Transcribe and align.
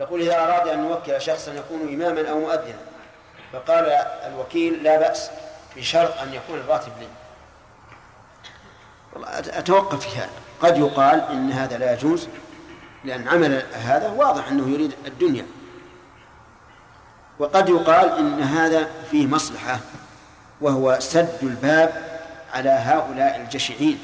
يقول 0.00 0.20
إذا 0.20 0.44
أراد 0.44 0.68
أن 0.68 0.84
يوكل 0.84 1.20
شخصا 1.20 1.52
يكون 1.52 1.80
إماما 1.80 2.30
أو 2.30 2.40
مؤذنا. 2.40 2.78
فقال 3.52 3.84
الوكيل 4.26 4.82
لا 4.82 4.98
بأس 4.98 5.30
بشرط 5.76 6.18
أن 6.18 6.34
يكون 6.34 6.58
الراتب 6.58 6.92
لي. 7.00 7.08
أتوقف 9.58 10.08
في 10.08 10.18
هذا. 10.18 10.30
قد 10.60 10.78
يقال 10.78 11.22
إن 11.30 11.52
هذا 11.52 11.78
لا 11.78 11.92
يجوز 11.92 12.28
لأن 13.04 13.28
عمل 13.28 13.62
هذا 13.72 14.08
واضح 14.08 14.48
أنه 14.48 14.68
يريد 14.68 14.94
الدنيا. 15.06 15.46
وقد 17.38 17.68
يقال 17.68 18.18
إن 18.18 18.42
هذا 18.42 18.88
فيه 19.10 19.26
مصلحة 19.26 19.78
وهو 20.60 20.96
سد 21.00 21.38
الباب 21.42 22.08
على 22.54 22.70
هؤلاء 22.70 23.36
الجشعين 23.36 23.98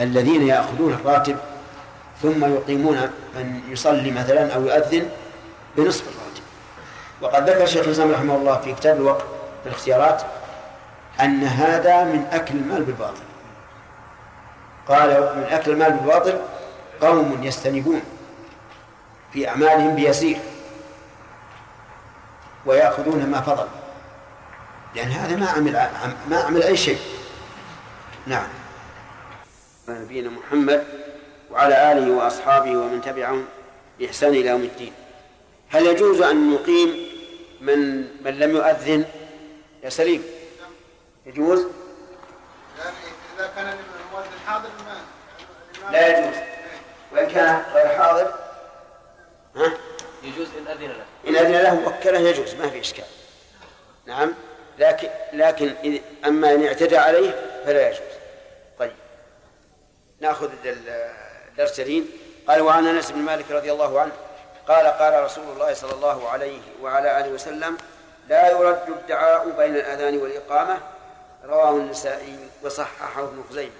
الذين 0.00 0.46
يأخذون 0.46 0.92
الراتب 0.92 1.36
ثم 2.22 2.54
يقيمون 2.54 2.96
من 3.34 3.60
يصلي 3.68 4.10
مثلا 4.10 4.54
أو 4.54 4.62
يؤذن 4.62 5.10
بنصف 5.76 6.04
الراتب 6.08 6.42
وقد 7.20 7.50
ذكر 7.50 7.62
الشيخ 7.62 7.84
الإسلام 7.84 8.12
رحمه 8.12 8.36
الله 8.36 8.60
في 8.60 8.72
كتاب 8.74 8.96
الوقت 8.96 9.24
في 9.62 9.68
الاختيارات 9.68 10.22
أن 11.20 11.44
هذا 11.44 12.04
من 12.04 12.26
أكل 12.32 12.54
المال 12.54 12.82
بالباطل. 12.82 13.22
قال 14.88 15.08
من 15.36 15.44
أكل 15.50 15.70
المال 15.70 15.92
بالباطل 15.92 16.40
قوم 17.00 17.38
يستنبون 17.42 18.02
في 19.32 19.48
أعمالهم 19.48 19.94
بيسير 19.94 20.38
ويأخذون 22.66 23.26
ما 23.26 23.40
فضل. 23.40 23.66
لأن 24.94 25.08
هذا 25.08 25.36
ما 25.36 25.48
عمل 25.48 25.88
ما 26.30 26.36
عمل 26.36 26.62
أي 26.62 26.76
شيء. 26.76 26.98
نعم. 28.26 28.46
نبينا 29.88 30.30
محمد 30.30 30.84
وعلى 31.50 31.92
آله 31.92 32.12
وأصحابه 32.12 32.70
ومن 32.70 33.00
تبعهم 33.00 33.46
بإحسان 33.98 34.30
إلى 34.30 34.48
يوم 34.48 34.62
الدين. 34.62 34.92
هل 35.68 35.86
يجوز 35.86 36.22
أن 36.22 36.50
نقيم 36.50 37.06
من 37.60 38.00
من 38.24 38.38
لم 38.38 38.56
يؤذن 38.56 39.04
يا 39.84 39.88
سليم؟ 39.88 40.24
يجوز؟ 41.26 41.66
إذا 43.36 43.50
كان 43.56 43.66
المؤذن 43.66 44.38
حاضر 44.46 44.68
لا 45.92 46.18
يجوز. 46.18 46.36
وإن 47.12 47.26
كان 47.26 47.62
غير 47.74 47.88
حاضر؟ 47.88 48.34
ها؟ 49.56 49.72
يجوز 50.22 50.48
إن 50.58 50.66
أذن 50.66 50.88
له. 50.88 51.04
إن 51.28 51.36
أذن 51.36 51.62
له 51.62 51.86
وكله 51.88 52.18
يجوز 52.18 52.54
ما 52.54 52.68
في 52.68 52.80
إشكال. 52.80 53.04
نعم. 54.06 54.34
لكن 54.78 55.08
لكن 55.32 56.00
أما 56.24 56.54
إن 56.54 56.66
اعتدى 56.66 56.96
عليه 56.96 57.62
فلا 57.66 57.88
يجوز. 57.88 58.00
طيب. 58.78 58.92
نأخذ 60.20 60.50
الدرسين 61.58 62.10
قال 62.48 62.60
وعن 62.60 62.86
أنس 62.86 63.10
بن 63.10 63.18
مالك 63.18 63.50
رضي 63.50 63.72
الله 63.72 64.00
عنه 64.00 64.12
قال 64.68 64.86
قال 64.86 65.24
رسول 65.24 65.44
الله 65.44 65.74
صلى 65.74 65.92
الله 65.92 66.28
عليه 66.28 66.60
وعلى 66.82 67.20
آله 67.20 67.30
وسلم 67.30 67.76
لا 68.28 68.50
يرد 68.50 68.88
الدعاء 68.88 69.50
بين 69.50 69.76
الأذان 69.76 70.18
والإقامة. 70.18 70.78
رواه 71.44 71.70
النسائي 71.70 72.38
وصححه 72.62 73.24
ابن 73.24 73.44
خزيمة. 73.50 73.72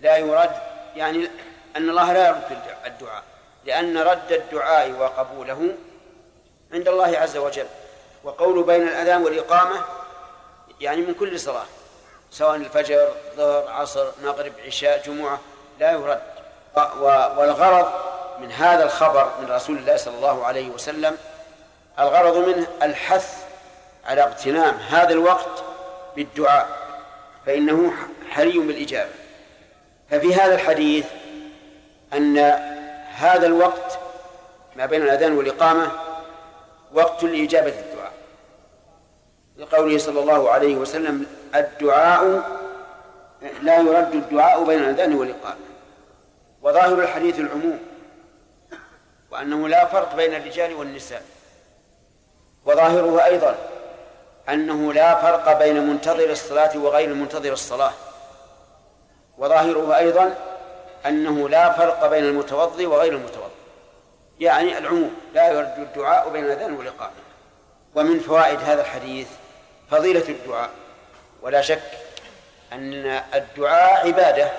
لا 0.00 0.16
يرد 0.16 0.50
يعني 0.96 1.30
أن 1.76 1.90
الله 1.90 2.12
لا 2.12 2.28
يرد 2.28 2.42
الدعاء 2.86 3.22
لأن 3.64 3.98
رد 3.98 4.32
الدعاء 4.32 4.90
وقبوله 4.90 5.74
عند 6.72 6.88
الله 6.88 7.18
عز 7.18 7.36
وجل. 7.36 7.66
وقول 8.24 8.62
بين 8.62 8.82
الأذان 8.82 9.22
والإقامة 9.24 9.84
يعني 10.80 11.00
من 11.00 11.14
كل 11.14 11.40
صلاة 11.40 11.66
سواء 12.30 12.54
الفجر 12.54 13.08
ظهر 13.36 13.70
عصر 13.70 14.06
مغرب 14.22 14.52
عشاء 14.66 15.02
جمعة 15.06 15.40
لا 15.80 15.92
يرد. 15.92 16.37
والغرض 17.36 17.88
من 18.40 18.52
هذا 18.52 18.84
الخبر 18.84 19.30
من 19.42 19.50
رسول 19.50 19.76
الله 19.76 19.96
صلى 19.96 20.14
الله 20.14 20.44
عليه 20.44 20.70
وسلم 20.70 21.16
الغرض 21.98 22.36
منه 22.36 22.66
الحث 22.82 23.44
على 24.06 24.22
اغتنام 24.22 24.74
هذا 24.90 25.10
الوقت 25.10 25.64
بالدعاء 26.16 26.68
فإنه 27.46 27.92
حري 28.30 28.58
بالإجابة. 28.58 29.10
ففي 30.10 30.34
هذا 30.34 30.54
الحديث 30.54 31.06
أن 32.12 32.38
هذا 33.16 33.46
الوقت 33.46 33.98
ما 34.76 34.86
بين 34.86 35.02
الأذان 35.02 35.32
والإقامة 35.32 35.90
وقت 36.94 37.24
لإجابة 37.24 37.68
الدعاء. 37.68 38.12
لقوله 39.56 39.98
صلى 39.98 40.20
الله 40.20 40.50
عليه 40.50 40.76
وسلم 40.76 41.26
الدعاء 41.54 42.50
لا 43.62 43.78
يرد 43.78 44.14
الدعاء 44.14 44.64
بين 44.64 44.78
الأذان 44.78 45.14
والإقامة. 45.14 45.67
وظاهر 46.62 47.00
الحديث 47.00 47.38
العموم 47.38 47.78
وأنه 49.30 49.68
لا 49.68 49.84
فرق 49.84 50.14
بين 50.14 50.34
الرجال 50.34 50.74
والنساء 50.74 51.22
وظاهره 52.66 53.24
أيضا 53.24 53.54
أنه 54.48 54.92
لا 54.92 55.14
فرق 55.14 55.58
بين 55.58 55.86
منتظر 55.88 56.30
الصلاة 56.30 56.78
وغير 56.78 57.14
منتظر 57.14 57.52
الصلاة 57.52 57.92
وظاهره 59.38 59.96
أيضا 59.96 60.34
أنه 61.06 61.48
لا 61.48 61.72
فرق 61.72 62.06
بين 62.06 62.24
المتوضي 62.24 62.86
وغير 62.86 63.12
المتوضي 63.12 63.48
يعني 64.40 64.78
العموم 64.78 65.14
لا 65.34 65.52
يرد 65.52 65.74
الدعاء 65.78 66.28
بين 66.28 66.44
الأذان 66.44 66.72
والإقامة 66.76 67.12
ومن 67.94 68.20
فوائد 68.20 68.60
هذا 68.60 68.80
الحديث 68.80 69.28
فضيلة 69.90 70.28
الدعاء 70.28 70.70
ولا 71.42 71.60
شك 71.60 71.82
أن 72.72 73.22
الدعاء 73.34 74.06
عبادة 74.06 74.50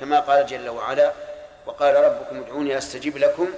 كما 0.00 0.20
قال 0.20 0.46
جل 0.46 0.68
وعلا 0.68 1.12
وقال 1.68 1.94
ربكم 1.94 2.40
ادعوني 2.40 2.78
استجب 2.78 3.16
لكم 3.18 3.48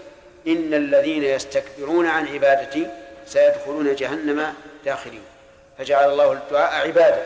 إن 0.46 0.74
الذين 0.74 1.24
يستكبرون 1.24 2.06
عن 2.06 2.28
عبادتي 2.28 2.86
سيدخلون 3.26 3.94
جهنم 3.94 4.54
داخلين. 4.84 5.22
فجعل 5.78 6.10
الله 6.10 6.32
الدعاء 6.32 6.86
عبادة. 6.86 7.22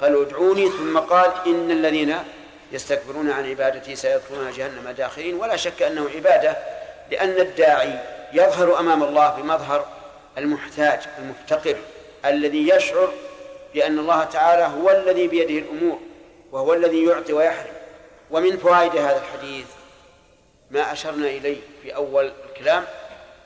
قالوا 0.00 0.24
ادعوني 0.24 0.68
ثم 0.68 0.98
قال 0.98 1.30
إن 1.46 1.70
الذين 1.70 2.14
يستكبرون 2.72 3.30
عن 3.30 3.50
عبادتي 3.50 3.96
سيدخلون 3.96 4.52
جهنم 4.52 4.90
داخلين. 4.90 5.34
ولا 5.34 5.56
شك 5.56 5.82
أنه 5.82 6.08
عبادة 6.14 6.56
لأن 7.10 7.40
الداعي 7.40 7.98
يظهر 8.32 8.80
أمام 8.80 9.02
الله 9.02 9.30
بمظهر 9.30 9.88
المحتاج 10.38 11.00
المفتقر 11.18 11.76
الذي 12.24 12.68
يشعر 12.68 13.12
بأن 13.74 13.98
الله 13.98 14.24
تعالى 14.24 14.62
هو 14.62 14.90
الذي 14.90 15.28
بيده 15.28 15.66
الأمور 15.66 15.98
وهو 16.52 16.74
الذي 16.74 17.04
يعطي 17.04 17.32
ويحرم. 17.32 17.74
ومن 18.30 18.56
فوائد 18.56 18.96
هذا 18.96 19.22
الحديث 19.22 19.66
ما 20.70 20.92
أشرنا 20.92 21.26
إليه 21.26 21.60
في 21.82 21.94
أول 21.94 22.32
الكلام 22.48 22.84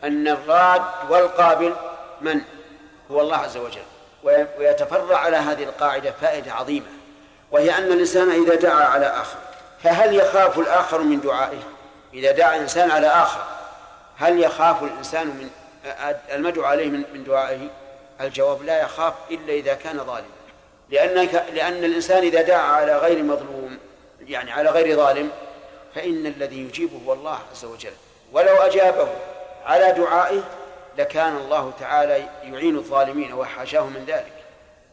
أن 0.04 0.28
الراد 0.28 0.82
والقابل 1.10 1.74
من؟ 2.20 2.40
هو 3.10 3.20
الله 3.20 3.36
عز 3.36 3.56
وجل. 3.56 3.82
ويتفرع 4.58 5.18
على 5.18 5.36
هذه 5.36 5.62
القاعدة 5.62 6.12
فائدة 6.20 6.52
عظيمة 6.52 6.86
وهي 7.50 7.78
أن 7.78 7.92
الإنسان 7.92 8.30
إذا 8.30 8.54
دعا 8.54 8.84
على 8.84 9.06
آخر 9.06 9.36
فهل 9.82 10.14
يخاف 10.14 10.58
الآخر 10.58 10.98
من 10.98 11.20
دعائه؟ 11.20 11.62
إذا 12.14 12.32
دعا 12.32 12.56
إنسان 12.56 12.90
على 12.90 13.06
آخر 13.06 13.44
هل 14.18 14.40
يخاف 14.40 14.82
الإنسان 14.82 15.26
من 15.26 15.50
المدعو 16.32 16.64
عليه 16.64 16.88
من 16.88 17.24
دعائه؟ 17.26 17.68
الجواب 18.20 18.62
لا 18.62 18.82
يخاف 18.82 19.14
إلا 19.30 19.52
إذا 19.52 19.74
كان 19.74 19.96
ظالما. 19.96 20.26
لأنك 20.90 21.44
لأن 21.54 21.84
الإنسان 21.84 22.22
إذا 22.22 22.42
دعا 22.42 22.62
على 22.62 22.98
غير 22.98 23.22
مظلوم 23.22 23.78
يعني 24.20 24.52
على 24.52 24.70
غير 24.70 24.96
ظالم 24.96 25.30
فإن 25.94 26.26
الذي 26.26 26.60
يجيبه 26.60 27.00
هو 27.06 27.12
الله 27.12 27.38
عز 27.52 27.64
وجل. 27.64 27.92
ولو 28.32 28.56
أجابه 28.56 29.08
على 29.66 29.92
دعائه 29.92 30.42
لكان 30.98 31.36
الله 31.36 31.72
تعالى 31.80 32.28
يعين 32.42 32.76
الظالمين 32.76 33.32
وحاشاه 33.32 33.82
من 33.82 34.04
ذلك. 34.06 34.32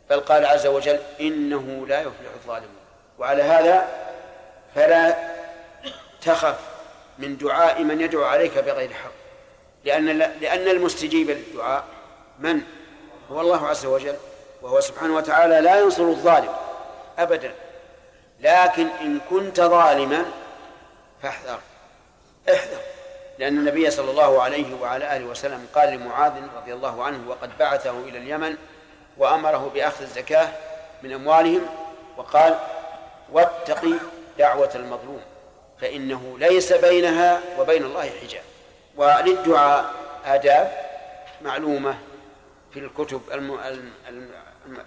بل 0.10 0.20
قال 0.20 0.46
عز 0.46 0.68
وجل 0.68 1.00
إنه 1.22 1.86
لا 1.88 2.00
يفلح 2.00 2.32
الظالمون. 2.36 2.82
وعلى 3.20 3.44
هذا 3.44 3.88
فلا 4.76 5.16
تخف 6.22 6.60
من 7.20 7.38
دعاء 7.38 7.84
من 7.84 8.02
يدعو 8.02 8.24
عليك 8.24 8.58
بغير 8.58 8.94
حق. 8.94 9.12
لأن 9.86 10.06
لأن 10.18 10.68
المستجيب 10.68 11.30
للدعاء 11.30 11.84
من؟ 12.40 12.62
هو 13.32 13.42
الله 13.42 13.68
عز 13.68 13.86
وجل. 13.86 14.16
وهو 14.62 14.80
سبحانه 14.80 15.16
وتعالى 15.16 15.62
لا 15.62 15.80
ينصر 15.80 16.04
الظالم 16.04 16.54
أبدا. 17.20 17.52
لكن 18.40 18.88
إن 19.02 19.20
كنت 19.30 19.62
ظالما 19.62 20.26
فاحذر. 21.24 21.60
احذر. 22.50 22.82
لأن 23.40 23.58
النبي 23.58 23.92
صلى 23.92 24.12
الله 24.12 24.42
عليه 24.42 24.76
وعلى 24.82 25.18
آله 25.18 25.26
وسلم 25.26 25.68
قال 25.76 25.90
لمعاذ 25.94 26.34
رضي 26.56 26.74
الله 26.74 27.04
عنه 27.04 27.30
وقد 27.30 27.58
بعثه 27.58 28.00
إلى 28.00 28.18
اليمن 28.18 28.58
وأمره 29.18 29.72
بأخذ 29.74 30.02
الزكاة 30.02 30.50
من 31.04 31.14
أموالهم 31.14 31.62
وقال 32.18 32.60
واتقي 33.32 33.94
دعوة 34.38 34.72
المظلوم 34.76 35.22
فإنه 35.82 36.36
ليس 36.40 36.74
بينها 36.74 37.42
وبين 37.60 37.84
الله 37.84 38.10
حجاب. 38.22 38.44
وللدعاء 38.96 39.94
آداب 40.26 40.72
معلومة 41.42 41.98
في 42.74 42.80
الكتب 42.80 43.22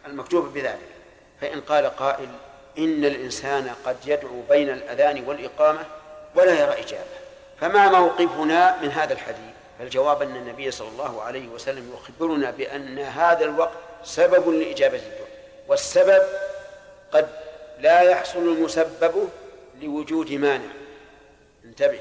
المكتوبة 0.06 0.50
بذلك. 0.50 0.88
فإن 1.40 1.60
قال 1.60 1.96
قائل 1.96 2.28
إن 2.78 3.04
الإنسان 3.04 3.70
قد 3.86 3.96
يدعو 4.06 4.42
بين 4.48 4.70
الأذان 4.70 5.24
والإقامة 5.26 5.80
ولا 6.34 6.52
يرى 6.60 6.80
إجابة. 6.80 7.04
فما 7.60 7.88
موقفنا 7.88 8.82
من 8.82 8.90
هذا 8.90 9.12
الحديث؟ 9.12 9.54
فالجواب 9.78 10.22
أن 10.22 10.36
النبي 10.36 10.70
صلى 10.70 10.88
الله 10.88 11.22
عليه 11.22 11.48
وسلم 11.48 11.92
يخبرنا 11.94 12.50
بأن 12.50 12.98
هذا 12.98 13.44
الوقت 13.44 13.78
سبب 14.04 14.48
لإجابة 14.48 14.96
الدعاء 14.96 15.28
والسبب 15.68 16.22
قد 17.12 17.28
لا 17.80 18.00
يحصل 18.00 18.38
المسبب 18.38 19.28
لوجود 19.82 20.32
مانع. 20.32 20.72
انتبه. 21.64 22.00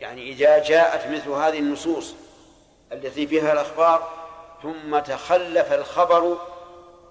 يعني 0.00 0.32
إذا 0.32 0.58
جاءت 0.58 1.06
مثل 1.06 1.30
هذه 1.30 1.58
النصوص 1.58 2.14
التي 2.92 3.26
فيها 3.26 3.52
الأخبار 3.52 4.12
ثم 4.62 4.98
تخلف 4.98 5.72
الخبر 5.72 6.38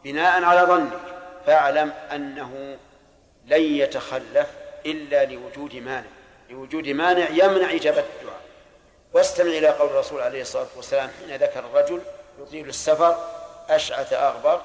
بناء 0.03 0.43
على 0.43 0.61
ظنك 0.61 0.99
فاعلم 1.45 1.93
أنه 2.11 2.77
لن 3.45 3.61
يتخلف 3.61 4.47
إلا 4.85 5.25
لوجود 5.25 5.75
مانع. 5.75 6.12
لوجود 6.53 6.87
مانع 6.87 7.29
يمنع 7.29 7.71
إجابة 7.71 7.99
الدعاء 7.99 8.41
واستمع 9.13 9.49
إلى 9.49 9.67
قول 9.67 9.89
الرسول 9.89 10.21
عليه 10.21 10.41
الصلاة 10.41 10.67
والسلام 10.75 11.09
حين 11.19 11.35
ذكر 11.35 11.59
الرجل 11.59 12.01
يطيل 12.41 12.69
السفر 12.69 13.17
أشعث 13.69 14.13
أغبر 14.13 14.61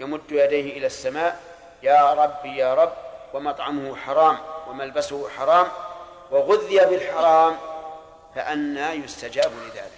يمد 0.00 0.20
يديه 0.30 0.78
إلى 0.78 0.86
السماء 0.86 1.40
يا 1.82 2.14
رب 2.14 2.46
يا 2.46 2.74
رب 2.74 2.92
ومطعمه 3.34 3.96
حرام 3.96 4.38
وملبسه 4.68 5.28
حرام 5.28 5.68
وغذي 6.30 6.78
بالحرام 6.78 7.56
فأنى 8.34 8.90
يستجاب 8.90 9.52
لذلك 9.66 9.90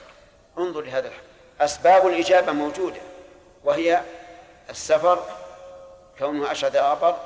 انظر 0.59 0.81
لهذا 0.81 1.09
الحق. 1.09 1.23
أسباب 1.61 2.07
الإجابة 2.07 2.53
موجودة 2.53 3.01
وهي 3.65 4.01
السفر 4.71 5.23
كونه 6.19 6.53
أشعث 6.53 6.77
أغبر 6.77 7.17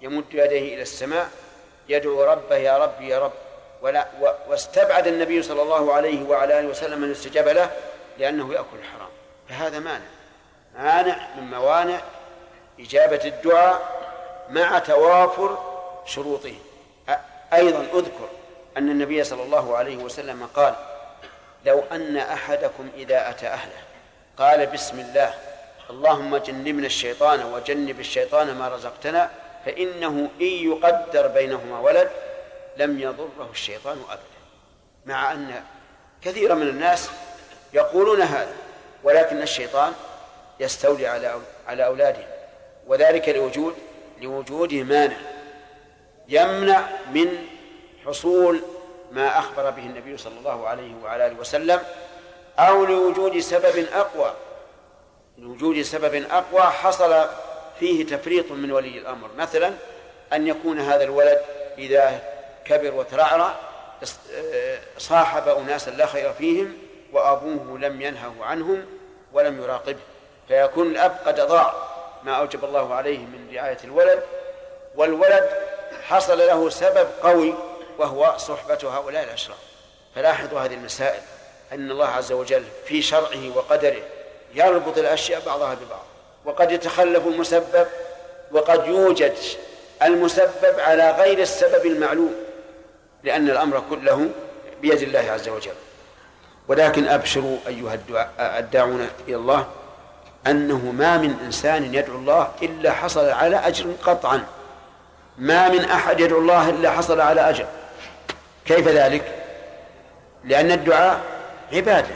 يمد 0.00 0.24
يديه 0.32 0.74
إلى 0.74 0.82
السماء 0.82 1.30
يدعو 1.92 2.24
ربه 2.24 2.56
يا 2.56 2.78
رب 2.78 3.00
يا 3.00 3.18
رب. 3.18 3.32
ولا 3.82 4.06
واستبعد 4.48 5.06
النبي 5.06 5.42
صلى 5.42 5.62
الله 5.62 5.92
عليه 5.92 6.28
وعلى 6.28 6.60
آله 6.60 6.68
وسلم 6.68 7.04
أن 7.04 7.10
يستجاب 7.10 7.48
له 7.48 7.70
لأنه 8.18 8.54
يأكل 8.54 8.76
الحرام. 8.78 9.10
فهذا 9.48 9.78
مانع. 9.78 10.06
مانع 10.78 11.16
من 11.36 11.50
موانع 11.50 12.00
إجابة 12.80 13.20
الدعاء 13.24 13.80
مع 14.50 14.78
توافر 14.78 15.58
شروطه. 16.06 16.54
أيضا 17.52 17.86
أذكر 17.94 18.28
أن 18.76 18.90
النبي 18.90 19.24
صلى 19.24 19.42
الله 19.42 19.76
عليه 19.76 19.96
وسلم 19.96 20.48
قال 20.54 20.74
لو 21.64 21.82
أن 21.92 22.16
أحدكم 22.16 22.88
إذا 22.96 23.30
أتى 23.30 23.46
أهله 23.46 23.82
قال 24.38 24.66
بسم 24.66 25.00
الله 25.00 25.34
اللهم 25.90 26.36
جنبنا 26.36 26.86
الشيطان 26.86 27.44
وجنب 27.44 28.00
الشيطان 28.00 28.54
ما 28.54 28.68
رزقتنا 28.68 29.30
فإنه 29.66 30.28
إن 30.40 30.46
يقدر 30.46 31.26
بينهما 31.26 31.80
ولد 31.80 32.10
لم 32.76 33.00
يضره 33.00 33.48
الشيطان 33.50 34.02
أبدا 34.10 34.22
مع 35.06 35.32
أن 35.32 35.62
كثيرا 36.22 36.54
من 36.54 36.68
الناس 36.68 37.10
يقولون 37.72 38.20
هذا 38.20 38.54
ولكن 39.04 39.42
الشيطان 39.42 39.92
يستولي 40.60 41.06
على 41.06 41.40
على 41.66 41.84
أولاده 41.86 42.24
وذلك 42.86 43.28
لوجود 43.28 43.74
لوجود 44.20 44.74
مانع 44.74 45.16
يمنع 46.28 46.86
من 47.14 47.46
حصول 48.06 48.62
ما 49.12 49.38
أخبر 49.38 49.70
به 49.70 49.82
النبي 49.82 50.16
صلى 50.16 50.38
الله 50.38 50.68
عليه 50.68 50.94
وعلى 51.04 51.26
آله 51.26 51.40
وسلم 51.40 51.80
أو 52.58 52.84
لوجود 52.84 53.38
سبب 53.38 53.86
أقوى 53.94 54.34
لوجود 55.38 55.82
سبب 55.82 56.14
أقوى 56.30 56.62
حصل 56.62 57.26
فيه 57.82 58.06
تفريط 58.06 58.52
من 58.52 58.72
ولي 58.72 58.98
الأمر. 58.98 59.28
مثلا 59.38 59.72
أن 60.32 60.46
يكون 60.46 60.80
هذا 60.80 61.04
الولد 61.04 61.40
إذا 61.78 62.22
كبر 62.64 62.94
وترعرع 62.94 63.54
صاحب 64.98 65.48
أناسا 65.48 65.90
لا 65.90 66.06
خير 66.06 66.32
فيهم 66.32 66.78
وأبوه 67.12 67.78
لم 67.78 68.02
ينهه 68.02 68.34
عنهم 68.40 68.86
ولم 69.32 69.62
يراقبه. 69.62 69.98
فيكون 70.48 70.86
الأب 70.86 71.16
قد 71.26 71.40
أضاع 71.40 71.74
ما 72.22 72.32
أوجب 72.32 72.64
الله 72.64 72.94
عليه 72.94 73.18
من 73.18 73.54
رعاية 73.54 73.78
الولد 73.84 74.22
والولد 74.94 75.50
حصل 76.02 76.38
له 76.38 76.70
سبب 76.70 77.08
قوي 77.22 77.54
وهو 77.98 78.34
صحبة 78.38 78.78
هؤلاء 78.98 79.24
الأشرار. 79.24 79.58
فلاحظوا 80.14 80.60
هذه 80.60 80.74
المسائل 80.74 81.22
أن 81.72 81.90
الله 81.90 82.08
عز 82.08 82.32
وجل 82.32 82.64
في 82.86 83.02
شرعه 83.02 83.56
وقدره 83.56 84.02
يربط 84.54 84.98
الأشياء 84.98 85.42
بعضها 85.46 85.74
ببعض. 85.74 86.11
وقد 86.44 86.72
يتخلف 86.72 87.26
المسبب 87.26 87.86
وقد 88.52 88.86
يوجد 88.86 89.34
المسبب 90.02 90.80
على 90.80 91.10
غير 91.10 91.38
السبب 91.38 91.86
المعلوم 91.86 92.34
لأن 93.24 93.50
الأمر 93.50 93.82
كله 93.90 94.28
بيد 94.80 95.02
الله 95.02 95.30
عز 95.32 95.48
وجل. 95.48 95.74
ولكن 96.68 97.08
أبشروا 97.08 97.58
أيها 97.66 97.98
الداعون 98.38 99.08
إلى 99.28 99.36
الله 99.36 99.66
أنه 100.46 100.92
ما 100.92 101.16
من 101.18 101.40
إنسان 101.44 101.94
يدعو 101.94 102.16
الله 102.16 102.50
إلا 102.62 102.92
حصل 102.92 103.28
على 103.28 103.56
أجر 103.56 103.92
قطعا. 104.04 104.44
ما 105.38 105.68
من 105.68 105.84
أحد 105.84 106.20
يدعو 106.20 106.38
الله 106.38 106.70
إلا 106.70 106.90
حصل 106.90 107.20
على 107.20 107.50
أجر. 107.50 107.66
كيف 108.66 108.88
ذلك؟ 108.88 109.22
لأن 110.44 110.72
الدعاء 110.72 111.20
عبادة. 111.72 112.14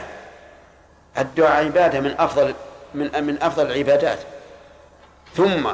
الدعاء 1.17 1.65
عبادة 1.65 1.99
من 1.99 2.15
أفضل 2.19 2.53
من 2.97 3.23
من 3.23 3.37
أفضل 3.41 3.71
العبادات. 3.71 4.19
ثم 5.35 5.67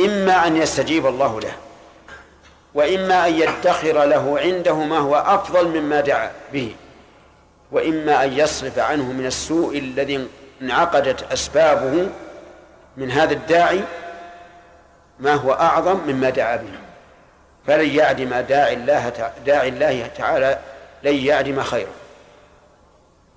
إما 0.00 0.46
أن 0.46 0.56
يستجيب 0.56 1.06
الله 1.06 1.40
له 1.40 1.52
وإما 2.74 3.28
أن 3.28 3.34
يدخر 3.34 4.04
له 4.04 4.40
عنده 4.40 4.74
ما 4.74 4.98
هو 4.98 5.16
أفضل 5.16 5.80
مما 5.80 6.00
دعا 6.00 6.30
به 6.52 6.74
وإما 7.72 8.24
أن 8.24 8.32
يصرف 8.32 8.78
عنه 8.78 9.12
من 9.12 9.26
السوء 9.26 9.78
الذي 9.78 10.28
انعقدت 10.62 11.32
أسبابه 11.32 12.08
من 12.96 13.10
هذا 13.10 13.32
الداعي 13.32 13.80
ما 15.18 15.34
هو 15.34 15.52
أعظم 15.52 16.00
مما 16.06 16.30
دعا 16.30 16.56
به. 16.56 16.72
فلن 17.66 17.88
يعدم 17.88 18.34
داعي 18.34 18.74
الله 18.74 19.32
داعي 19.46 19.68
الله 19.68 20.10
تعالى 20.16 20.58
لن 21.02 21.14
يعدم 21.14 21.62
خيرا 21.62 21.92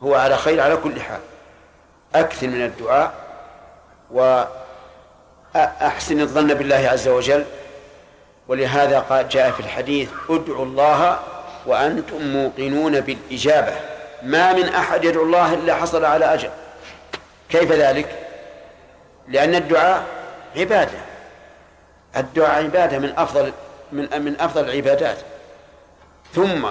هو 0.04 0.16
على 0.16 0.38
خير 0.38 0.62
على 0.62 0.78
كل 0.78 1.02
حال. 1.02 1.20
أكثر 2.20 2.48
من 2.48 2.66
الدعاء 2.66 3.14
وأحسن 5.56 6.22
الظن 6.22 6.54
بالله 6.54 6.90
عز 6.92 7.08
وجل. 7.08 7.46
ولهذا 8.48 9.00
قال 9.00 9.30
جاء 9.30 9.52
في 9.52 9.60
الحديث 9.60 10.10
ادعوا 10.30 10.66
الله 10.66 11.20
وأنتم 11.66 12.28
موقنون 12.28 13.02
بالإجابة. 13.02 13.74
ما 14.24 14.54
من 14.54 14.70
أحد 14.70 15.06
يدعو 15.06 15.24
الله 15.24 15.54
إلا 15.54 15.76
حصل 15.76 16.06
على 16.06 16.34
أجر 16.34 16.50
كيف 17.50 17.72
ذلك؟ 17.72 18.19
لأن 19.28 19.56
الدعاء 19.56 20.04
عبادة. 20.56 20.98
الدعاء 22.18 22.64
عبادة 22.64 23.00
من 23.00 23.14
أفضل 23.18 23.54
من 23.92 24.22
من 24.22 24.36
أفضل 24.40 24.69
العبادات. 24.69 25.18
ثم 26.34 26.66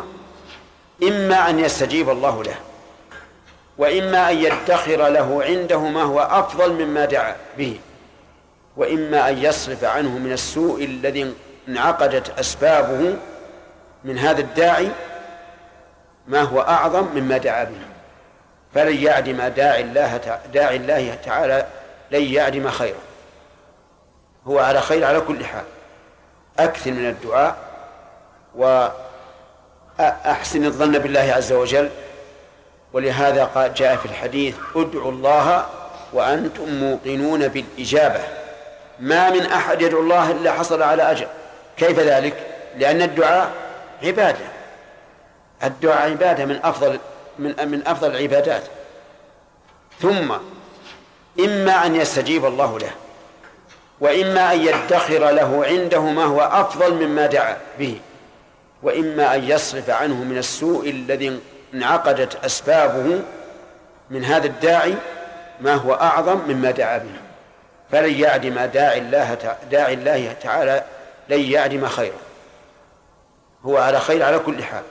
إما 1.03 1.51
أن 1.51 1.59
يستجيب 1.61 2.11
الله 2.11 2.43
له. 2.45 2.57
وإما 3.79 4.31
أن 4.31 4.37
يدخر 4.37 5.09
له 5.09 5.45
عنده 5.45 5.79
ما 5.79 6.03
هو 6.03 6.21
أفضل 6.21 6.73
مما 6.73 7.05
دعا 7.05 7.37
به 7.59 7.81
وإما 8.77 9.29
أن 9.29 9.39
يصرف 9.39 9.85
عنه 9.85 10.19
من 10.19 10.33
السوء 10.33 10.85
الذي 10.85 11.35
انعقدت 11.69 12.39
أسبابه 12.39 13.17
من 14.05 14.19
هذا 14.19 14.41
الداعي 14.41 14.89
ما 16.27 16.43
هو 16.43 16.61
أعظم 16.61 17.07
مما 17.15 17.39
دعا 17.39 17.65
به. 17.65 17.77
فلن 18.75 18.97
يعدم 18.97 19.43
داعي 19.43 19.81
الله 19.81 20.21
داعي 20.53 20.77
الله 20.77 21.19
تعالى 21.25 21.67
لن 22.11 22.23
يعدم 22.23 22.71
خيرا 22.71 22.99
هو 24.47 24.59
على 24.59 24.81
خير 24.81 25.05
على 25.05 25.21
كل 25.21 25.45
حال. 25.45 25.65
أكثر 26.59 26.91
من 26.91 27.09
الدعاء 27.09 27.57
وأحسن 29.99 30.65
الظن 30.65 30.99
بالله 30.99 31.33
عز 31.37 31.53
وجل. 31.53 31.91
ولهذا 32.95 33.73
جاء 33.77 33.97
في 33.97 34.07
الحديث 34.07 34.55
ادعوا 34.77 35.13
الله 35.13 35.67
وأنتم 36.13 36.69
موقنون 36.69 37.49
بالإجابة. 37.49 38.21
ما 39.01 39.31
من 39.31 39.47
أحد 39.47 39.83
يدعو 39.83 40.01
الله 40.01 40.31
إلا 40.31 40.53
حصل 40.53 40.83
على 40.83 41.11
أجر. 41.11 41.27
كيف 41.77 41.99
ذلك؟ 41.99 42.35
لأن 42.79 43.03
الدعاء 43.03 43.53
عبادة. 44.03 44.47
الدعاء 45.65 46.11
عبادة 46.11 46.45
من 46.45 46.61
أفضل 46.65 46.99
من 47.39 47.55
من 47.69 47.87
أفضل 47.87 48.11
العبادات. 48.11 48.63
ثم 50.01 50.33
إما 51.41 51.87
أن 51.87 51.97
يستجيب 51.97 52.47
الله 52.47 52.79
له 52.79 52.91
وإما 54.01 54.53
أن 54.53 54.61
يدخر 54.61 55.31
له 55.31 55.65
عنده 55.67 56.01
ما 56.01 56.25
هو 56.25 56.41
أفضل 56.41 56.95
مما 56.95 57.27
دعا 57.27 57.57
به 57.79 58.01
وإما 58.83 59.35
أن 59.35 59.45
يصرف 59.45 59.91
عنه 59.91 60.15
من 60.25 60.39
السوء 60.39 60.91
الذي 60.91 61.41
انعقدت 61.75 62.45
أسبابه 62.45 63.23
من 64.11 64.25
هذا 64.25 64.47
الداعي 64.47 64.95
ما 65.61 65.75
هو 65.75 65.95
أعظم 65.95 66.41
مما 66.49 66.71
دعا 66.71 66.99
به. 66.99 67.15
فلن 67.93 68.21
يعدم 68.21 68.61
داعي 68.61 68.99
الله 68.99 69.57
داعي 69.71 69.95
الله 69.95 70.33
تعالى 70.43 70.85
لن 71.29 71.41
يعدم 71.41 71.87
خيرا 71.87 72.17
هو 73.65 73.79
على 73.79 74.01
خير 74.01 74.23
على 74.23 74.39
كل 74.39 74.65
حال. 74.65 74.83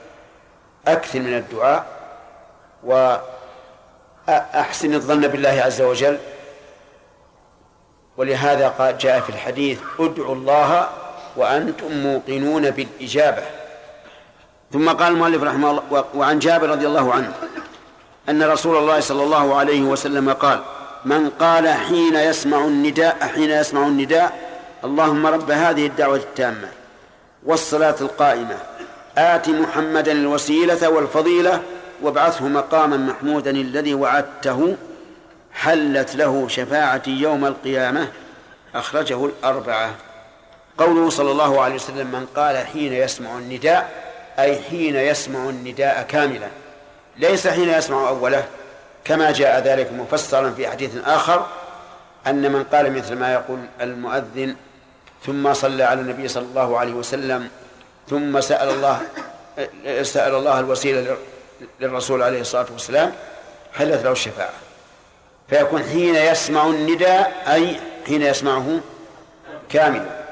أكثر 0.86 1.18
من 1.18 1.36
الدعاء 1.36 1.86
وأحسن 4.28 4.94
الظن 4.94 5.20
بالله 5.20 5.62
عز 5.62 5.82
وجل. 5.82 6.18
ولهذا 8.16 8.68
قال 8.68 8.98
جاء 8.98 9.20
في 9.20 9.30
الحديث 9.30 9.80
ادعوا 10.00 10.34
الله 10.34 10.88
وأنتم 11.36 11.92
موقنون 11.92 12.70
بالإجابة. 12.70 13.42
ثم 14.74 14.88
قال 14.88 15.12
المؤلف 15.12 15.42
رحمه 15.42 15.70
الله 15.70 16.04
وعن 16.14 16.38
جابر 16.38 16.70
رضي 16.70 16.86
الله 16.86 17.12
عنه 17.14 17.32
أن 18.28 18.42
رسول 18.42 18.76
الله 18.76 19.00
صلى 19.00 19.22
الله 19.22 19.56
عليه 19.56 19.82
وسلم 19.82 20.32
قال 20.32 20.60
من 21.04 21.30
قال 21.30 21.68
حين 21.68 22.14
يسمع 22.14 22.64
النداء 22.64 23.30
حين 23.34 23.50
يسمع 23.50 23.86
النداء 23.86 24.32
اللهم 24.84 25.26
رب 25.26 25.50
هذه 25.50 25.86
الدعوة 25.86 26.16
التامة 26.16 26.68
والصلاة 27.44 27.94
القائمة 28.00 28.56
آت 29.18 29.48
محمدا 29.48 30.12
الوسيلة 30.12 30.88
والفضيلة 30.88 31.62
وابعثه 32.02 32.48
مقاما 32.48 32.96
محمودا 32.96 33.50
الذي 33.50 33.94
وعدته 33.94 34.76
حلت 35.52 36.16
له 36.16 36.48
شفاعتي 36.48 37.10
يوم 37.10 37.44
القيامة 37.44 38.08
أخرجه 38.74 39.24
الأربعة. 39.26 39.90
قوله 40.78 41.10
صلى 41.10 41.30
الله 41.30 41.60
عليه 41.60 41.74
وسلم 41.74 42.06
من 42.06 42.26
قال 42.36 42.56
حين 42.56 42.92
يسمع 42.92 43.38
النداء 43.38 44.13
أي 44.38 44.62
حين 44.70 44.96
يسمع 44.96 45.48
النداء 45.48 46.02
كاملا. 46.02 46.48
ليس 47.16 47.46
حين 47.46 47.68
يسمع 47.68 48.08
أوله 48.08 48.44
كما 49.04 49.30
جاء 49.32 49.60
ذلك 49.60 49.92
مفسرا 49.92 50.50
في 50.50 50.68
حديث 50.68 50.90
آخر 51.04 51.46
أن 52.26 52.52
من 52.52 52.64
قال 52.64 52.92
مثل 52.92 53.16
ما 53.16 53.32
يقول 53.32 53.58
المؤذن 53.80 54.56
ثم 55.26 55.54
صلى 55.54 55.82
على 55.82 56.00
النبي 56.00 56.28
صلى 56.28 56.42
الله 56.44 56.78
عليه 56.78 56.92
وسلم 56.92 57.48
ثم 58.10 58.40
سأل 58.40 58.68
الله 58.68 59.00
سأل 60.02 60.34
الله 60.34 60.60
الوسيلة 60.60 61.16
للرسول 61.80 62.22
عليه 62.22 62.40
الصلاة 62.40 62.66
والسلام 62.72 63.12
حلت 63.72 64.04
له 64.04 64.12
الشفاعة؟ 64.12 64.52
فيكون 65.48 65.82
حين 65.82 66.14
يسمع 66.14 66.66
النداء 66.66 67.42
أي 67.48 67.80
حين 68.06 68.22
يسمعه 68.22 68.80
كاملا. 69.68 70.24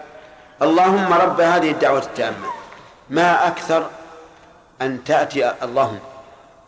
اللهم 0.63 1.13
رب 1.13 1.41
هذه 1.41 1.71
الدعوة 1.71 1.99
التامة. 1.99 2.62
ما 3.11 3.47
أكثر 3.47 3.91
أن 4.83 5.05
تأتي 5.05 5.51
اللهم 5.63 5.99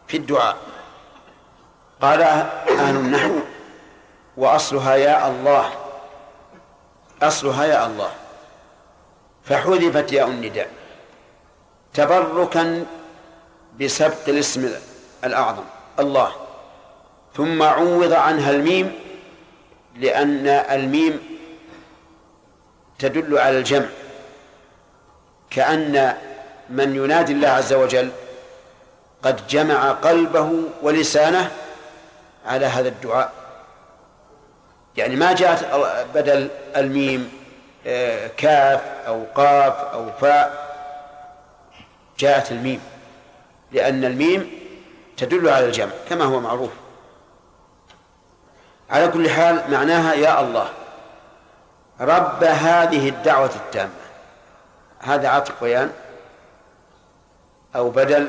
في 0.09 0.17
الدعاء. 0.17 0.57
قال 2.03 2.23
أهل 2.23 2.97
النحو 2.97 3.35
وأصلها 4.37 4.95
يا 4.95 5.29
الله 5.29 5.71
أصلها 7.23 7.65
يا 7.65 7.87
الله. 7.87 8.11
فحذفت 9.45 10.13
ياء 10.13 10.29
النداء 10.29 10.71
تبركا 11.95 12.85
بسبق 13.81 14.29
الاسم 14.29 14.73
الأعظم 15.25 15.65
الله. 16.01 16.33
ثم 17.35 17.63
عوض 17.63 18.13
عنها 18.13 18.51
الميم 18.51 18.93
لأن 19.97 20.47
الميم 20.47 21.39
تدل 22.99 23.39
على 23.39 23.59
الجمع. 23.59 23.87
كأن 25.55 26.17
من 26.71 26.97
ينادي 26.97 27.33
الله 27.33 27.49
عز 27.49 27.73
وجل 27.73 28.11
قد 29.23 29.47
جمع 29.47 29.91
قلبه 29.93 30.51
ولسانه 30.83 31.51
على 32.47 32.67
هذا 32.67 32.89
الدعاء. 32.89 33.33
يعني 34.97 35.17
ما 35.17 35.33
جاءت 35.33 35.65
بدل 36.15 36.49
الميم 36.77 37.33
آه، 37.87 38.27
كاف 38.37 38.81
أو 39.07 39.25
قاف 39.35 39.73
أو 39.73 40.13
فاء 40.21 40.65
جاءت 42.19 42.53
الميم. 42.53 42.81
لأن 43.73 44.05
الميم 44.05 44.51
تدل 45.17 45.49
على 45.49 45.67
الجمع 45.67 45.93
كما 46.09 46.25
هو 46.25 46.41
معروف. 46.41 46.71
على 48.91 49.09
كل 49.09 49.31
حال 49.31 49.63
معناها 49.71 50.15
يا 50.15 50.41
الله 50.41 50.69
رب 52.01 52.45
هذه 52.45 53.09
الدعوة 53.09 53.51
التامة. 53.57 54.04
هذا 55.05 55.29
عطف 55.29 55.65
بيان 55.65 55.93
أو 57.77 57.91
بدل 57.91 58.29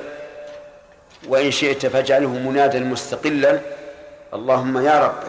وإن 1.27 1.51
شئت 1.51 1.86
فاجعله 1.86 2.29
منادا 2.29 2.79
مستقلا. 2.79 3.60
اللهم 4.34 4.86
يا 4.86 5.00
رب 5.00 5.24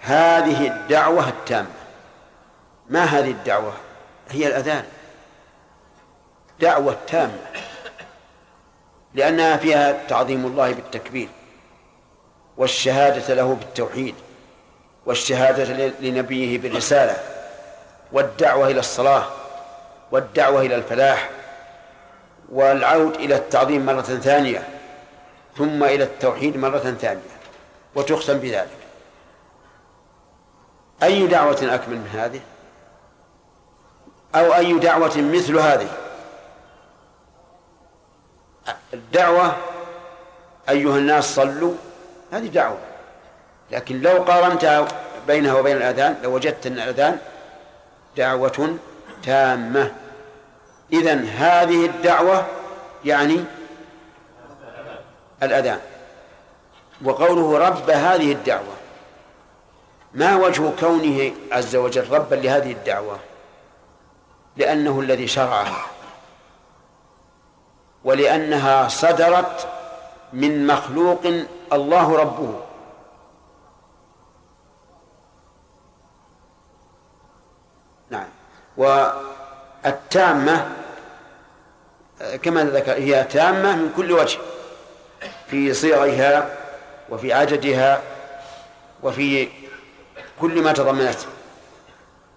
هذه 0.00 0.66
الدعوة 0.66 1.28
التامة. 1.28 1.66
ما 2.88 3.04
هذه 3.04 3.30
الدعوة؟ 3.30 3.72
هي 4.30 4.46
الأذان. 4.46 4.84
دعوة 6.60 6.96
تامة 7.06 7.38
لأنها 9.14 9.56
فيها 9.56 10.06
تعظيم 10.08 10.46
الله 10.46 10.72
بالتكبير 10.72 11.28
والشهادة 12.56 13.34
له 13.34 13.54
بالتوحيد 13.54 14.14
والشهادة 15.06 15.64
لنبيه 16.00 16.58
بالرسالة 16.58 17.16
والدعوة 18.12 18.66
إلى 18.66 18.80
الصلاة. 18.80 19.26
والدعوة 20.14 20.60
إلى 20.60 20.74
الفلاح 20.74 21.30
والعود 22.52 23.14
إلى 23.14 23.36
التعظيم 23.36 23.86
مرة 23.86 24.02
ثانية 24.02 24.68
ثم 25.58 25.84
إلى 25.84 26.04
التوحيد 26.04 26.56
مرة 26.56 26.78
ثانية 26.78 27.20
وتختم 27.94 28.38
بذلك. 28.38 28.78
أي 31.02 31.26
دعوة 31.26 31.58
أكمل 31.62 31.96
من 31.96 32.08
هذه؟ 32.12 32.40
أو 34.34 34.54
أي 34.54 34.78
دعوة 34.78 35.16
مثل 35.16 35.58
هذه؟ 35.58 35.88
الدعوة 38.94 39.56
أيها 40.68 40.98
الناس 40.98 41.34
صلوا 41.34 41.74
هذه 42.32 42.46
دعوة. 42.46 42.78
لكن 43.70 44.00
لو 44.00 44.22
قارنت 44.22 44.86
بينها 45.26 45.54
وبين 45.54 45.76
الأذان 45.76 46.16
لوجدت 46.22 46.66
أن 46.66 46.72
الأذان 46.72 47.18
دعوة 48.16 48.76
تامة. 49.22 50.03
إذن 50.94 51.26
هذه 51.26 51.86
الدعوة 51.86 52.46
يعني 53.04 53.44
الأذان. 55.42 55.80
وقوله 57.04 57.58
رب 57.58 57.90
هذه 57.90 58.32
الدعوة 58.32 58.74
ما 60.14 60.36
وجه 60.36 60.70
كونه 60.80 61.32
عز 61.52 61.76
وجل 61.76 62.10
ربا 62.10 62.34
لهذه 62.34 62.72
الدعوة؟ 62.72 63.18
لأنه 64.56 65.00
الذي 65.00 65.26
شرعها 65.26 65.86
ولأنها 68.04 68.88
صدرت 68.88 69.68
من 70.32 70.66
مخلوق 70.66 71.20
الله 71.72 72.16
ربه. 72.16 72.60
نعم. 78.10 78.28
والتامة 78.76 80.83
كما 82.42 82.64
ذكر 82.64 82.92
هي 82.92 83.24
تامة 83.24 83.76
من 83.76 83.92
كل 83.96 84.12
وجه 84.12 84.38
في 85.46 85.74
صيغها 85.74 86.56
وفي 87.10 87.32
عددها 87.32 88.02
وفي 89.02 89.48
كل 90.40 90.62
ما 90.62 90.72
تضمنته 90.72 91.26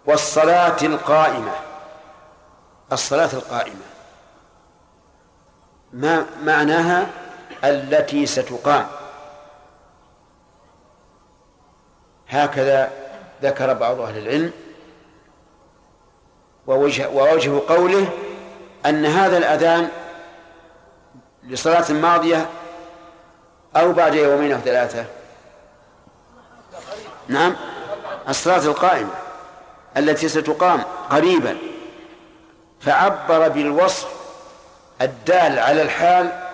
والصلاة 0.05 0.77
القائمة 0.81 1.51
الصلاة 2.91 3.29
القائمة. 3.33 3.85
ما 5.93 6.25
معناها؟ 6.43 7.07
التي 7.63 8.25
ستقام. 8.25 8.87
هكذا 12.29 12.91
ذكر 13.41 13.73
بعض 13.73 14.01
أهل 14.01 14.17
العلم 14.17 14.51
ووجه, 16.67 17.09
ووجه 17.09 17.61
قوله 17.67 18.09
أن 18.85 19.05
هذا 19.05 19.37
الأذان 19.37 19.89
لصلاة 21.43 21.91
ماضية 21.91 22.49
أو 23.75 23.93
بعد 23.93 24.15
يومين 24.15 24.51
أو 24.51 24.59
ثلاثة. 24.59 25.05
نعم. 27.27 27.55
الصلاة 28.29 28.65
القائمة 28.65 29.13
التي 29.97 30.29
ستقام 30.29 30.83
قريبا. 31.09 31.57
فعبر 32.79 33.47
بالوصف 33.47 34.07
الدال 35.01 35.59
على 35.59 35.81
الحال 35.81 36.47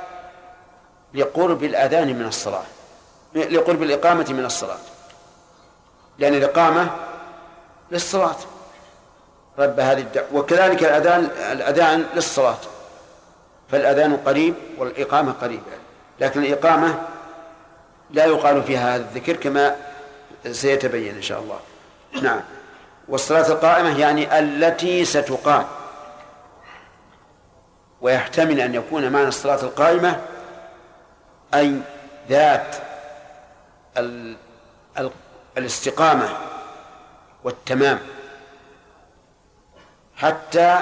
لقرب 1.13 1.63
الأذان 1.63 2.07
من 2.19 2.25
الصلاة 2.27 2.63
لقرب 3.35 3.83
الإقامة 3.83 4.25
من 4.29 4.45
الصلاة. 4.45 4.77
لأن 6.19 6.33
الإقامة 6.33 6.89
للصلاة. 7.91 8.35
رب 9.59 9.79
هذه 9.79 10.01
الدعوة 10.01 10.27
وكذلك 10.33 10.83
الأذان 10.83 11.29
الأذان 11.51 12.05
للصلاة. 12.15 12.57
فالأذان 13.71 14.17
قريب 14.17 14.53
والإقامة 14.77 15.31
قريبة. 15.31 15.63
لكن 16.19 16.43
الإقامة 16.43 17.01
لا 18.11 18.25
يقال 18.25 18.63
فيها 18.63 18.95
هذا 18.95 19.03
الذكر 19.03 19.35
كما 19.35 19.75
سيتبين 20.51 21.15
إن 21.15 21.21
شاء 21.21 21.39
الله. 21.39 21.59
نعم. 22.21 22.41
والصلاة 23.07 23.47
القائمة 23.47 23.99
يعني 23.99 24.39
التي 24.39 25.05
ستقام. 25.05 25.65
ويحتمل 28.01 28.59
أن 28.59 28.75
يكون 28.75 29.09
معنى 29.11 29.27
الصلاة 29.27 29.61
القائمة 29.63 30.19
أي 31.53 31.79
ذات 32.29 32.75
ال... 33.97 34.35
ال... 34.99 35.11
الاستقامة 35.57 36.29
والتمام. 37.43 37.99
حتى 40.23 40.79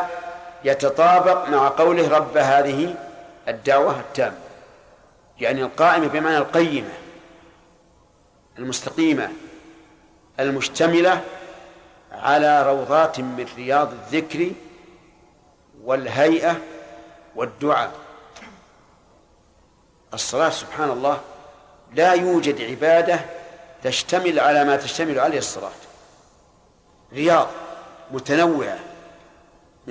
يتطابق 0.64 1.50
مع 1.50 1.68
قوله 1.68 2.10
رب 2.10 2.38
هذه 2.38 2.96
الدعوة 3.48 4.00
التامة. 4.00 4.38
يعني 5.40 5.62
القائمة 5.62 6.08
بمعنى 6.08 6.38
القيمة 6.38 6.94
المستقيمة 8.58 9.30
المشتملة 10.40 11.22
على 12.12 12.64
روضات 12.64 13.20
من 13.20 13.48
رياض 13.58 13.92
الذكر 13.92 14.52
والهيئة 15.84 16.58
والدعاء. 17.36 17.92
الصلاة 20.14 20.50
سبحان 20.50 20.90
الله 20.90 21.22
لا 21.94 22.14
يوجد 22.14 22.62
عبادة 22.62 23.20
تشتمل 23.84 24.40
على 24.40 24.64
ما 24.66 24.76
تشتمل 24.76 25.20
عليه 25.20 25.38
الصلاة. 25.38 25.72
رياض 27.14 27.48
متنوعة 28.12 28.91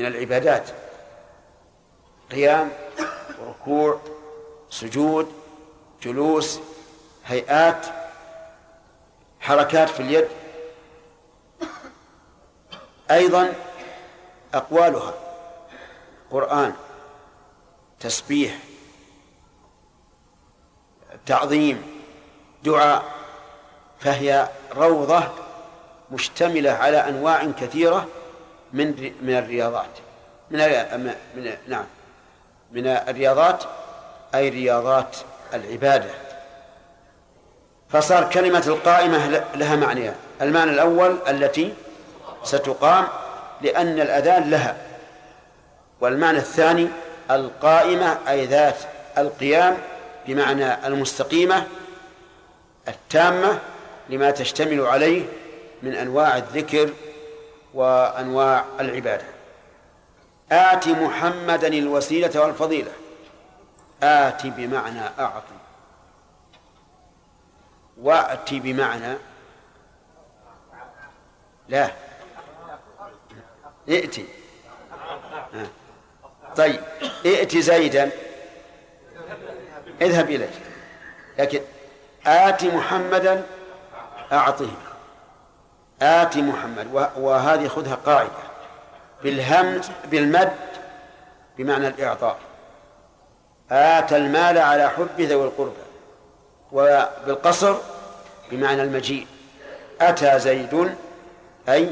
من 0.01 0.07
العبادات. 0.07 0.71
قيام 2.31 2.71
وركوع 3.41 4.01
سجود 4.71 5.33
جلوس 6.03 6.61
هيئات 7.27 7.87
حركات 9.41 9.89
في 9.89 10.01
اليد. 10.01 10.29
أيضا 13.11 13.53
أقوالها. 14.55 15.15
قرآن 16.31 16.75
تسبيح 18.01 18.59
تعظيم 21.27 22.03
دعاء. 22.65 23.05
فهي 23.99 24.49
روضة 24.77 25.23
مشتملة 26.11 26.71
على 26.71 26.97
أنواع 26.97 27.45
كثيرة. 27.45 28.09
من 28.73 29.13
من 29.23 29.37
الرياضات. 29.37 29.91
من 30.51 30.59
من 31.37 31.53
نعم. 31.69 31.85
من 32.73 32.87
الرياضات 32.87 33.65
أي 34.35 34.49
رياضات 34.49 35.17
العبادة. 35.55 36.11
فصار 37.89 38.31
كلمة 38.31 38.65
القائمة 38.67 39.45
لها 39.55 39.77
معنيان 39.77 40.15
المعنى 40.43 40.71
الأول 40.71 41.17
التي 41.29 41.75
ستقام 42.45 43.09
لأن 43.63 44.01
الأذان 44.01 44.51
لها. 44.51 44.77
والمعنى 46.01 46.39
الثاني 46.39 46.89
القائمة 47.31 48.19
أي 48.29 48.47
ذات 48.47 48.77
القيام 49.19 49.79
بمعنى 50.27 50.87
المستقيمة 50.87 51.67
التامة 52.89 53.59
لما 54.11 54.31
تشتمل 54.31 54.81
عليه 54.81 55.23
من 55.83 55.95
أنواع 55.95 56.37
الذكر 56.37 56.91
وأنواع 57.75 58.65
العبادة. 58.81 59.25
آت 60.53 60.89
محمدا 60.89 61.69
الوسيلة 61.69 62.41
والفضيلة. 62.41 62.93
آت 64.03 64.47
بمعنى 64.47 65.01
أعطي. 65.19 65.55
وأت 68.01 68.55
بمعنى 68.55 69.17
لا. 71.69 71.91
ائتي. 73.89 74.27
طيب 76.57 76.81
ائت 77.27 77.57
زيدا. 77.57 78.11
اذهب 80.01 80.31
إليه 80.31 80.51
لكن 81.39 81.61
آت 82.27 82.65
محمدا 82.65 83.47
أعطه. 84.33 84.71
آت 86.03 86.37
محمد 86.37 87.11
وهذه 87.17 87.69
خذها 87.69 87.95
قاعدة. 88.07 88.31
بالهمز 89.23 89.91
بالمد 90.11 90.53
بمعنى 91.59 91.89
الإعطاء. 91.89 92.37
آتى 93.71 94.17
المال 94.17 94.59
على 94.59 94.89
حب 94.89 95.21
ذوي 95.21 95.45
القربى 95.45 95.83
وبالقصر 96.73 97.75
بمعنى 98.51 98.83
المجيء. 98.83 99.27
أتى 100.01 100.39
زيد 100.39 100.95
أي 101.69 101.91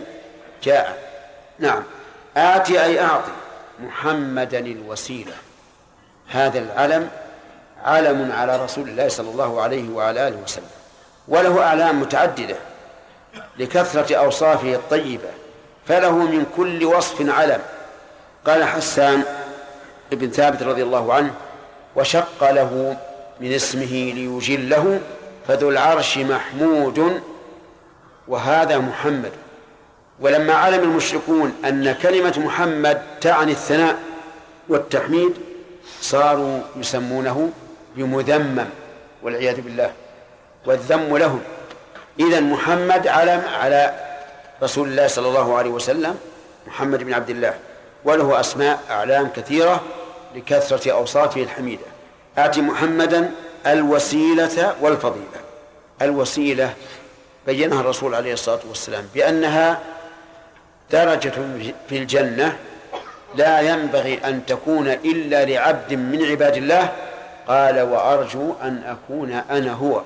جاء. 0.63 0.99
نعم. 1.59 1.83
آتي 2.37 2.85
أي 2.85 3.01
أعطي. 3.01 3.33
محمدا 3.81 4.59
الوسيلة. 4.59 5.35
هذا 6.29 6.59
العلم 6.59 7.11
علم 7.85 8.33
على 8.33 8.57
رسول 8.57 8.89
الله 8.89 9.09
صلى 9.09 9.31
الله 9.31 9.63
عليه 9.63 9.91
وعلى 9.91 10.29
آله 10.29 10.37
وسلم. 10.37 10.71
وله 11.29 11.63
أعلام 11.63 12.01
متعددة. 12.01 12.57
لكثرة 13.59 14.17
أوصافه 14.17 14.75
الطيبة 14.75 15.29
فله 15.87 16.13
من 16.13 16.47
كل 16.57 16.85
وصف 16.85 17.39
علم. 17.39 17.61
قال 18.47 18.65
حسان 18.65 19.23
ابن 20.13 20.31
ثابت 20.31 20.63
رضي 20.63 20.83
الله 20.83 21.15
عنه 21.15 21.35
وشق 21.97 22.51
له 22.51 22.97
من 23.41 23.53
اسمه 23.53 24.13
ليجله 24.15 25.01
فذو 25.49 25.71
العرش 25.71 26.19
محمود 26.19 27.21
وهذا 28.29 28.79
محمد. 28.79 29.33
ولما 30.21 30.55
علم 30.55 30.83
المشركون 30.83 31.55
أن 31.65 31.93
كلمة 31.93 32.39
محمد 32.39 33.03
تعني 33.21 33.53
الثناء 33.53 33.97
والتحميد 34.69 35.33
صاروا 36.01 36.61
يسمونه 36.77 37.51
بمذمم 37.97 38.67
والعياذ 39.23 39.61
بالله 39.61 39.93
والذم 40.67 41.17
لهم. 41.17 41.41
إذا 42.21 42.41
محمد 42.41 43.07
علم 43.07 43.43
على 43.61 43.95
رسول 44.63 44.89
الله 44.89 45.07
صلى 45.07 45.29
الله 45.29 45.59
عليه 45.59 45.71
وسلم 45.71 46.19
محمد 46.67 47.03
بن 47.05 47.13
عبد 47.15 47.31
الله. 47.31 47.55
وله 48.05 48.41
أسماء 48.41 48.81
أعلام 48.91 49.29
كثيرة 49.37 49.83
لكثرة 50.35 50.93
أوصافه 50.93 51.43
الحميدة. 51.43 51.85
آتي 52.39 52.61
محمدا 52.61 53.31
الوسيلة 53.67 54.75
والفضيلة. 54.81 55.41
الوسيلة 56.03 56.73
بينها 57.47 57.81
الرسول 57.81 58.15
عليه 58.15 58.33
الصلاة 58.33 58.61
والسلام 58.69 59.09
بأنها 59.15 59.79
درجة 60.91 61.33
في 61.89 61.99
الجنة 61.99 62.57
لا 63.35 63.61
ينبغي 63.61 64.21
أن 64.25 64.47
تكون 64.47 64.89
إلا 64.89 65.45
لعبد 65.45 65.95
من 65.95 66.25
عباد 66.25 66.57
الله. 66.57 66.93
قال 67.49 67.81
وأرجو 67.81 68.55
أن 68.63 68.83
أكون 68.87 69.43
أنا 69.51 69.73
هو. 69.73 70.03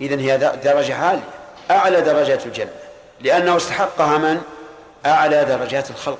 إذن 0.00 0.18
هي 0.18 0.38
درجة 0.64 0.94
عالية 0.94 1.22
أعلى 1.70 2.00
درجات 2.00 2.46
الجنة. 2.46 2.72
لأنه 3.20 3.56
استحقها 3.56 4.18
من؟ 4.18 4.40
أعلى 5.06 5.44
درجات 5.44 5.90
الخلق. 5.90 6.18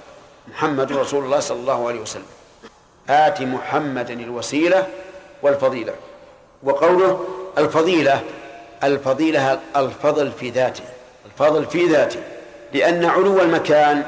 محمد 0.49 0.93
رسول 0.93 1.25
الله 1.25 1.41
صلى 1.41 1.61
الله 1.61 1.89
عليه 1.89 2.01
وسلم. 2.01 2.27
آت 3.11 3.43
محمدا 3.43 4.13
الوسيلة 4.13 4.87
والفضيلة. 5.43 5.93
وقوله 6.63 7.27
الفضيلة 7.59 8.21
الفضيلة 8.85 9.61
الفضل 9.77 10.33
في 10.33 10.51
ذاته 10.51 10.85
الفضل 11.27 11.67
في 11.67 11.87
ذاته. 11.87 12.21
لأن 12.73 13.05
علو 13.05 13.41
المكان 13.41 14.03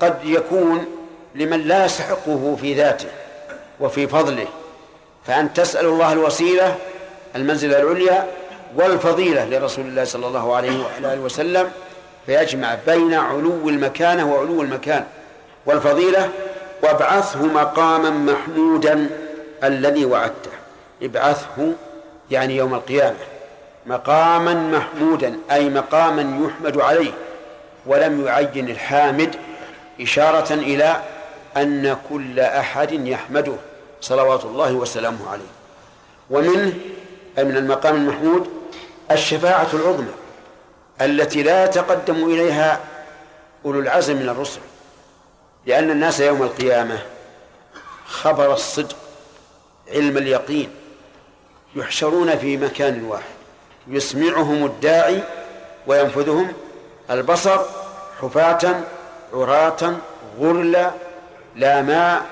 قد 0.00 0.18
يكون 0.24 0.86
لمن 1.34 1.60
لا 1.60 1.84
يستحقه 1.84 2.56
في 2.60 2.74
ذاته 2.74 3.08
وفي 3.80 4.06
فضله. 4.06 4.46
فأن 5.26 5.54
تسأل 5.54 5.86
الله 5.86 6.12
الوسيلة 6.12 6.76
المنزلة 7.36 7.80
العليا 7.80 8.26
والفضيلة 8.76 9.44
لرسول 9.44 9.86
الله 9.86 10.04
صلى 10.04 10.26
الله 10.26 10.56
عليه 10.56 10.84
وعلى 10.84 11.14
آله 11.14 11.20
وسلم 11.20 11.70
فيجمع 12.26 12.76
بين 12.86 13.14
علو 13.14 13.68
المكانة 13.68 14.32
وعلو 14.32 14.62
المكان. 14.62 15.04
والفضيلة 15.66 16.30
وابعثه 16.82 17.42
مقاما 17.46 18.10
محمودا 18.10 19.10
الذي 19.64 20.04
وعدته. 20.04 20.50
ابعثه 21.02 21.72
يعني 22.30 22.56
يوم 22.56 22.74
القيامة. 22.74 23.16
مقاما 23.86 24.54
محمودا 24.54 25.38
أي 25.50 25.70
مقاما 25.70 26.46
يحمد 26.46 26.80
عليه. 26.80 27.12
ولم 27.86 28.26
يعين 28.26 28.70
الحامد 28.70 29.36
إشارة 30.00 30.54
إلى 30.54 31.02
أن 31.56 31.96
كل 32.10 32.40
أحد 32.40 32.92
يحمده 32.92 33.54
صلوات 34.00 34.44
الله 34.44 34.72
وسلامه 34.72 35.30
عليه. 35.30 35.50
ومنه 36.30 36.72
أي 37.38 37.44
من 37.44 37.56
المقام 37.56 37.94
المحمود 37.94 38.57
الشفاعة 39.10 39.68
العظمى 39.74 40.12
التي 41.00 41.42
لا 41.42 41.64
يتقدم 41.64 42.24
إليها 42.24 42.80
أولو 43.64 43.80
العزم 43.80 44.16
من 44.16 44.28
الرسل 44.28 44.60
لأن 45.66 45.90
الناس 45.90 46.20
يوم 46.20 46.42
القيامة 46.42 46.98
خبر 48.06 48.52
الصدق 48.52 48.96
علم 49.88 50.16
اليقين 50.16 50.70
يحشرون 51.76 52.38
في 52.38 52.56
مكان 52.56 53.04
واحد 53.04 53.24
يسمعهم 53.88 54.64
الداعي 54.64 55.22
وينفذهم 55.86 56.52
البصر 57.10 57.58
حفاة 58.22 58.80
عراة 59.32 59.96
غرلا 60.40 60.90
لا 61.56 61.82
ماء 61.82 62.22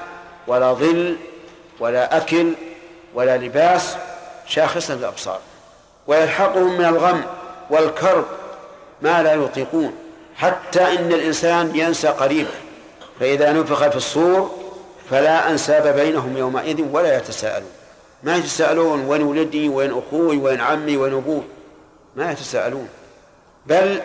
ولا 0.47 0.73
ظل 0.73 1.17
ولا 1.81 2.17
أكل 2.17 2.53
ولا 3.15 3.37
لباس 3.37 3.97
شاخصة 4.47 4.95
الأبصار 4.95 5.41
ويلحقهم 6.07 6.79
من 6.79 6.85
الغم 6.85 7.23
والكرب 7.71 8.25
ما 9.03 9.23
لا 9.23 9.35
يطيقون 9.35 9.93
حتى 10.37 10.83
إن 10.83 11.13
الإنسان 11.13 11.77
ينسى 11.77 12.09
قريبا 12.09 12.51
فإذا 13.21 13.53
نفخ 13.53 13.89
في 13.89 13.97
الصور 13.97 14.51
فلا 15.11 15.51
أنساب 15.51 15.97
بينهم 15.97 16.37
يومئذ 16.37 16.81
ولا 16.93 17.17
يتساءلون. 17.17 17.71
ما 18.23 18.37
يتساءلون 18.37 19.05
وين 19.07 19.23
ولدي 19.23 19.69
وين 19.69 19.91
أخوي 19.99 20.37
وين 20.37 20.61
عمي 20.61 20.97
وين 20.97 21.15
أبوي 21.15 21.43
ما 22.17 22.33
يتساءلون. 22.33 22.89
بل 23.67 24.01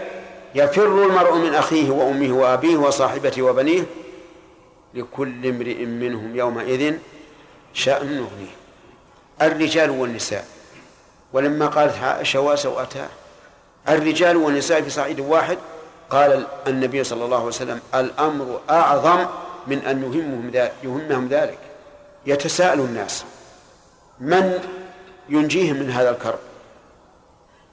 يفر 0.56 0.86
المرء 0.86 1.36
من 1.36 1.56
أخيه 1.56 1.92
وأمه 1.92 2.38
وأبيه 2.38 2.78
وصاحبته 2.78 3.42
وبنيه 3.42 3.84
لكل 4.94 5.48
امرئ 5.48 5.86
منهم 5.86 6.36
يومئذ 6.36 6.94
شأن 7.74 8.08
يغنيه 8.08 8.56
الرجال 9.42 9.90
والنساء. 9.90 10.46
ولما 11.34 11.68
قالت 11.68 12.04
عائشة 12.04 12.40
وسوأتها 12.40 13.10
الرجال 13.90 14.38
والنساء 14.38 14.82
في 14.82 14.90
صعيد 14.90 15.20
واحد 15.20 15.58
قال 16.10 16.48
النبي 16.68 17.04
صلى 17.04 17.26
الله 17.26 17.38
عليه 17.38 17.46
وسلم 17.46 17.82
الأمر 17.96 18.62
أعظم 18.70 19.26
من 19.68 19.78
أن 19.78 20.04
يهمهم 20.04 20.72
يهمهم 20.84 21.28
ذلك. 21.28 21.58
يتساءل 22.26 22.80
الناس 22.80 23.26
من 24.20 24.60
ينجيهم 25.30 25.76
من 25.76 25.92
هذا 25.92 26.10
الكرب؟ 26.10 26.40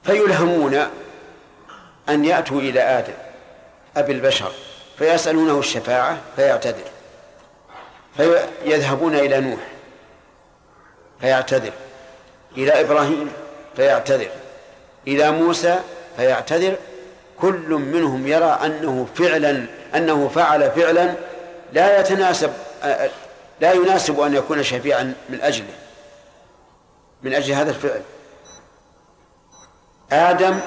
فيلهمون 0.03 0.75
أن 2.09 2.25
يأتوا 2.25 2.59
إلى 2.59 2.81
آدم 2.81 3.13
أبي 3.97 4.11
البشر 4.11 4.51
فيسألونه 4.97 5.59
الشفاعة 5.59 6.17
فيعتذر. 6.35 6.89
فيذهبون 8.17 9.15
إلى 9.15 9.39
نوح 9.39 9.59
فيعتذر. 11.21 11.73
إلى 12.57 12.81
إبراهيم 12.81 13.31
فيعتذر. 13.75 14.29
إلى 15.07 15.31
موسى 15.31 15.79
فيعتذر. 16.17 16.75
كل 17.41 17.69
منهم 17.69 18.27
يرى 18.27 18.59
أنه 18.65 19.07
فعلا 19.15 19.65
أنه 19.95 20.27
فعل 20.27 20.71
فعلا 20.71 21.15
لا 21.73 21.99
يتناسب 21.99 22.53
لا 23.61 23.73
يناسب 23.73 24.19
أن 24.19 24.35
يكون 24.35 24.63
شفيعا 24.63 25.13
من 25.29 25.41
أجله 25.41 25.73
من 27.23 27.33
أجل 27.33 27.53
هذا 27.53 27.69
الفعل. 27.69 28.01
آدم 30.11 30.59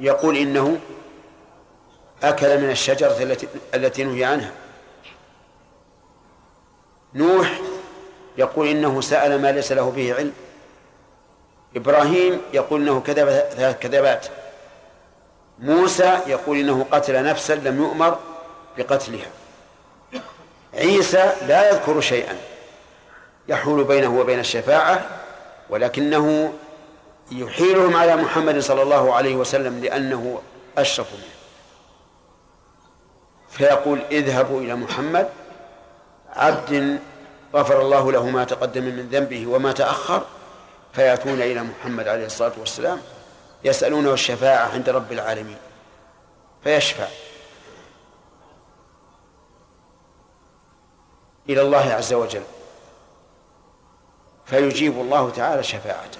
يقول 0.00 0.36
إنه 0.36 0.78
أكل 2.22 2.60
من 2.60 2.70
الشجرة 2.70 3.22
التي 3.22 3.48
التي 3.74 4.04
نهي 4.04 4.24
عنها. 4.24 4.50
نوح 7.14 7.60
يقول 8.38 8.68
إنه 8.68 9.00
سأل 9.00 9.42
ما 9.42 9.52
ليس 9.52 9.72
له 9.72 9.90
به 9.90 10.14
علم. 10.14 10.32
إبراهيم 11.78 12.40
يقول 12.52 12.80
إنه 12.82 13.00
كذب 13.00 13.28
ثلاث 13.28 13.78
كذبات. 13.78 14.26
موسى 15.58 16.18
يقول 16.26 16.58
إنه 16.58 16.86
قتل 16.92 17.24
نفسا 17.24 17.54
لم 17.54 17.82
يؤمر 17.82 18.18
بقتلها. 18.78 19.30
عيسى 20.74 21.32
لا 21.46 21.70
يذكر 21.70 22.00
شيئا 22.00 22.36
يحول 23.48 23.84
بينه 23.84 24.20
وبين 24.20 24.38
الشفاعة 24.38 25.06
ولكنه 25.70 26.52
يحيلهم 27.32 27.96
على 27.96 28.16
محمد 28.16 28.58
صلى 28.58 28.82
الله 28.82 29.14
عليه 29.14 29.36
وسلم 29.36 29.80
لأنه 29.84 30.40
أشرف 30.78 31.12
منه. 31.12 31.38
فيقول 33.50 33.98
اذهبوا 34.10 34.60
إلى 34.60 34.74
محمد 34.74 35.28
عبد 36.36 36.98
غفر 37.54 37.80
الله 37.80 38.12
له 38.12 38.26
ما 38.30 38.44
تقدم 38.44 38.82
من 38.82 39.08
ذنبه 39.12 39.46
وما 39.46 39.72
تأخر 39.72 40.22
فيأتون 40.92 41.42
إلى 41.42 41.62
محمد 41.62 42.08
عليه 42.08 42.26
الصلاة 42.26 42.52
والسلام 42.58 43.00
يسألونه 43.64 44.12
الشفاعة 44.12 44.68
عند 44.68 44.88
رب 44.88 45.12
العالمين 45.12 45.58
فيشفع 46.64 47.06
إلى 51.48 51.62
الله 51.62 51.92
عز 51.92 52.12
وجل 52.12 52.42
فيجيب 54.46 55.00
الله 55.00 55.30
تعالى 55.30 55.62
شفاعته 55.62 56.18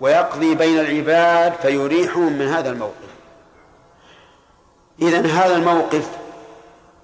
ويقضي 0.00 0.54
بين 0.54 0.78
العباد 0.78 1.52
فيريحهم 1.52 2.32
من 2.32 2.46
هذا 2.48 2.70
الموقف. 2.70 3.12
إذن 5.02 5.26
هذا 5.26 5.56
الموقف 5.56 6.08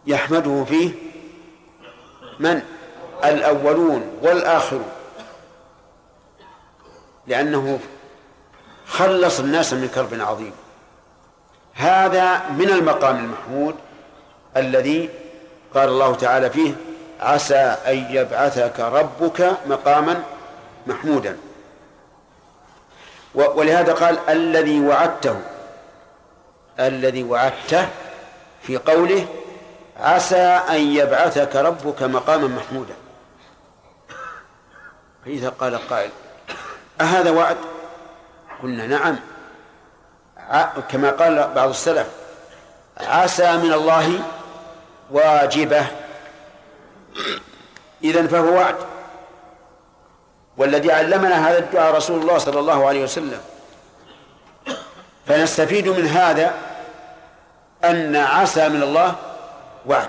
يحمده 0.06 0.64
فيه 0.64 0.90
من؟ 2.38 2.62
الأولون 3.24 4.18
والآخرون. 4.22 4.88
لأنه 7.28 7.80
خلص 8.86 9.40
الناس 9.40 9.72
من 9.72 9.88
كرب 9.88 10.20
عظيم. 10.20 10.52
هذا 11.74 12.48
من 12.48 12.70
المقام 12.70 13.16
المحمود 13.16 13.74
الذي 14.56 15.10
قال 15.74 15.88
الله 15.88 16.14
تعالى 16.14 16.50
فيه 16.50 16.74
عسى 17.20 17.76
أن 17.86 18.06
يبعثك 18.10 18.80
ربك 18.80 19.52
مقاما 19.66 20.22
محمودا. 20.86 21.36
ولهذا 23.34 23.92
قال 23.92 24.18
الذي 24.28 24.80
وعدته 24.80 25.40
الذي 26.80 27.22
وعدته 27.22 27.88
في 28.62 28.76
قوله 28.76 29.26
عسى 30.00 30.60
أن 30.70 30.80
يبعثك 30.80 31.56
ربك 31.56 32.02
مقاما 32.02 32.48
محمودا. 32.48 32.94
فإذا 35.24 35.48
قال 35.48 35.88
قائل 35.88 36.10
أهذا 37.00 37.30
وعد؟ 37.30 37.56
قلنا 38.62 38.86
نعم. 38.86 39.16
كما 40.88 41.10
قال 41.10 41.50
بعض 41.54 41.68
السلف 41.68 42.06
عسى 43.00 43.56
من 43.56 43.72
الله 43.72 44.20
واجبة. 45.10 45.86
إذن 48.04 48.28
فهو 48.28 48.54
وعد. 48.54 48.76
والذي 50.56 50.92
علمنا 50.92 51.50
هذا 51.50 51.58
الدعاء 51.58 51.94
رسول 51.94 52.20
الله 52.20 52.38
صلى 52.38 52.60
الله 52.60 52.88
عليه 52.88 53.04
وسلم. 53.04 53.40
فنستفيد 55.26 55.88
من 55.88 56.06
هذا 56.06 56.54
أن 57.84 58.16
عسى 58.16 58.68
من 58.68 58.82
الله 58.82 59.14
وعد. 59.86 60.08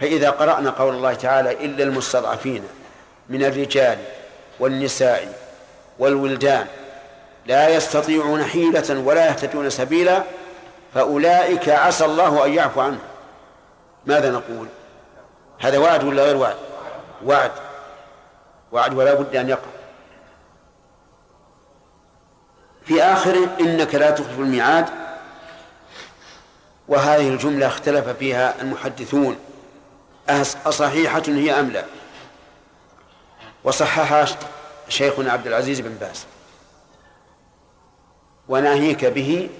فإذا 0.00 0.30
قرأنا 0.30 0.70
قول 0.70 0.94
الله 0.94 1.14
تعالى 1.14 1.52
إلا 1.52 1.84
المستضعفين 1.84 2.64
من 3.28 3.44
الرجال 3.44 3.98
والنساء 4.60 5.32
والولدان 5.98 6.66
لا 7.46 7.68
يستطيعون 7.68 8.44
حيلة 8.44 9.00
ولا 9.00 9.26
يهتدون 9.26 9.70
سبيلا 9.70 10.22
فأولئك 10.94 11.68
عسى 11.68 12.04
الله 12.04 12.44
أن 12.44 12.54
يعفو 12.54 12.80
عنهم. 12.80 12.98
ماذا 14.06 14.30
نقول؟ 14.30 14.66
هذا 15.58 15.78
وعد 15.78 16.04
ولا 16.04 16.22
غير 16.22 16.36
وعد؟ 16.36 16.56
وعد. 17.24 17.50
وعد 18.72 18.94
ولا 18.94 19.14
بد 19.14 19.36
أن 19.36 19.48
يقع. 19.48 19.68
في 22.84 23.02
آخره 23.02 23.48
إنك 23.60 23.94
لا 23.94 24.10
تخلف 24.10 24.38
الميعاد. 24.38 24.86
وهذه 26.88 27.28
الجملة 27.28 27.66
اختلف 27.66 28.08
فيها 28.08 28.54
المحدثون. 28.60 29.36
أصحيحة 30.66 31.22
هي 31.26 31.60
أم 31.60 31.70
لا؟ 31.70 31.84
وصححها 33.64 34.26
شيخنا 34.88 35.32
عبد 35.32 35.46
العزيز 35.46 35.80
بن 35.80 35.94
باز. 36.00 36.24
وناهيك 38.48 39.04
به 39.04 39.50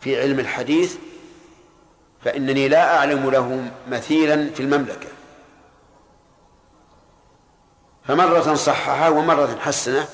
في 0.00 0.20
علم 0.20 0.40
الحديث 0.40 0.96
فإنني 2.24 2.68
لا 2.68 2.96
أعلم 2.98 3.30
له 3.30 3.70
مثيلا 3.88 4.50
في 4.54 4.60
المملكة. 4.60 5.08
فمرة 8.04 8.54
صححه 8.54 9.10
ومرة 9.10 9.58
حسنة 9.60 10.08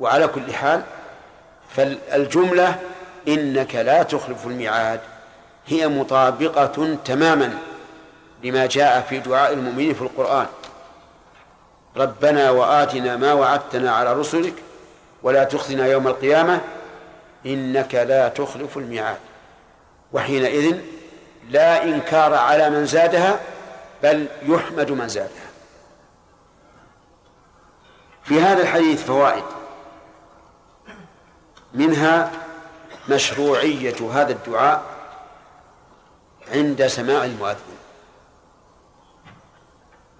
وعلى 0.00 0.28
كل 0.28 0.54
حال 0.54 0.82
فالجملة 1.76 2.80
إنك 3.28 3.74
لا 3.74 4.02
تخلف 4.02 4.46
الميعاد 4.46 5.00
هي 5.66 5.88
مطابقة 5.88 6.96
تماما 7.04 7.58
لما 8.44 8.66
جاء 8.66 9.00
في 9.00 9.18
دعاء 9.18 9.52
المؤمنين 9.52 9.94
في 9.94 10.02
القرآن. 10.02 10.46
ربنا 11.96 12.50
وآتنا 12.50 13.16
ما 13.16 13.32
وعدتنا 13.32 13.92
على 13.92 14.12
رسلك 14.12 14.54
ولا 15.22 15.44
تخزنا 15.44 15.86
يوم 15.86 16.08
القيامة 16.08 16.60
إنك 17.46 17.94
لا 17.94 18.28
تخلف 18.28 18.76
الميعاد. 18.76 19.18
وحينئذ 20.12 20.78
لا 21.50 21.84
إنكار 21.84 22.34
على 22.34 22.70
من 22.70 22.86
زادها 22.86 23.40
بل 24.02 24.26
يحمد 24.42 24.90
من 24.90 25.08
زادها. 25.08 25.48
في 28.24 28.40
هذا 28.40 28.62
الحديث 28.62 29.04
فوائد. 29.04 29.44
منها 31.74 32.30
مشروعية 33.08 34.10
هذا 34.12 34.32
الدعاء 34.32 34.82
عند 36.52 36.86
سماع 36.86 37.24
المؤذن. 37.24 37.81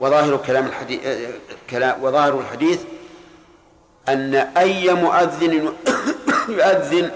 وظاهر 0.02 0.36
كلام 0.36 0.66
الحديث 0.66 1.00
كلام 1.70 2.04
وظاهر 2.04 2.40
الحديث 2.40 2.82
أن 4.08 4.34
أي 4.34 4.94
مؤذن 4.94 5.74
يؤذن 6.48 7.10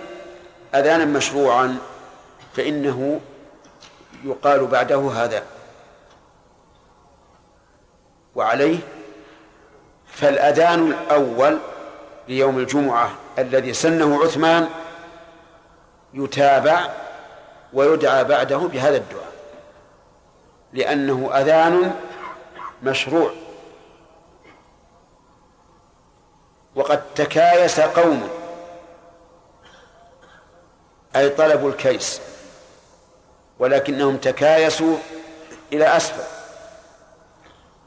أذانا 0.75 1.05
مشروعا 1.05 1.79
فإنه 2.57 3.21
يقال 4.25 4.67
بعده 4.67 5.11
هذا. 5.15 5.43
وعليه 8.35 8.79
فالأذان 10.07 10.91
الأول 10.91 11.59
ليوم 12.29 12.59
الجمعة 12.59 13.11
الذي 13.39 13.73
سنه 13.73 14.25
عثمان 14.25 14.69
يتابع 16.15 16.91
ويدعى 17.73 18.25
بعده 18.25 18.57
بهذا 18.57 18.97
الدعاء 18.97 19.33
لأنه 20.73 21.31
أذان 21.35 21.95
مشروع. 22.83 23.31
وقد 26.75 27.15
تكايس 27.15 27.81
قوم. 27.81 28.29
أي 31.17 31.29
طلبوا 31.29 31.71
الكيس. 31.71 32.21
ولكنهم 33.59 34.17
تكايسوا 34.17 34.97
إلى 35.73 35.97
أسفل. 35.97 36.25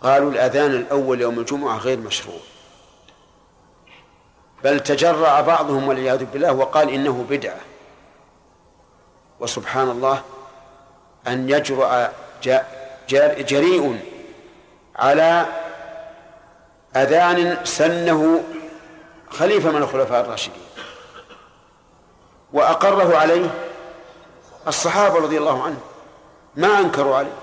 قالوا 0.02 0.32
الأذان 0.32 0.72
الأول 0.72 1.22
يوم 1.22 1.40
الجمعة 1.40 1.78
غير 1.78 1.98
مشروع. 1.98 2.40
بل 4.64 4.80
تجرع 4.80 5.42
بعضهم 5.42 5.88
والعياذ 5.88 6.26
بالله 6.26 6.54
وقال 6.54 6.90
إنه 6.90 7.26
بدعة. 7.30 7.60
وسبحان 9.40 9.90
الله 9.90 10.24
أن 11.28 11.50
يجرؤ 11.50 12.08
جريء 13.10 14.00
على 14.96 15.46
أذان 16.96 17.66
سنه 17.66 18.44
خليفة 19.30 19.72
من 19.72 19.82
الخلفاء 19.82 20.22
الراشدين. 20.22 20.64
وأقره 22.54 23.18
عليه 23.18 23.50
الصحابة 24.68 25.16
رضي 25.16 25.38
الله 25.38 25.64
عنهم 25.64 25.82
ما 26.56 26.80
أنكروا 26.80 27.16
عليه 27.16 27.36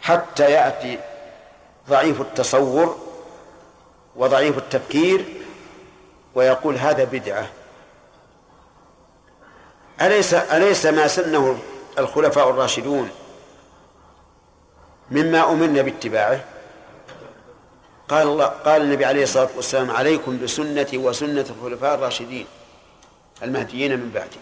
حتى 0.00 0.50
يأتي 0.50 0.98
ضعيف 1.88 2.20
التصور 2.20 2.96
وضعيف 4.16 4.58
التفكير 4.58 5.24
ويقول 6.34 6.76
هذا 6.76 7.04
بدعة. 7.04 7.46
أليس 10.00 10.34
أليس 10.34 10.86
ما 10.86 11.06
سنه 11.06 11.58
الخلفاء 11.98 12.50
الراشدون؟ 12.50 13.10
مما 15.10 15.52
أمرنا 15.52 15.82
باتباعه. 15.82 16.44
قال 18.08 18.26
الله 18.26 18.44
قال 18.44 18.82
النبي 18.82 19.04
عليه 19.04 19.22
الصلاة 19.22 19.48
والسلام 19.56 19.90
عليكم 19.90 20.38
بسنتي 20.38 20.98
وسنة 20.98 21.46
الخلفاء 21.50 21.94
الراشدين 21.94 22.46
المهديين 23.42 23.98
من 24.00 24.10
بعدي. 24.10 24.38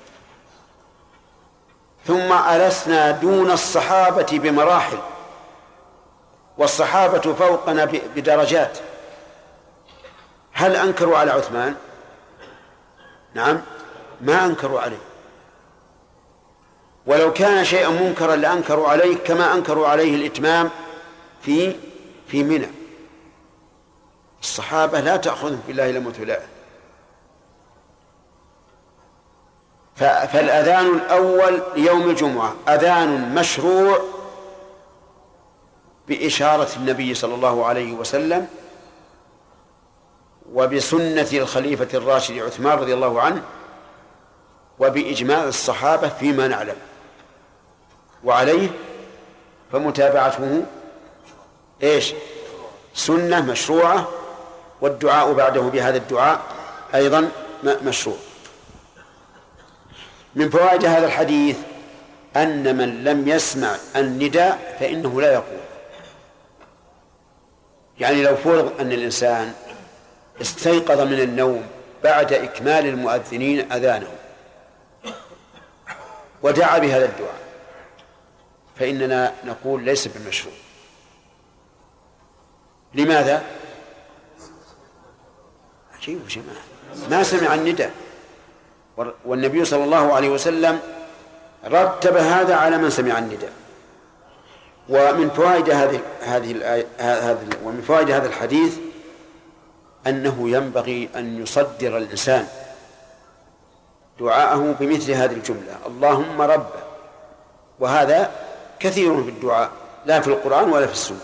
ثم 2.06 2.32
ألسنا 2.32 3.10
دون 3.10 3.50
الصحابة 3.50 4.26
بمراحل 4.32 4.98
والصحابة 6.58 7.34
فوقنا 7.34 7.84
بدرجات. 7.84 8.78
هل 10.52 10.76
أنكروا 10.76 11.18
على 11.18 11.30
عثمان؟ 11.30 11.74
نعم 13.34 13.60
ما 14.20 14.44
أنكروا 14.44 14.80
عليه. 14.80 14.98
ولو 17.06 17.32
كان 17.32 17.64
شيئا 17.64 17.88
منكرا 17.88 18.36
لأنكروا 18.36 18.88
عليه 18.88 19.16
كما 19.16 19.54
أنكروا 19.54 19.88
عليه 19.88 20.14
الإتمام 20.14 20.70
في 21.42 21.76
في 22.28 22.44
منى. 22.44 22.68
الصحابة 24.42 25.00
لا 25.00 25.16
تأخذهم 25.16 25.60
بالله 25.66 25.90
لم 25.90 26.12
لائم 26.18 26.48
فالأذان 29.96 30.86
الأول 30.86 31.62
يوم 31.76 32.10
الجمعة 32.10 32.54
أذان 32.68 33.34
مشروع 33.34 33.98
بإشارة 36.08 36.68
النبي 36.76 37.14
صلى 37.14 37.34
الله 37.34 37.66
عليه 37.66 37.92
وسلم 37.92 38.48
وبسنة 40.52 41.28
الخليفة 41.32 41.88
الراشد 41.94 42.38
عثمان 42.38 42.78
رضي 42.78 42.94
الله 42.94 43.20
عنه 43.20 43.42
وبإجماع 44.78 45.44
الصحابة 45.44 46.08
فيما 46.08 46.48
نعلم. 46.48 46.76
وعليه 48.26 48.68
فمتابعته 49.72 50.62
إيش؟ 51.82 52.14
سنة 52.94 53.40
مشروعة 53.40 54.08
والدعاء 54.80 55.32
بعده 55.32 55.60
بهذا 55.60 55.96
الدعاء 55.96 56.40
أيضا 56.94 57.30
مشروع. 57.64 58.16
من 60.34 60.50
فوائد 60.50 60.84
هذا 60.84 61.06
الحديث 61.06 61.56
أن 62.36 62.76
من 62.76 63.04
لم 63.04 63.28
يسمع 63.28 63.76
النداء 63.96 64.76
فإنه 64.80 65.20
لا 65.20 65.32
يقول. 65.32 65.60
يعني 67.98 68.22
لو 68.22 68.36
فرض 68.36 68.72
أن 68.80 68.92
الإنسان 68.92 69.52
استيقظ 70.40 71.00
من 71.00 71.20
النوم 71.20 71.66
بعد 72.04 72.32
إكمال 72.32 72.86
المؤذنين 72.86 73.72
أذانه 73.72 74.08
ودعا 76.42 76.78
بهذا 76.78 77.04
الدعاء 77.04 77.45
فإننا 78.78 79.32
نقول 79.44 79.82
ليس 79.82 80.08
بالمشروع. 80.08 80.54
لماذا؟ 82.94 83.42
عجيب 85.94 86.28
جماعة. 86.28 86.64
ما 87.10 87.22
سمع 87.22 87.54
النداء. 87.54 87.90
والنبي 89.24 89.64
صلى 89.64 89.84
الله 89.84 90.14
عليه 90.14 90.28
وسلم 90.28 90.80
رتب 91.64 92.16
هذا 92.16 92.54
على 92.54 92.78
من 92.78 92.90
سمع 92.90 93.18
النداء. 93.18 93.52
ومن 94.88 95.30
فوائد 95.30 95.70
هذه 95.70 96.00
هذه 96.22 96.84
هذه 96.98 97.48
ومن 97.64 97.82
فوائد 97.82 98.10
هذا 98.10 98.28
الحديث 98.28 98.78
أنه 100.06 100.50
ينبغي 100.50 101.08
أن 101.16 101.42
يصدر 101.42 101.98
الإنسان 101.98 102.48
دعاءه 104.20 104.76
بمثل 104.80 105.12
هذه 105.12 105.32
الجملة. 105.32 105.78
اللهم 105.86 106.42
رب. 106.42 106.70
وهذا 107.80 108.45
كثير 108.80 109.22
في 109.22 109.28
الدعاء 109.28 109.70
لا 110.06 110.20
في 110.20 110.28
القرآن 110.28 110.70
ولا 110.70 110.86
في 110.86 110.92
السنة. 110.92 111.18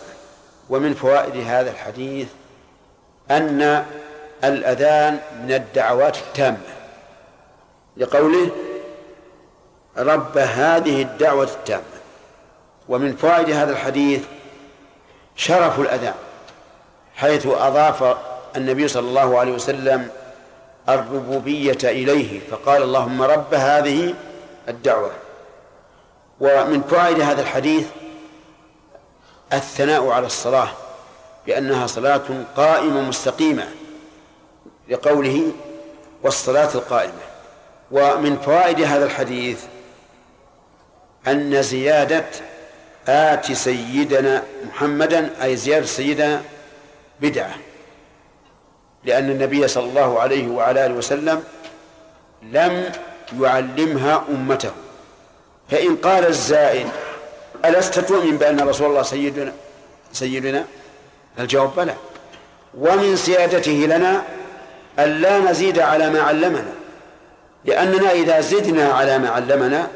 ومن 0.70 0.94
فوائد 0.94 1.36
هذا 1.36 1.70
الحديث 1.70 2.28
أن 3.30 3.84
الأذان 4.44 5.20
من 5.44 5.52
الدعوات 5.52 6.16
التامة. 6.16 6.58
لقوله 7.96 8.50
رب 9.98 10.38
هذه 10.38 11.02
الدعوة 11.02 11.44
التامة. 11.44 11.82
ومن 12.88 13.16
فوائد 13.16 13.50
هذا 13.50 13.72
الحديث 13.72 14.22
شرف 15.36 15.80
الأذان 15.80 16.14
حيث 17.14 17.46
أضاف 17.46 18.16
النبي 18.56 18.88
صلى 18.88 19.08
الله 19.08 19.38
عليه 19.38 19.52
وسلم 19.52 20.08
الربوبية 20.88 21.78
إليه 21.84 22.40
فقال 22.50 22.82
اللهم 22.82 23.22
رب 23.22 23.54
هذه 23.54 24.14
الدعوة. 24.68 25.10
ومن 26.42 26.82
فوائد 26.82 27.20
هذا 27.20 27.42
الحديث 27.42 27.86
الثناء 29.52 30.08
على 30.08 30.26
الصلاة 30.26 30.68
بأنها 31.46 31.86
صلاة 31.86 32.22
قائمة 32.56 33.00
مستقيمة 33.00 33.68
لقوله 34.88 35.52
والصلاة 36.22 36.68
القائمة. 36.74 37.22
ومن 37.90 38.36
فوائد 38.36 38.80
هذا 38.80 39.04
الحديث 39.04 39.64
أن 41.26 41.62
زيادة 41.62 42.24
آت 43.08 43.52
سيدنا 43.52 44.42
محمدا 44.68 45.30
أي 45.42 45.56
زيادة 45.56 45.86
سيدنا 45.86 46.42
بدعة. 47.20 47.54
لأن 49.04 49.30
النبي 49.30 49.68
صلى 49.68 49.84
الله 49.84 50.20
عليه 50.20 50.48
وعلى 50.48 50.86
آله 50.86 50.94
وسلم 50.94 51.44
لم 52.42 52.92
يعلمها 53.40 54.24
أمته. 54.28 54.72
فإن 55.72 55.96
قال 55.96 56.26
الزائد 56.26 56.86
ألست 57.64 57.98
تؤمن 58.00 58.36
بأن 58.36 58.60
رسول 58.60 58.90
الله 58.90 59.02
سيدنا 59.02 59.52
سيدنا؟ 60.12 60.64
الجواب 61.38 61.74
بلى. 61.76 61.94
ومن 62.78 63.16
سيادته 63.16 63.72
لنا 63.72 64.22
ألا 64.98 65.38
نزيد 65.38 65.78
على 65.78 66.10
ما 66.10 66.20
علمنا 66.20 66.72
لأننا 67.64 68.12
إذا 68.12 68.40
زدنا 68.40 68.92
على 68.92 69.18
ما 69.18 69.30
علمنا 69.30 69.88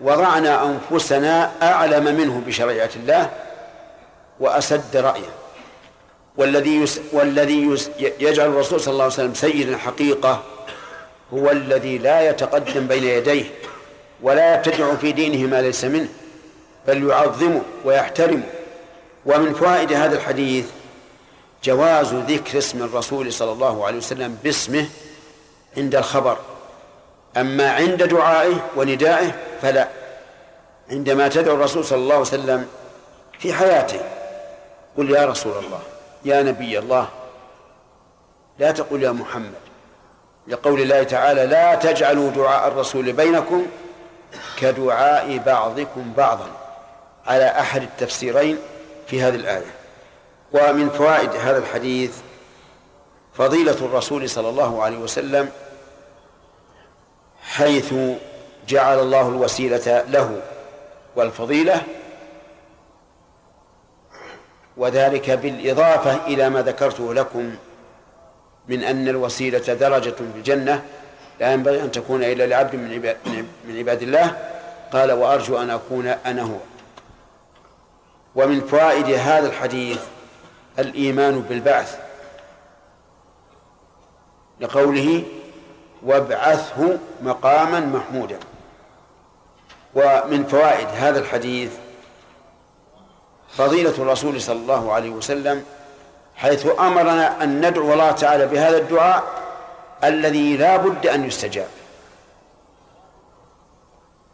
وضعنا 0.00 0.64
أنفسنا 0.64 1.50
أعلم 1.62 2.04
منه 2.04 2.42
بشريعة 2.46 2.90
الله 2.96 3.30
وأسد 4.40 4.96
رأيه. 4.96 5.30
والذي 6.36 6.76
يس 6.76 7.00
والذي 7.12 7.62
يس 7.62 7.90
يجعل 7.98 8.46
الرسول 8.46 8.80
صلى 8.80 8.92
الله 8.92 9.04
عليه 9.04 9.14
وسلم 9.14 9.34
سيدا 9.34 9.76
حقيقة 9.76 10.42
هو 11.34 11.50
الذي 11.50 11.98
لا 11.98 12.30
يتقدم 12.30 12.86
بين 12.86 13.04
يديه. 13.04 13.44
ولا 14.22 14.54
يبتدع 14.54 14.94
في 14.94 15.12
دينه 15.12 15.50
ما 15.50 15.62
ليس 15.62 15.84
منه 15.84 16.08
بل 16.86 17.10
يعظمه 17.10 17.62
ويحترمه 17.84 18.42
ومن 19.26 19.54
فوائد 19.54 19.92
هذا 19.92 20.16
الحديث 20.16 20.66
جواز 21.64 22.14
ذكر 22.14 22.58
اسم 22.58 22.82
الرسول 22.82 23.32
صلى 23.32 23.52
الله 23.52 23.86
عليه 23.86 23.96
وسلم 23.96 24.38
باسمه 24.44 24.86
عند 25.76 25.94
الخبر. 25.94 26.38
أما 27.36 27.70
عند 27.70 28.02
دعائه 28.02 28.56
وندائه 28.76 29.34
فلا 29.62 29.88
عندما 30.90 31.28
تدعو 31.28 31.54
الرسول 31.54 31.84
صلى 31.84 31.98
الله 31.98 32.14
عليه 32.14 32.22
وسلم 32.22 32.66
في 33.38 33.52
حياته 33.52 34.00
قل 34.96 35.10
يا 35.10 35.26
رسول 35.26 35.52
الله 35.64 35.80
يا 36.24 36.42
نبي 36.42 36.78
الله 36.78 37.08
لا 38.58 38.70
تقل 38.70 39.02
يا 39.02 39.10
محمد. 39.12 39.52
لقول 40.48 40.80
الله 40.80 41.02
تعالى 41.02 41.46
لا 41.46 41.74
تجعلوا 41.74 42.30
دعاء 42.30 42.68
الرسول 42.68 43.12
بينكم 43.12 43.66
كدعاء 44.58 45.38
بعضكم 45.38 46.12
بعضا 46.16 46.50
على 47.26 47.44
أحد 47.44 47.82
التفسيرين 47.82 48.58
في 49.06 49.22
هذه 49.22 49.34
الآية. 49.34 49.74
ومن 50.52 50.88
فوائد 50.88 51.30
هذا 51.30 51.58
الحديث 51.58 52.16
فضيلة 53.34 53.72
الرسول 53.72 54.30
صلى 54.30 54.48
الله 54.48 54.82
عليه 54.82 54.98
وسلم 54.98 55.50
حيث 57.42 57.94
جعل 58.68 58.98
الله 58.98 59.28
الوسيلة 59.28 60.04
له 60.08 60.42
والفضيلة 61.16 61.82
وذلك 64.76 65.30
بالإضافة 65.30 66.26
إلى 66.26 66.50
ما 66.50 66.62
ذكرته 66.62 67.14
لكم 67.14 67.56
من 68.68 68.84
أن 68.84 69.08
الوسيلة 69.08 69.74
درجة 69.74 70.10
في 70.10 70.36
الجنة 70.36 70.84
لا 71.40 71.52
ينبغي 71.52 71.82
أن 71.82 71.90
تكون 71.90 72.24
إلا 72.24 72.46
لعبد 72.46 72.76
من 72.76 72.92
عباد, 72.92 73.16
من 73.64 73.78
عباد 73.78 74.02
الله. 74.02 74.36
قال 74.92 75.12
وأرجو 75.12 75.58
أن 75.58 75.70
أكون 75.70 76.06
أنا 76.06 76.42
هو. 76.42 76.56
ومن 78.34 78.60
فوائد 78.60 79.06
هذا 79.06 79.46
الحديث 79.46 80.00
الإيمان 80.78 81.40
بالبعث 81.40 81.98
لقوله 84.60 85.24
وابعثه 86.02 86.98
مقاما 87.22 87.80
محمودا. 87.80 88.38
ومن 89.94 90.44
فوائد 90.44 90.88
هذا 90.88 91.18
الحديث 91.18 91.72
فضيلة 93.48 93.90
الرسول 93.90 94.40
صلى 94.40 94.56
الله 94.56 94.92
عليه 94.92 95.10
وسلم 95.10 95.64
حيث 96.36 96.66
أمرنا 96.80 97.42
أن 97.44 97.68
ندعو 97.68 97.92
الله 97.92 98.10
تعالى 98.10 98.46
بهذا 98.46 98.78
الدعاء 98.78 99.24
الذي 100.04 100.56
لا 100.56 100.76
بد 100.76 101.06
أن 101.06 101.24
يستجاب. 101.24 101.68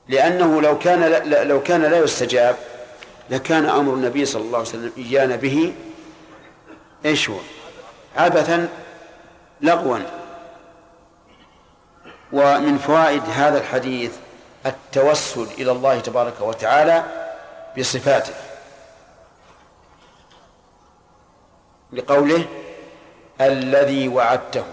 لأنه 0.08 0.62
لو 0.62 0.78
كان 0.78 1.30
لو 1.48 1.62
كان 1.62 1.82
لا 1.82 1.98
يستجاب 1.98 2.56
لكان 3.30 3.66
أمر 3.66 3.94
النبي 3.94 4.26
صلى 4.26 4.42
الله 4.42 4.58
عليه 4.58 4.68
وسلم 4.68 4.92
إيانا 4.98 5.36
به. 5.36 5.74
إيش 7.04 7.30
هو؟ 7.30 7.38
عبثا 8.16 8.68
لغوا. 9.60 9.98
ومن 12.32 12.78
فوائد 12.78 13.22
هذا 13.22 13.58
الحديث 13.58 14.12
التوسل 14.66 15.46
إلى 15.58 15.72
الله 15.72 16.00
تبارك 16.00 16.40
وتعالى 16.40 17.04
بصفاته. 17.78 18.34
لقوله 21.92 22.44
الذي 23.40 24.08
وعدته. 24.08 24.64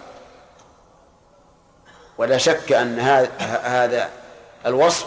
ولا 2.22 2.38
شك 2.38 2.72
أن 2.72 3.00
هذا 3.64 4.10
الوصف 4.66 5.06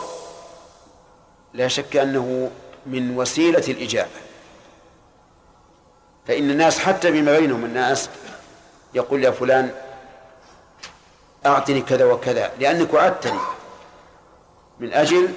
لا 1.55 1.69
شك 1.69 1.97
أنه 1.97 2.51
من 2.87 3.17
وسيلة 3.17 3.65
الإجابة. 3.69 4.11
فإن 6.27 6.51
الناس 6.51 6.79
حتى 6.79 7.11
بما 7.11 7.39
بينهم 7.39 7.65
الناس 7.65 8.09
يقول 8.95 9.25
يا 9.25 9.31
فلان 9.31 9.71
أعطني 11.47 11.81
كذا 11.81 12.05
وكذا 12.05 12.53
لأنك 12.61 12.95
وعدتني 12.95 13.39
من 14.81 14.93
أجل 14.93 15.29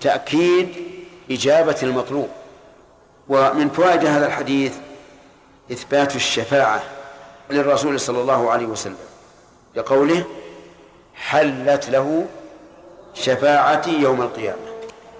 تأكيد 0.00 0.74
إجابة 1.30 1.76
المطلوب. 1.82 2.28
ومن 3.28 3.68
فوائد 3.70 4.06
هذا 4.06 4.26
الحديث 4.26 4.74
إثبات 5.72 6.16
الشفاعة 6.16 6.82
للرسول 7.50 8.00
صلى 8.00 8.20
الله 8.20 8.50
عليه 8.50 8.66
وسلم 8.66 8.96
لقوله 9.74 10.24
حلت 11.14 11.88
له 11.88 12.26
شفاعتي 13.14 13.90
يوم 13.90 14.22
القيامة. 14.22 14.72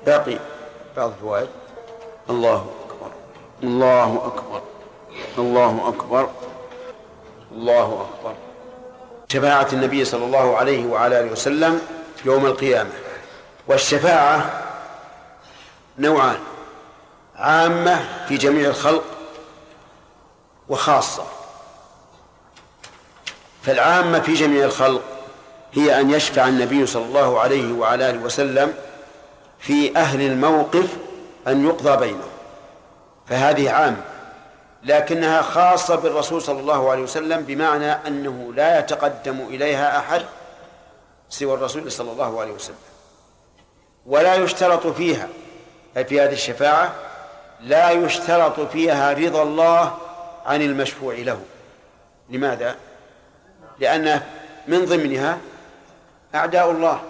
باقي 0.06 0.38
بعض 0.96 1.10
الفوائد. 1.10 1.48
الله 2.30 2.74
أكبر. 2.86 3.10
الله 3.62 4.26
أكبر. 4.26 4.62
الله 5.38 5.88
أكبر. 5.88 6.28
الله 7.52 8.06
أكبر. 8.10 8.34
شفاعة 9.28 9.68
النبي 9.72 10.04
صلى 10.04 10.24
الله 10.24 10.56
عليه 10.56 10.86
وعلى 10.86 11.20
آله 11.20 11.32
وسلم 11.32 11.80
يوم 12.24 12.46
القيامة. 12.46 12.90
والشفاعة 13.68 14.62
نوعان. 15.98 16.38
عامة 17.36 18.26
في 18.28 18.36
جميع 18.36 18.68
الخلق 18.68 19.04
وخاصة. 20.68 21.24
فالعامة 23.62 24.20
في 24.20 24.34
جميع 24.34 24.64
الخلق 24.64 25.02
هي 25.72 26.00
أن 26.00 26.10
يشفع 26.10 26.48
النبي 26.48 26.86
صلى 26.86 27.04
الله 27.04 27.40
عليه 27.40 27.72
وعلى 27.72 28.10
آله 28.10 28.18
وسلم 28.18 28.74
في 29.58 29.96
أهل 29.96 30.20
الموقف 30.20 30.96
أن 31.46 31.66
يقضى 31.66 31.96
بينهم 31.96 32.30
فهذه 33.26 33.70
عامة 33.70 34.02
لكنها 34.84 35.42
خاصة 35.42 35.96
بالرسول 35.96 36.42
صلى 36.42 36.60
الله 36.60 36.90
عليه 36.90 37.02
وسلم 37.02 37.40
بمعنى 37.42 37.92
أنه 37.92 38.52
لا 38.54 38.78
يتقدم 38.78 39.40
إليها 39.40 39.98
أحد 39.98 40.22
سوى 41.30 41.54
الرسول 41.54 41.92
صلى 41.92 42.12
الله 42.12 42.40
عليه 42.40 42.52
وسلم 42.52 42.76
ولا 44.06 44.34
يشترط 44.34 44.86
فيها 44.86 45.28
أي 45.96 46.04
في 46.04 46.20
هذه 46.20 46.32
الشفاعة 46.32 46.94
لا 47.60 47.90
يشترط 47.90 48.60
فيها 48.60 49.12
رضا 49.12 49.42
الله 49.42 49.96
عن 50.46 50.62
المشفوع 50.62 51.14
له 51.14 51.40
لماذا؟ 52.30 52.76
لأن 53.78 54.20
من 54.68 54.84
ضمنها 54.84 55.38
أعداء 56.34 56.70
الله 56.70 57.02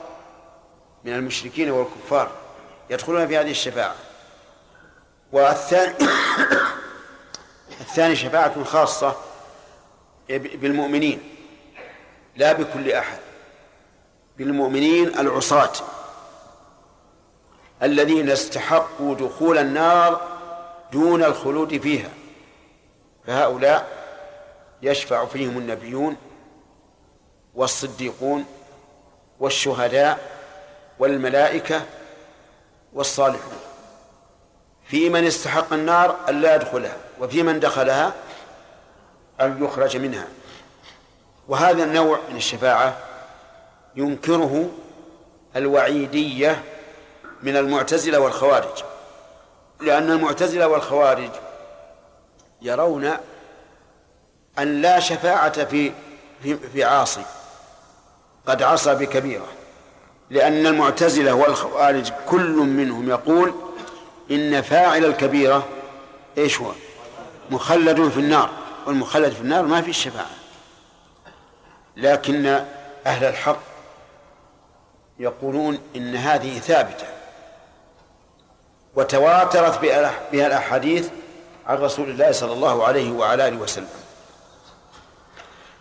من 1.04 1.12
المشركين 1.12 1.70
والكفار 1.70 2.30
يدخلون 2.90 3.26
في 3.26 3.36
هذه 3.36 3.50
الشفاعة. 3.50 3.94
والثاني 5.32 5.94
الثاني 7.80 8.16
شفاعة 8.16 8.64
خاصة 8.64 9.16
بالمؤمنين 10.28 11.20
لا 12.36 12.52
بكل 12.52 12.92
أحد. 12.92 13.18
بالمؤمنين 14.38 15.08
العصاة 15.08 15.72
الذين 17.82 18.30
استحقوا 18.30 19.14
دخول 19.14 19.58
النار 19.58 20.20
دون 20.92 21.24
الخلود 21.24 21.78
فيها. 21.78 22.10
فهؤلاء 23.26 24.02
يشفع 24.82 25.24
فيهم 25.24 25.58
النبيون 25.58 26.16
والصديقون 27.54 28.46
والشهداء 29.42 30.18
والملائكة 30.98 31.82
والصالحون. 32.92 33.58
في 34.84 35.08
من 35.08 35.26
استحق 35.26 35.72
النار 35.72 36.16
أن 36.28 36.40
لا 36.40 36.54
يدخلها 36.54 36.96
وفي 37.20 37.42
من 37.42 37.60
دخلها 37.60 38.12
أن 39.40 39.64
يخرج 39.64 39.96
منها. 39.96 40.26
وهذا 41.48 41.84
النوع 41.84 42.18
من 42.30 42.36
الشفاعة 42.36 42.96
ينكره 43.96 44.70
الوعيدية 45.56 46.62
من 47.42 47.56
المعتزلة 47.56 48.18
والخوارج 48.18 48.82
لأن 49.80 50.10
المعتزلة 50.10 50.68
والخوارج 50.68 51.30
يرون 52.62 53.10
أن 54.58 54.82
لا 54.82 55.00
شفاعة 55.00 55.64
في 55.64 55.92
في, 56.42 56.56
في 56.56 56.84
عاصي. 56.84 57.24
قد 58.46 58.62
عصى 58.62 58.94
بكبيرة 58.94 59.46
لأن 60.30 60.66
المعتزلة 60.66 61.34
والخوارج 61.34 62.12
كل 62.28 62.56
منهم 62.56 63.08
يقول 63.08 63.54
إن 64.30 64.62
فاعل 64.62 65.04
الكبيرة 65.04 65.68
إيش 66.38 66.60
هو؟ 66.60 66.72
مخلد 67.50 68.08
في 68.08 68.20
النار 68.20 68.50
والمخلد 68.86 69.32
في 69.32 69.40
النار 69.40 69.62
ما 69.62 69.82
في 69.82 69.90
الشفاعة. 69.90 70.30
لكن 71.96 72.64
أهل 73.06 73.24
الحق 73.24 73.60
يقولون 75.18 75.78
إن 75.96 76.16
هذه 76.16 76.58
ثابتة. 76.58 77.06
وتواترت 78.94 79.78
بها 80.32 80.46
الأحاديث 80.46 81.08
عن 81.66 81.78
رسول 81.78 82.10
الله 82.10 82.32
صلى 82.32 82.52
الله 82.52 82.84
عليه 82.84 83.12
وعلى 83.12 83.48
آله 83.48 83.56
وسلم. 83.56 83.88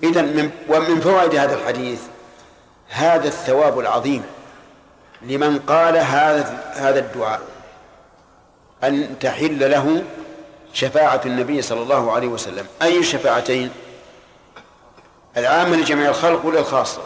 إذا 0.03 0.21
من 0.21 0.51
ومن 0.69 1.01
فوائد 1.01 1.35
هذا 1.35 1.55
الحديث 1.55 2.01
هذا 2.91 3.27
الثواب 3.27 3.79
العظيم 3.79 4.23
لمن 5.21 5.59
قال 5.59 5.97
هذا 5.97 6.71
هذا 6.75 6.99
الدعاء 6.99 7.41
أن 8.83 9.19
تحل 9.19 9.71
له 9.71 10.03
شفاعة 10.73 11.21
النبي 11.25 11.61
صلى 11.61 11.81
الله 11.81 12.11
عليه 12.11 12.27
وسلم. 12.27 12.67
أي 12.81 13.03
شفاعتين؟ 13.03 13.71
العامة 15.37 15.75
لجميع 15.75 16.09
الخلق 16.09 16.45
ولا 16.45 16.59
الخاصة؟ 16.59 17.01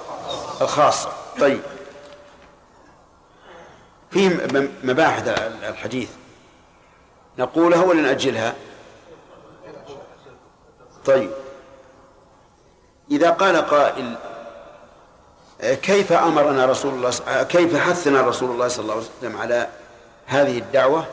الخاصة. 0.61 1.11
طيب. 1.39 1.61
فيه 4.11 4.47
مباحث 4.83 5.27
الحديث. 5.69 6.09
نقولها 7.38 7.83
ولا 7.83 8.01
نأجلها؟ 8.01 8.53
طيب. 11.05 11.31
إذا 13.11 13.29
قال 13.29 13.57
قائل 13.57 14.15
كيف 15.62 16.12
أمرنا 16.12 16.66
رسول 16.66 16.93
الله 16.93 17.43
كيف 17.43 17.78
حثنا 17.78 18.22
رسول 18.22 18.51
الله 18.51 18.68
صلى 18.68 18.84
الله 18.84 18.93
عليه 18.93 19.06
وسلم 19.20 19.38
على 19.38 19.68
هذه 20.26 20.58
الدعوة؟ 20.58 21.06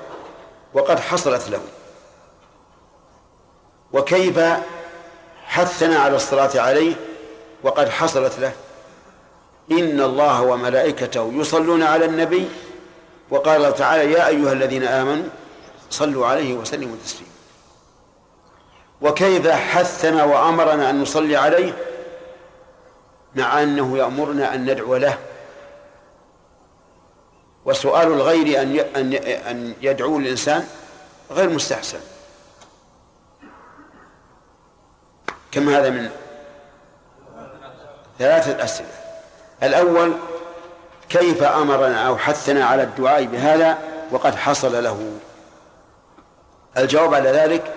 وقد 0.75 1.01
حصلت 1.01 1.51
له. 1.51 1.61
وكيف 3.93 4.41
حثنا 5.47 5.99
على 5.99 6.17
الصلاة 6.17 6.61
عليه؟ 6.61 6.95
وقد 7.63 7.89
حصلت 7.89 8.39
له. 8.39 8.53
إن 9.71 10.01
الله 10.01 10.43
وملائكته 10.43 11.33
يصلون 11.35 11.83
على 11.83 12.05
النبي. 12.05 12.49
وقال 13.31 13.75
تعالى 13.75 14.13
يا 14.13 14.29
أيها 14.29 14.53
الذين 14.53 14.85
آمنوا 14.85 15.29
صلوا 15.91 16.27
عليه 16.27 16.55
وسلموا 16.55 16.97
تسليما. 17.05 17.33
وكيف 19.01 19.49
حثنا 19.49 20.25
وأمرنا 20.25 20.91
أن 20.91 21.03
نصلي 21.03 21.37
عليه؟ 21.37 21.92
مع 23.37 23.63
أنه 23.63 23.99
يأمرنا 23.99 24.55
أن 24.55 24.71
ندعو 24.71 24.97
له. 24.97 25.19
وسؤال 27.65 28.07
الغير 28.07 28.63
أن 28.63 28.79
أن 28.97 29.13
أن 29.15 29.75
يدعو 29.83 30.19
الإنسان 30.19 30.67
غير 31.31 31.49
مستحسن. 31.49 32.01
كم 35.53 35.69
هذا 35.69 35.91
من 35.91 36.11
ثلاثة 38.19 38.65
أسئلة. 38.65 38.89
الأول 39.63 40.13
كيف 41.09 41.43
أمرنا 41.43 42.07
أو 42.07 42.17
حثنا 42.17 42.65
على 42.65 42.83
الدعاء 42.83 43.25
بهذا 43.25 43.79
وقد 44.11 44.35
حصل 44.35 44.85
له؟ 44.85 45.19
الجواب 46.79 47.15
على 47.15 47.31
ذلك 47.31 47.75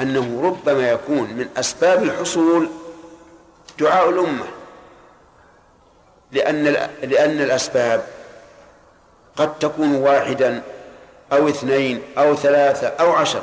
أنه 0.00 0.42
ربما 0.42 0.90
يكون 0.90 1.34
من 1.34 1.48
أسباب 1.56 2.02
الحصول 2.02 2.70
دعاء 3.78 4.10
الأمة. 4.10 4.46
لأن 6.34 6.64
لأن 7.02 7.40
الأسباب 7.40 8.06
قد 9.36 9.58
تكون 9.58 9.94
واحدا 9.94 10.62
أو 11.32 11.48
اثنين 11.48 12.02
أو 12.18 12.36
ثلاثة 12.36 12.88
أو 12.88 13.12
عشر. 13.12 13.42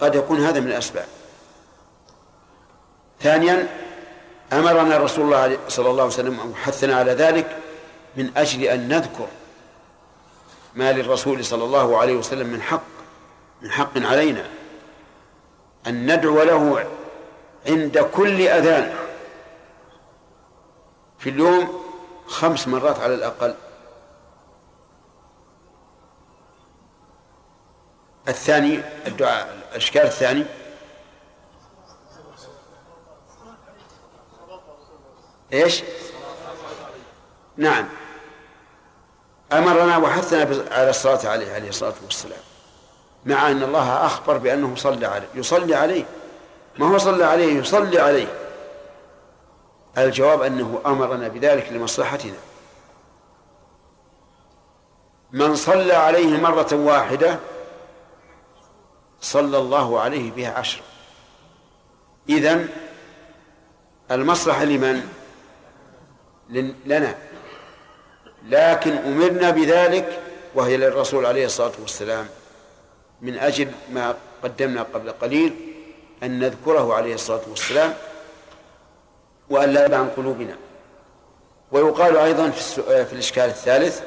قد 0.00 0.14
يكون 0.14 0.44
هذا 0.44 0.60
من 0.60 0.66
الأسباب. 0.66 1.06
ثانيا 3.20 3.68
أمرنا 4.52 4.96
رسول 4.96 5.24
الله 5.24 5.58
صلى 5.68 5.90
الله 5.90 6.02
عليه 6.02 6.12
وسلم 6.12 6.40
أو 6.40 6.54
حثنا 6.54 6.96
على 6.96 7.12
ذلك 7.12 7.56
من 8.16 8.30
أجل 8.36 8.62
أن 8.62 8.88
نذكر 8.88 9.28
ما 10.74 10.92
للرسول 10.92 11.44
صلى 11.44 11.64
الله 11.64 11.98
عليه 11.98 12.16
وسلم 12.16 12.46
من 12.46 12.62
حق 12.62 12.82
من 13.62 13.70
حق 13.70 13.92
علينا. 13.96 14.44
أن 15.86 16.14
ندعو 16.14 16.42
له 16.42 16.86
عند 17.66 17.98
كل 17.98 18.48
أذان. 18.48 19.07
في 21.18 21.30
اليوم 21.30 21.84
خمس 22.26 22.68
مرات 22.68 23.00
على 23.00 23.14
الأقل. 23.14 23.54
الثاني 28.28 28.80
الدعاء 29.06 29.56
الإشكال 29.72 30.02
الثاني. 30.02 30.44
إيش؟ 35.52 35.82
نعم. 37.56 37.88
أمرنا 39.52 39.96
وحثنا 39.96 40.64
على 40.70 40.90
الصلاة 40.90 41.28
عليه 41.28 41.52
عليه 41.54 41.68
الصلاة 41.68 41.94
والسلام. 42.04 42.40
مع 43.24 43.50
أن 43.50 43.62
الله 43.62 44.06
أخبر 44.06 44.38
بأنه 44.38 44.76
صلى 44.76 45.06
عليه 45.06 45.28
يصلي 45.34 45.74
عليه. 45.74 46.04
ما 46.78 46.88
هو 46.88 46.98
صلى 46.98 47.24
عليه؟ 47.24 47.58
يصلي 47.58 47.98
عليه. 47.98 48.47
الجواب 49.98 50.42
أنه 50.42 50.80
أمرنا 50.86 51.28
بذلك 51.28 51.72
لمصلحتنا. 51.72 52.36
من 55.32 55.54
صلى 55.56 55.92
عليه 55.92 56.40
مرة 56.40 56.68
واحدة 56.72 57.38
صلى 59.20 59.58
الله 59.58 60.00
عليه 60.00 60.30
بها 60.30 60.58
عشرة 60.58 60.82
إذن 62.28 62.68
المصلحة 64.10 64.64
لمن؟ 64.64 65.08
لنا. 66.86 67.14
لكن 68.44 68.92
أمرنا 68.92 69.50
بذلك 69.50 70.20
وهي 70.54 70.76
للرسول 70.76 71.26
عليه 71.26 71.46
الصلاة 71.46 71.72
والسلام. 71.80 72.28
من 73.22 73.38
أجل 73.38 73.72
ما 73.90 74.14
قدمنا 74.42 74.82
قبل 74.82 75.10
قليل 75.12 75.74
أن 76.22 76.38
نذكره 76.38 76.94
عليه 76.94 77.14
الصلاة 77.14 77.42
والسلام. 77.48 77.94
وأن 79.50 79.70
لا 79.70 79.96
عن 79.96 80.08
قلوبنا. 80.16 80.56
ويقال 81.72 82.16
أيضا 82.16 82.50
في, 82.50 82.82
في 83.04 83.12
الإشكال 83.12 83.44
الثالث 83.44 84.02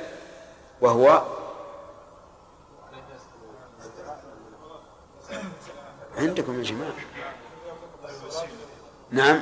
وهو 0.81 1.21
عندكم 6.17 6.59
يا 6.59 6.63
جماعة. 6.63 6.91
نعم. 9.11 9.41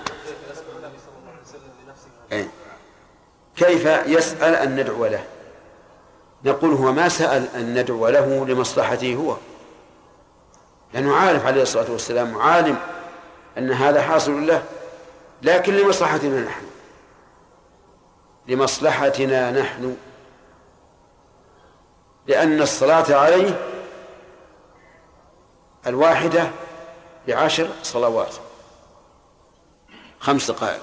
أي. 2.32 2.48
كيف 3.56 3.86
يسأل 3.86 4.56
أن 4.56 4.76
ندعو 4.76 5.06
له؟ 5.06 5.24
نقول 6.46 6.74
هو 6.74 6.92
ما 6.92 7.10
سأل 7.10 7.48
أن 7.56 7.80
ندعو 7.80 8.08
له 8.08 8.46
لمصلحته 8.46 9.16
هو. 9.16 9.36
لأنه 10.94 11.16
عارف 11.16 11.46
عليه 11.46 11.62
الصلاة 11.62 11.92
والسلام 11.92 12.38
عالم 12.38 12.78
أن 13.58 13.72
هذا 13.72 14.02
حاصل 14.02 14.48
له. 14.48 14.64
لكن 15.42 15.74
لمصلحتنا 15.74 16.42
نحن. 16.42 16.66
لمصلحتنا 18.48 19.52
نحن. 19.52 19.98
لأن 22.28 22.62
الصلاة 22.62 23.16
عليه 23.16 23.60
الواحدة 25.88 26.52
بعشر 27.28 27.70
صلوات. 27.84 28.36
خمس 30.20 30.52
دقائق. 30.52 30.82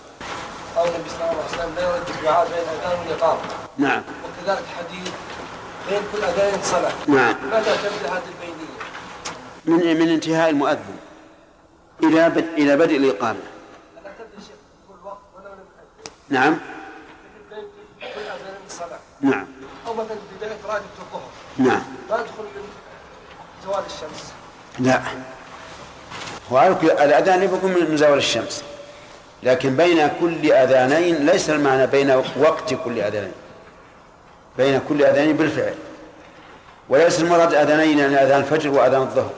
قول 0.76 0.88
النبي 0.88 1.08
صلى 1.10 1.30
الله 1.30 1.42
عليه 1.42 1.44
وسلم 1.44 1.74
لا 1.74 1.82
يرد 1.82 2.08
الدعاء 2.08 2.48
بين 2.48 2.58
الاذان 2.58 2.98
والاقامه 3.00 3.40
نعم. 3.78 4.02
وكذلك 4.24 4.64
حديث 4.78 5.10
بين 5.90 6.02
كل 6.12 6.24
أذان 6.24 6.62
صلاة. 6.62 6.92
نعم. 7.08 7.34
متى 7.46 7.76
تبدأ 7.76 8.12
هذه 8.12 8.22
البينية؟ 8.28 8.76
من 9.64 10.00
من 10.00 10.08
انتهاء 10.08 10.50
المؤذن 10.50 10.96
إلى 12.02 12.30
بدء 12.30 12.54
إلى 12.54 12.76
بدء 12.76 12.96
الإقامة 12.96 13.38
لا 13.94 14.10
تبدا 14.18 14.40
شيخ 14.46 14.56
كل 14.88 15.06
وقت 15.06 15.18
ولا 15.36 15.50
نعم. 16.28 16.58
نعم. 19.20 19.46
أو 19.86 19.94
مثلا 19.94 20.16
بدايه 20.36 20.56
راتبه 20.68 20.86
الظهر. 20.98 21.30
نعم. 21.58 21.82
ما 22.10 22.16
يدخل 22.16 22.42
من 22.42 22.68
زوال 23.64 23.84
الشمس. 23.86 24.32
لا. 24.78 25.02
هو 26.52 26.76
الأذان 26.82 27.42
يكون 27.42 27.72
من 27.72 27.96
زوال 27.96 28.18
الشمس. 28.18 28.64
لكن 29.42 29.76
بين 29.76 30.10
كل 30.20 30.52
أذانين 30.52 31.26
ليس 31.26 31.50
المعنى 31.50 31.86
بين 31.86 32.22
وقت 32.36 32.74
كل 32.84 33.00
أذانين. 33.00 33.32
بين 34.58 34.80
كل 34.88 35.04
أذانين 35.04 35.36
بالفعل. 35.36 35.74
وليس 36.88 37.20
المراد 37.20 37.54
أذانين 37.54 37.98
يعني 37.98 38.22
أذان 38.22 38.40
الفجر 38.40 38.70
وأذان 38.70 39.02
الظهر. 39.02 39.32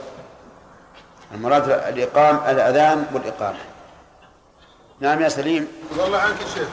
المراد 1.33 1.69
الإقام 1.69 2.39
الأذان 2.47 3.05
والإقامة. 3.13 3.57
نعم 5.01 5.21
يا 5.21 5.29
سليم. 5.29 5.67
والله 5.97 6.17
عنك 6.17 6.37
شيخ 6.53 6.67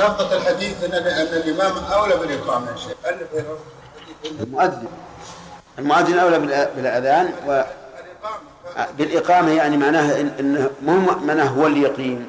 لفظة 0.00 0.36
الحديث 0.36 0.84
أن 0.84 0.92
أن 0.92 1.26
الإمام 1.26 1.84
أولى 1.84 2.16
بالإقامة 2.16 2.70
يا 2.70 2.76
شيخ. 2.76 2.96
المؤذن. 4.40 4.86
المؤذن 5.78 6.18
أولى 6.18 6.38
بالأذان 6.76 7.32
و 7.48 7.62
بالإقامة 8.98 9.50
يعني 9.50 9.76
معناها 9.76 10.20
إن 10.20 10.70
مو 10.82 10.98
معناه 11.24 11.44
هو 11.44 11.66
اللي 11.66 11.82
يقيم 11.82 12.26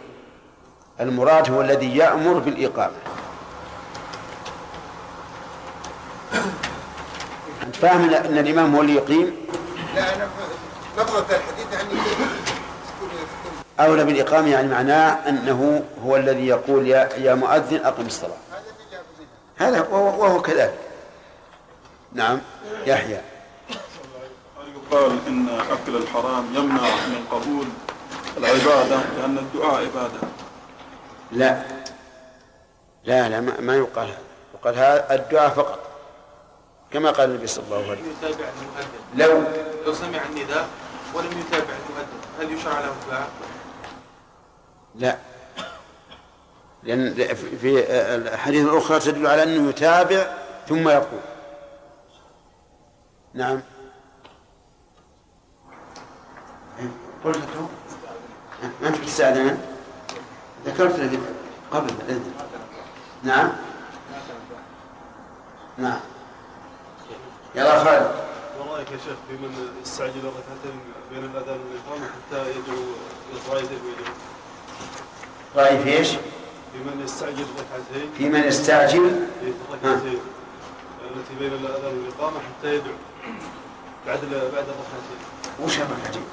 المراد 0.99 1.51
هو 1.51 1.61
الذي 1.61 1.97
يأمر 1.97 2.39
بالإقامة. 2.39 2.95
أنت 7.63 7.75
فاهم 7.75 8.09
أن 8.09 8.37
الإمام 8.37 8.75
هو 8.75 8.81
اللي 8.81 8.95
يقيم 8.95 9.35
لا 9.95 10.15
أنا 10.15 10.27
لفظة 10.97 11.19
الحديث 11.19 11.73
يعني 11.73 11.89
أولى 13.79 14.03
بالإقامة 14.03 14.49
يعني 14.49 14.67
معناه 14.67 15.29
أنه 15.29 15.83
هو 16.05 16.15
الذي 16.15 16.47
يقول 16.47 16.87
يا 16.87 17.09
يا 17.17 17.33
مؤذن 17.33 17.85
أقم 17.85 18.05
الصلاة. 18.05 18.37
هذا 19.57 19.81
وهو, 19.81 20.23
وهو 20.23 20.41
كذلك. 20.41 20.79
نعم. 22.13 22.39
يحيى. 22.85 23.21
يقال 24.75 25.17
إن 25.27 25.49
أكل 25.49 25.95
الحرام 25.95 26.45
يمنع 26.55 26.81
من 26.83 27.25
قبول 27.31 27.65
العبادة 28.37 28.99
لأن 29.17 29.37
الدعاء 29.37 29.75
عبادة. 29.75 30.19
لا. 31.31 31.61
لا 33.03 33.29
لا 33.29 33.41
ما, 33.41 33.59
ما 33.59 33.75
يقال 33.75 34.07
هذا. 34.07 34.17
يقال 34.53 34.75
هذا 34.75 35.15
الدعاء 35.15 35.49
فقط. 35.49 35.79
كما 36.91 37.11
قال 37.11 37.29
النبي 37.29 37.47
صلى 37.47 37.63
الله 37.65 37.77
عليه 37.77 38.01
وسلم. 38.01 38.37
لو 39.15 39.43
لو 39.85 39.93
سمع 39.93 40.19
النداء 40.29 40.67
ولم 41.13 41.39
يتابع 41.39 41.73
المؤذن 41.89 42.19
هل 42.39 42.53
يشرع 42.53 42.79
له 42.79 42.93
الدعاء؟ 43.03 43.27
لا. 44.95 45.17
لأن 46.83 47.13
في 47.61 47.85
الحديث 48.15 48.65
الأخرى 48.65 48.99
تدل 48.99 49.27
على 49.27 49.43
أنه 49.43 49.69
يتابع 49.69 50.33
ثم 50.69 50.89
يقول. 50.89 51.19
نعم. 53.33 53.61
قلت 57.23 57.37
أنت 58.83 58.97
بتستأذن 59.01 59.57
ذكرت 60.65 60.99
لك 60.99 61.19
قبل 61.71 61.89
الإذن. 61.89 62.33
نعم. 63.23 63.51
نعم. 65.77 65.99
يلا 67.55 67.83
خالد. 67.83 68.11
ما 68.59 68.73
رايك 68.73 68.91
يا 68.91 68.97
شيخ 68.97 69.17
في 69.29 69.33
من 69.33 69.69
يستعجل 69.81 70.19
الركعتين 70.19 70.79
بين 71.11 71.23
الأذان 71.23 71.59
والإقامة 71.59 72.05
حتى 72.05 72.49
يدعو 72.49 72.83
يدعو 73.33 73.55
ويدعو. 73.55 74.13
رأي 75.55 75.83
في 75.83 75.97
إيش؟ 75.97 76.09
في 76.09 76.77
من 76.85 77.01
يستعجل؟ 77.03 77.45
الركعتين 77.55 78.09
في 78.17 78.29
من 78.29 78.43
يستعجل 78.43 79.27
التي 81.15 81.35
بين 81.39 81.53
الأذان 81.53 81.97
والإقامة 81.97 82.39
حتى 82.39 82.75
يدعو. 82.75 82.93
بعد 84.07 84.19
بعد 84.31 84.65
الركعتين 84.65 85.19
وش 85.63 85.77
الركعتين؟ 85.77 86.23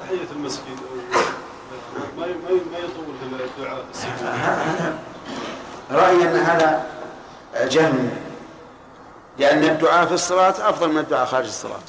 تحية 0.00 0.36
المسجد. 0.36 0.62
ما 2.18 2.26
ما 2.26 2.50
ما 2.72 2.78
يطول 2.78 3.14
في 3.20 3.44
الدعاء. 3.58 3.84
هذا 4.22 4.98
رأيي 5.90 6.22
أن 6.22 6.36
هذا 6.36 6.86
جهل. 7.54 8.08
لأن 9.38 9.64
الدعاء 9.64 10.06
في 10.06 10.14
الصلاة 10.14 10.70
أفضل 10.70 10.88
من 10.88 10.98
الدعاء 10.98 11.26
خارج 11.26 11.46
الصلاة. 11.46 11.82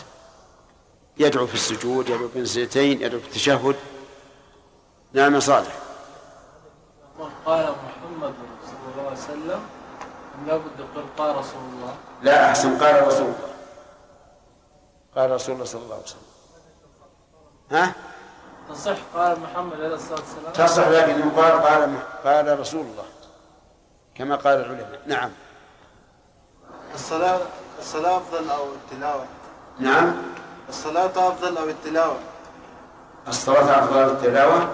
يدعو 1.18 1.48
في 1.48 1.54
السجود 1.54 2.10
يدعو 2.10 2.30
في 2.30 2.40
السجدتين 2.40 3.02
يدعو 3.02 3.20
في 3.20 3.28
التشهد. 3.28 3.76
نعم 5.14 5.40
صالح. 5.40 5.76
قال 7.46 7.66
محمد 7.86 8.34
صلى 8.66 8.86
الله 8.92 9.06
عليه 9.06 9.18
وسلم 9.18 9.62
لابد 10.48 10.80
يقول 10.80 11.06
قال 11.18 11.36
رسول 11.36 11.62
الله. 11.74 11.96
لا 12.22 12.50
أحسن 12.50 12.78
قال 12.78 13.08
رسول 13.08 13.26
الله. 13.26 13.54
قال 15.16 15.32
رسول 15.32 15.56
الله 15.56 15.66
صلى 15.66 15.82
الله 15.82 15.96
عليه 15.96 16.04
وسلم. 16.04 16.22
ها؟ 17.72 17.94
تصح 18.70 18.98
قال 19.16 19.40
محمد 19.40 19.74
عليه 19.74 19.96
الصلاة 19.96 20.20
والسلام؟ 20.20 20.54
تصح 20.54 20.88
لكن 20.88 21.20
يقال 21.20 21.62
قال 21.62 21.98
قال 22.24 22.60
رسول 22.60 22.82
الله. 22.82 23.06
كما 24.16 24.36
قال 24.36 24.60
العلماء. 24.60 25.02
نعم. 25.06 25.32
الصلاة 26.94 27.40
الصلاة 27.80 28.18
أفضل 28.18 28.50
أو 28.50 28.64
التلاوة؟ 28.74 29.26
نعم. 29.80 30.16
الصلاة 30.70 31.28
أفضل 31.28 31.58
أو 31.58 31.70
التلاوة؟ 31.70 32.20
الصلاة 33.28 33.84
أفضل 33.84 34.04
التلاوة؟ 34.04 34.70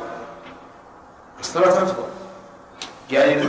الصلاة 1.39 1.83
أفضل. 1.83 2.18
يعني 3.12 3.47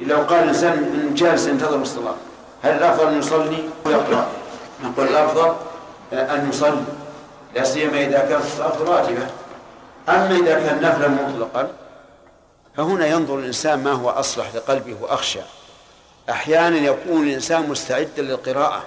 لو 0.00 0.16
قال 0.16 0.42
الإنسان 0.42 1.10
جالس 1.14 1.46
ينتظر 1.46 1.76
الصلاة 1.76 2.14
هل 2.62 2.70
الأفضل 2.70 3.08
أن 3.08 3.18
يصلي 3.18 3.68
ويقرأ؟ 3.86 4.26
نقول 4.84 5.06
الأفضل 5.06 5.54
أن 6.12 6.48
يصلي 6.50 6.84
لا 7.54 7.64
سيما 7.64 8.00
إذا 8.00 8.18
كانت 8.18 8.44
الصلاة 8.44 8.82
راتبة 8.82 9.26
أما 10.08 10.36
إذا 10.36 10.54
كان 10.54 10.80
نفلا 10.82 11.08
مطلقا 11.08 11.70
فهنا 12.76 13.06
ينظر 13.06 13.38
الإنسان 13.38 13.84
ما 13.84 13.92
هو 13.92 14.10
أصلح 14.10 14.54
لقلبه 14.54 14.96
وأخشى. 15.00 15.40
أحيانا 16.30 16.76
يكون 16.76 17.22
الإنسان 17.22 17.68
مستعدا 17.68 18.22
للقراءة 18.22 18.82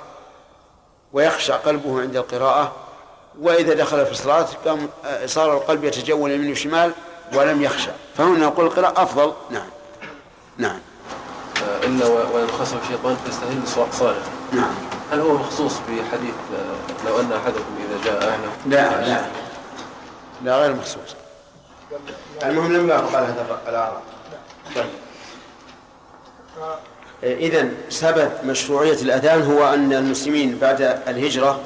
ويخشع 1.14 1.56
قلبه 1.56 2.02
عند 2.02 2.16
القراءة 2.18 2.76
وإذا 3.42 3.74
دخل 3.74 4.06
في 4.06 4.12
الصلاة 4.12 4.48
قام 4.66 4.90
صار 5.26 5.54
القلب 5.54 5.84
يتجول 5.84 6.32
يمين 6.32 6.52
وشمال 6.52 6.92
ولم 7.34 7.62
يخشع 7.62 7.92
فهنا 8.18 8.46
نقول 8.46 8.66
القراءة 8.66 9.04
أفضل. 9.04 9.34
نعم. 9.50 9.68
نعم. 10.62 10.80
إلا 11.84 12.08
وإن 12.08 12.48
خسر 12.48 12.78
الشيطان 12.84 13.18
فيستهل 13.26 13.68
صالح 13.68 13.92
صالح. 13.92 14.24
نعم. 14.54 14.74
هل 15.12 15.20
هو 15.20 15.34
مخصوص 15.34 15.74
في 15.74 16.04
حديث 16.12 16.34
آه، 16.56 17.10
لو 17.10 17.20
أن 17.20 17.32
أحدكم 17.32 17.76
إذا 17.80 18.12
جاء 18.12 18.24
أهله؟ 18.24 18.52
لا 18.66 19.08
لا. 19.08 19.22
لا 20.44 20.58
غير 20.58 20.76
مخصوص. 20.76 21.16
المهم 22.44 22.74
لم 22.74 22.90
يقل 22.90 23.16
هذا 23.16 23.60
الأعراب 23.68 24.02
طيب. 24.76 24.86
إذا 27.24 27.70
ثبت 27.92 28.32
مشروعية 28.44 29.02
الأذان 29.02 29.42
هو 29.42 29.74
أن 29.74 29.94
المسلمين 29.94 30.58
بعد 30.58 30.82
الهجرة 31.08 31.62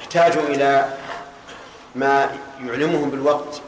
احتاجوا 0.00 0.42
إلى 0.42 0.88
ما 1.94 2.30
يعلمهم 2.60 3.10
بالوقت 3.10 3.60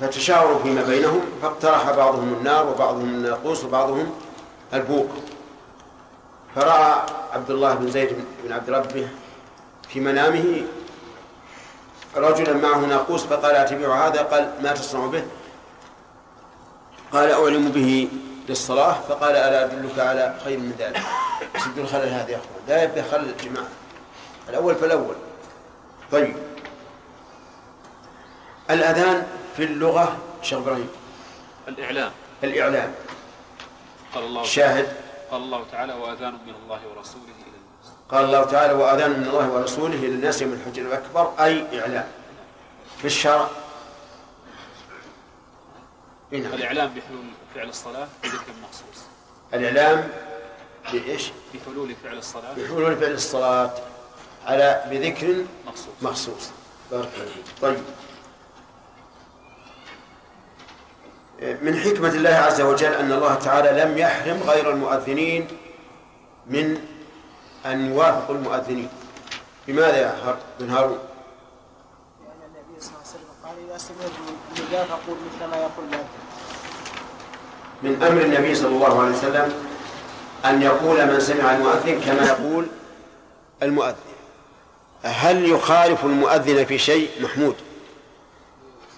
فتشاوروا 0.00 0.58
فيما 0.58 0.82
بينهم 0.82 1.20
فاقترح 1.42 1.90
بعضهم 1.90 2.32
النار 2.32 2.66
وبعضهم 2.66 3.04
الناقوس 3.04 3.64
وبعضهم 3.64 4.12
البوق. 4.74 5.08
فرأى 6.54 7.02
عبد 7.32 7.50
الله 7.50 7.74
بن 7.74 7.90
زيد 7.90 8.24
بن 8.44 8.52
عبد 8.52 8.70
ربه 8.70 9.08
في 9.88 10.00
منامه 10.00 10.62
رجلا 12.16 12.52
معه 12.52 12.78
ناقوس 12.78 13.24
فقال 13.24 13.56
أتبع 13.56 14.06
هذا؟ 14.06 14.22
قال 14.22 14.52
ما 14.62 14.72
تصنع 14.72 15.06
به. 15.06 15.24
قال 17.12 17.30
أعلم 17.30 17.68
به 17.68 18.08
للصلاة. 18.48 18.96
فقال 19.08 19.36
ألا 19.36 19.64
أدلك 19.64 19.98
على 19.98 20.34
خير 20.44 20.58
من 20.58 20.72
ذلك؟ 20.78 21.02
سد 21.64 21.78
الخلل 21.78 22.08
هذا 22.08 22.30
يا 22.30 22.36
أخوان. 22.36 22.62
لا 22.68 22.82
يبقى 22.82 23.02
خلل 23.02 23.30
الجماعة 23.30 23.68
الأول 24.48 24.74
فالأول. 24.74 25.14
طيب. 26.12 26.36
الأذان 28.70 29.26
في 29.56 29.64
اللغة 29.64 30.16
شيخ 30.42 30.58
إبراهيم. 30.58 30.88
الإعلام. 31.68 32.12
الإعلام. 32.44 32.94
قال 34.14 34.24
الله 34.24 34.42
شاهد. 34.42 34.96
قال 35.30 35.42
الله 35.42 35.64
تعالى 35.72 35.92
وأذان 35.92 36.32
من 36.32 36.54
الله 36.64 36.80
ورسوله 36.88 37.24
إلى 37.24 37.56
الناس. 37.56 37.92
قال 38.08 38.24
الله 38.24 38.44
تعالى 38.44 38.72
وأذان 38.72 39.10
من 39.10 39.28
الله 39.28 39.50
ورسوله 39.50 39.94
إلى 39.94 40.06
الناس 40.06 40.42
يوم 40.42 40.52
الحج 40.52 40.78
الأكبر. 40.78 41.32
أي 41.44 41.80
إعلام. 41.80 42.08
في 42.98 43.04
الشرع. 43.04 43.48
إيه 46.32 46.40
نعم. 46.42 46.52
الإعلام 46.54 46.88
بحلول 46.94 47.24
فعل 47.54 47.68
الصلاة 47.68 48.08
بذكر 48.22 48.52
مخصوص. 48.62 49.04
الإعلام 49.54 50.10
بإيش؟ 50.92 51.30
بحلول 51.54 51.94
فعل 52.04 52.18
الصلاة 52.18 52.52
بحلول 52.52 52.96
فعل 52.96 53.12
الصلاة 53.12 53.74
على 54.46 54.84
بذكر 54.90 55.44
مخصوص. 55.66 55.94
مخصوص. 56.02 56.50
بارك 56.90 57.08
الله 57.14 57.26
فيك. 57.26 57.44
طيب. 57.62 57.78
من 61.42 61.80
حكمة 61.84 62.08
الله 62.08 62.30
عز 62.30 62.60
وجل 62.60 62.94
أن 62.94 63.12
الله 63.12 63.34
تعالى 63.34 63.82
لم 63.82 63.98
يحرم 63.98 64.42
غير 64.42 64.70
المؤذنين 64.70 65.48
من 66.46 66.78
أن 67.66 67.92
يوافقوا 67.92 68.34
المؤذنين. 68.36 68.88
بماذا 69.66 69.96
يا 69.96 70.36
بن 70.60 70.70
هارون؟ 70.70 70.98
لأن 72.20 72.40
النبي 72.46 72.80
صلى 72.80 72.90
الله 72.90 73.00
عليه 73.00 73.10
وسلم 73.10 73.30
قال 73.44 73.54
اذا 73.68 73.78
سمعت 73.78 74.10
النداء 74.58 74.84
فقول 74.86 75.16
مثل 75.26 75.50
ما 75.50 75.56
يقول 75.56 75.84
المؤذن 75.84 76.06
من 77.82 78.02
أمر 78.02 78.22
النبي 78.22 78.54
صلى 78.54 78.68
الله 78.68 79.02
عليه 79.02 79.16
وسلم 79.16 79.52
أن 80.44 80.62
يقول 80.62 81.06
من 81.06 81.20
سمع 81.20 81.54
المؤذن 81.54 82.00
كما 82.00 82.26
يقول 82.26 82.66
المؤذن. 83.62 83.96
هل 85.02 85.50
يخالف 85.50 86.04
المؤذن 86.04 86.64
في 86.64 86.78
شيء 86.78 87.10
محمود؟ 87.22 87.56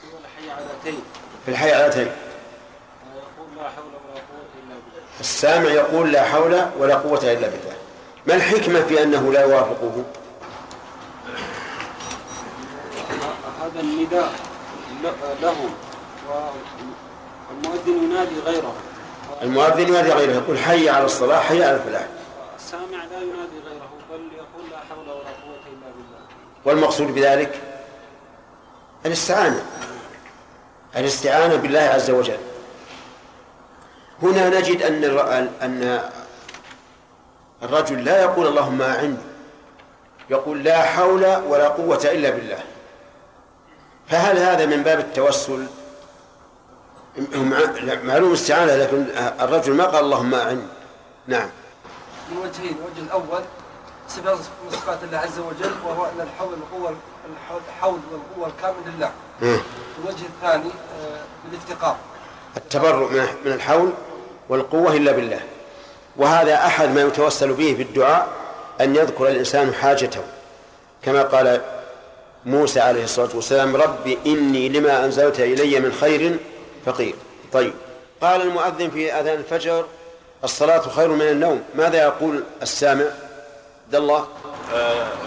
يقول 0.08 0.22
حي 0.38 0.50
على 0.50 0.68
تين. 0.84 1.02
في 1.44 1.50
الحياتين 1.50 2.06
ويقول 2.06 3.56
لا 3.56 3.62
حول 3.62 3.84
ولا 3.84 4.14
قوه 4.14 4.48
الا 4.58 4.74
بالله 4.74 5.07
السامع 5.20 5.70
يقول 5.70 6.12
لا 6.12 6.24
حول 6.24 6.60
ولا 6.78 6.94
قوة 6.94 7.18
إلا 7.18 7.48
بالله. 7.48 7.76
ما 8.26 8.34
الحكمة 8.34 8.82
في 8.82 9.02
أنه 9.02 9.32
لا 9.32 9.40
يوافقه؟ 9.40 10.04
هذا 13.62 13.80
النداء 13.80 14.32
له 15.42 15.56
والمؤذن 17.50 18.04
ينادي 18.04 18.40
غيره. 18.46 18.74
المؤذن 19.42 19.88
ينادي 19.88 20.12
غيره 20.12 20.32
يقول 20.32 20.58
حي 20.58 20.88
على 20.88 21.04
الصلاة 21.04 21.40
حي 21.40 21.64
على 21.64 21.76
الفلاح. 21.76 22.06
السامع 22.58 23.04
لا 23.10 23.18
ينادي 23.18 23.58
غيره 23.66 23.90
بل 24.10 24.20
يقول 24.36 24.70
لا 24.70 24.78
حول 24.90 25.08
ولا 25.08 25.14
قوة 25.14 25.64
إلا 25.66 25.88
بالله. 25.96 26.18
والمقصود 26.64 27.14
بذلك؟ 27.14 27.60
الاستعانة. 29.06 29.64
الاستعانة 30.96 31.56
بالله 31.56 31.80
عز 31.80 32.10
وجل. 32.10 32.38
هنا 34.22 34.58
نجد 34.60 34.82
أن 34.82 35.04
أن 35.62 36.00
الرجل 37.62 38.04
لا 38.04 38.22
يقول 38.22 38.46
اللهم 38.46 38.82
أعني 38.82 39.16
يقول 40.30 40.64
لا 40.64 40.82
حول 40.82 41.24
ولا 41.24 41.68
قوة 41.68 42.00
إلا 42.04 42.30
بالله. 42.30 42.58
فهل 44.08 44.38
هذا 44.38 44.66
من 44.66 44.82
باب 44.82 44.98
التوسل؟ 44.98 45.66
معلوم 48.04 48.32
استعانة 48.32 48.76
لكن 48.76 49.06
الرجل 49.40 49.74
ما 49.74 49.84
قال 49.84 50.04
اللهم 50.04 50.34
أعني 50.34 50.62
نعم. 51.26 51.48
من 52.30 52.36
وجهين 52.36 52.76
الوجه 52.76 53.06
الأول 53.06 53.42
صفات 54.08 54.38
صفات 54.72 54.98
الله 55.04 55.18
عز 55.18 55.38
وجل 55.38 55.72
وهو 55.86 56.04
أن 56.04 56.20
الحول 56.20 56.48
والقوة 56.48 56.96
الحول 57.68 57.98
والقوة 58.12 58.46
الكامل 58.56 58.94
لله. 58.96 59.10
الوجه 59.98 60.24
الثاني 60.26 60.70
آه، 60.70 61.20
بالافتقار. 61.44 61.96
التبرؤ 62.56 63.10
من 63.44 63.52
الحول. 63.52 63.92
والقوة 64.48 64.96
إلا 64.96 65.12
بالله. 65.12 65.40
وهذا 66.16 66.54
أحد 66.54 66.94
ما 66.94 67.00
يتوسل 67.00 67.52
به 67.52 67.74
في 67.74 67.82
الدعاء 67.82 68.28
أن 68.80 68.96
يذكر 68.96 69.28
الإنسان 69.28 69.74
حاجته. 69.74 70.22
كما 71.02 71.22
قال 71.22 71.60
موسى 72.46 72.80
عليه 72.80 73.04
الصلاة 73.04 73.28
والسلام 73.34 73.76
رب 73.76 74.16
إني 74.26 74.68
لما 74.68 75.04
أنزلت 75.04 75.40
إلي 75.40 75.80
من 75.80 75.92
خير 75.92 76.36
فقير. 76.86 77.14
طيب. 77.52 77.74
قال 78.22 78.42
المؤذن 78.42 78.90
في 78.90 79.12
أذان 79.12 79.38
الفجر 79.38 79.84
الصلاة 80.44 80.80
خير 80.80 81.08
من 81.08 81.28
النوم. 81.28 81.62
ماذا 81.74 82.02
يقول 82.02 82.44
السامع؟ 82.62 83.04
عبد 83.86 83.94
الله. 83.94 84.26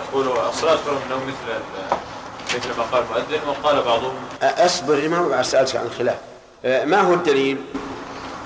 يقول 0.10 0.28
الصلاة 0.50 0.78
خير 0.78 0.94
من 0.94 1.02
النوم 1.06 1.22
مثل 1.28 2.58
مثل 2.58 2.78
ما 2.78 2.84
قال 2.84 3.04
المؤذن 3.04 3.48
وقال 3.48 3.82
بعضهم. 3.82 4.14
أصبر 4.42 5.10
ما 5.10 5.44
سألتك 5.44 5.76
عن 5.76 5.86
الخلاف. 5.86 6.18
ما 6.64 7.02
هو 7.02 7.14
الدليل؟ 7.14 7.58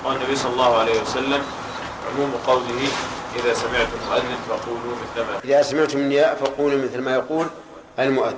قال 0.04 0.16
النبي 0.16 0.36
صلى 0.36 0.52
الله 0.52 0.78
عليه 0.78 1.02
وسلم 1.02 1.42
عموم 2.12 2.32
قوله 2.46 2.88
إذا 3.36 3.54
سمعتم 3.54 3.96
المؤذن 4.04 4.36
فقولوا 4.48 4.94
مثل 4.96 5.20
ما 5.20 5.38
إذا 5.44 5.62
سمعتم 5.62 5.98
النداء 5.98 6.34
فقولوا 6.34 6.78
مثل 6.84 7.00
ما 7.00 7.14
يقول 7.14 7.46
المؤذن. 7.98 8.36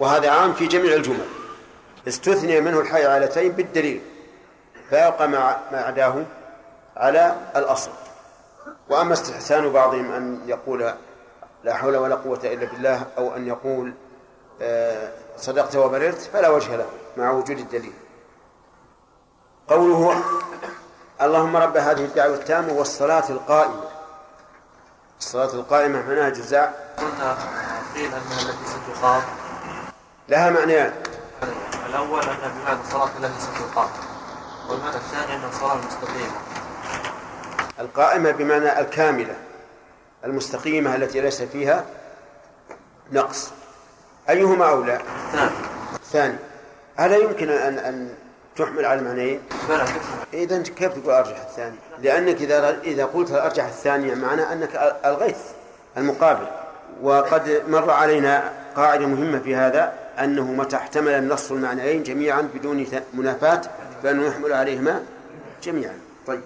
وهذا 0.00 0.30
عام 0.30 0.52
في 0.52 0.66
جميع 0.66 0.94
الجمل. 0.94 1.26
استثني 2.08 2.60
منه 2.60 2.80
الحيعلتين 2.80 3.52
بالدليل. 3.52 4.00
فيبقى 4.90 5.28
ما 5.28 5.58
عداه 5.72 6.24
على 6.96 7.36
الأصل. 7.56 7.90
وأما 8.88 9.12
استحسان 9.12 9.72
بعضهم 9.72 10.12
أن 10.12 10.40
يقول 10.46 10.94
لا 11.64 11.74
حول 11.74 11.96
ولا 11.96 12.14
قوة 12.14 12.40
إلا 12.44 12.66
بالله 12.66 13.06
أو 13.18 13.36
أن 13.36 13.46
يقول 13.46 13.94
آه، 14.62 15.12
صدقت 15.36 15.76
وبررت 15.76 16.18
فلا 16.32 16.48
وجه 16.48 16.76
له 16.76 16.86
مع 17.16 17.30
وجود 17.30 17.58
الدليل. 17.58 17.92
قوله 19.68 20.22
اللهم 21.22 21.56
رب 21.56 21.76
هذه 21.76 22.04
الدعوة 22.04 22.34
التامة 22.34 22.72
والصلاة 22.72 23.30
القائمة. 23.30 23.84
الصلاة 25.18 25.54
القائمة 25.54 26.02
معناها 26.02 26.28
جزاء. 26.28 26.94
قلنا 26.98 27.36
قيل 27.94 28.04
أنها 28.04 28.42
التي 28.42 28.66
ستقام. 28.66 29.22
لها 30.28 30.50
معنيان 30.50 30.92
الأول 31.86 32.22
أنها 32.22 32.48
بمعنى 32.58 32.80
الصلاة 32.80 33.08
التي 33.20 33.40
ستقام. 33.40 33.88
والمعنى 34.68 34.96
الثاني 34.96 35.34
أن 35.34 35.48
الصلاة 35.48 35.72
المستقيمة. 35.72 36.36
القائمة 37.80 38.30
بمعنى 38.30 38.80
الكاملة 38.80 39.34
المستقيمة 40.24 40.94
التي 40.96 41.20
ليس 41.20 41.42
فيها 41.42 41.84
نقص. 43.12 43.50
أيهما 44.28 44.70
أولى؟ 44.70 45.00
الثاني. 45.26 45.50
الثاني. 45.94 46.38
ألا 47.00 47.16
يمكن 47.16 47.50
أن 47.50 47.78
أن 47.78 48.14
تحمل 48.56 48.84
على 48.84 49.00
المعنيين؟ 49.00 49.40
إذا 50.34 50.62
كيف 50.62 50.92
تقول 50.92 51.14
أرجح 51.14 51.40
الثاني؟ 51.40 51.76
لأنك 51.98 52.42
إذا 52.42 52.80
إذا 52.84 53.04
قلت 53.04 53.30
الأرجح 53.30 53.64
الثانية 53.64 54.14
معناه 54.14 54.52
أنك 54.52 54.98
ألغيت 55.04 55.36
المقابل. 55.96 56.46
وقد 57.02 57.62
مر 57.68 57.90
علينا 57.90 58.52
قاعدة 58.76 59.06
مهمة 59.06 59.38
في 59.38 59.56
هذا 59.56 59.92
أنه 60.18 60.44
متى 60.44 60.76
احتمل 60.76 61.12
النص 61.12 61.52
المعنيين 61.52 62.02
جميعا 62.02 62.48
بدون 62.54 62.86
منافاة 63.14 63.60
فإنه 64.02 64.26
يحمل 64.26 64.52
عليهما 64.52 65.02
جميعا. 65.62 65.98
طيب. 66.26 66.40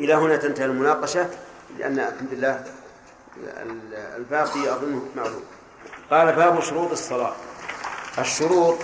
إلى 0.00 0.14
هنا 0.14 0.36
تنتهي 0.36 0.64
المناقشة 0.64 1.28
لأن 1.78 1.98
الحمد 1.98 2.32
لله 2.32 2.64
الباقي 4.16 4.72
أظنه 4.74 5.02
معلوم 5.16 5.42
قال 6.10 6.32
باب 6.32 6.60
شروط 6.60 6.90
الصلاة. 6.90 7.32
الشروط 8.18 8.78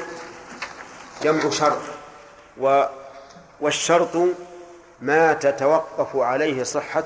جمع 1.22 1.50
شرط. 1.50 1.99
و 2.60 2.84
والشرط 3.60 4.16
ما 5.00 5.32
تتوقف 5.32 6.16
عليه 6.16 6.62
صحة 6.62 7.04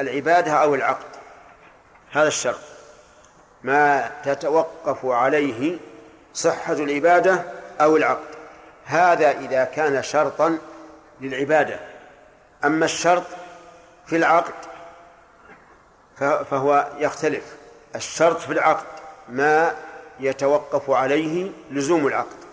العبادة 0.00 0.52
أو 0.52 0.74
العقد. 0.74 1.06
هذا 2.12 2.28
الشرط. 2.28 2.60
ما 3.62 4.10
تتوقف 4.24 5.06
عليه 5.06 5.78
صحة 6.34 6.72
العبادة 6.72 7.44
أو 7.80 7.96
العقد. 7.96 8.28
هذا 8.84 9.30
إذا 9.30 9.64
كان 9.64 10.02
شرطا 10.02 10.58
للعبادة. 11.20 11.80
أما 12.64 12.84
الشرط 12.84 13.24
في 14.06 14.16
العقد 14.16 14.54
فهو 16.50 16.86
يختلف. 16.98 17.44
الشرط 17.94 18.40
في 18.40 18.52
العقد 18.52 18.86
ما 19.28 19.74
يتوقف 20.20 20.90
عليه 20.90 21.50
لزوم 21.70 22.06
العقد. 22.06 22.47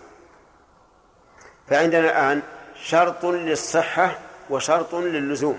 فعندنا 1.70 2.10
الآن 2.10 2.42
شرط 2.82 3.24
للصحة 3.24 4.18
وشرط 4.50 4.94
للزوم 4.94 5.58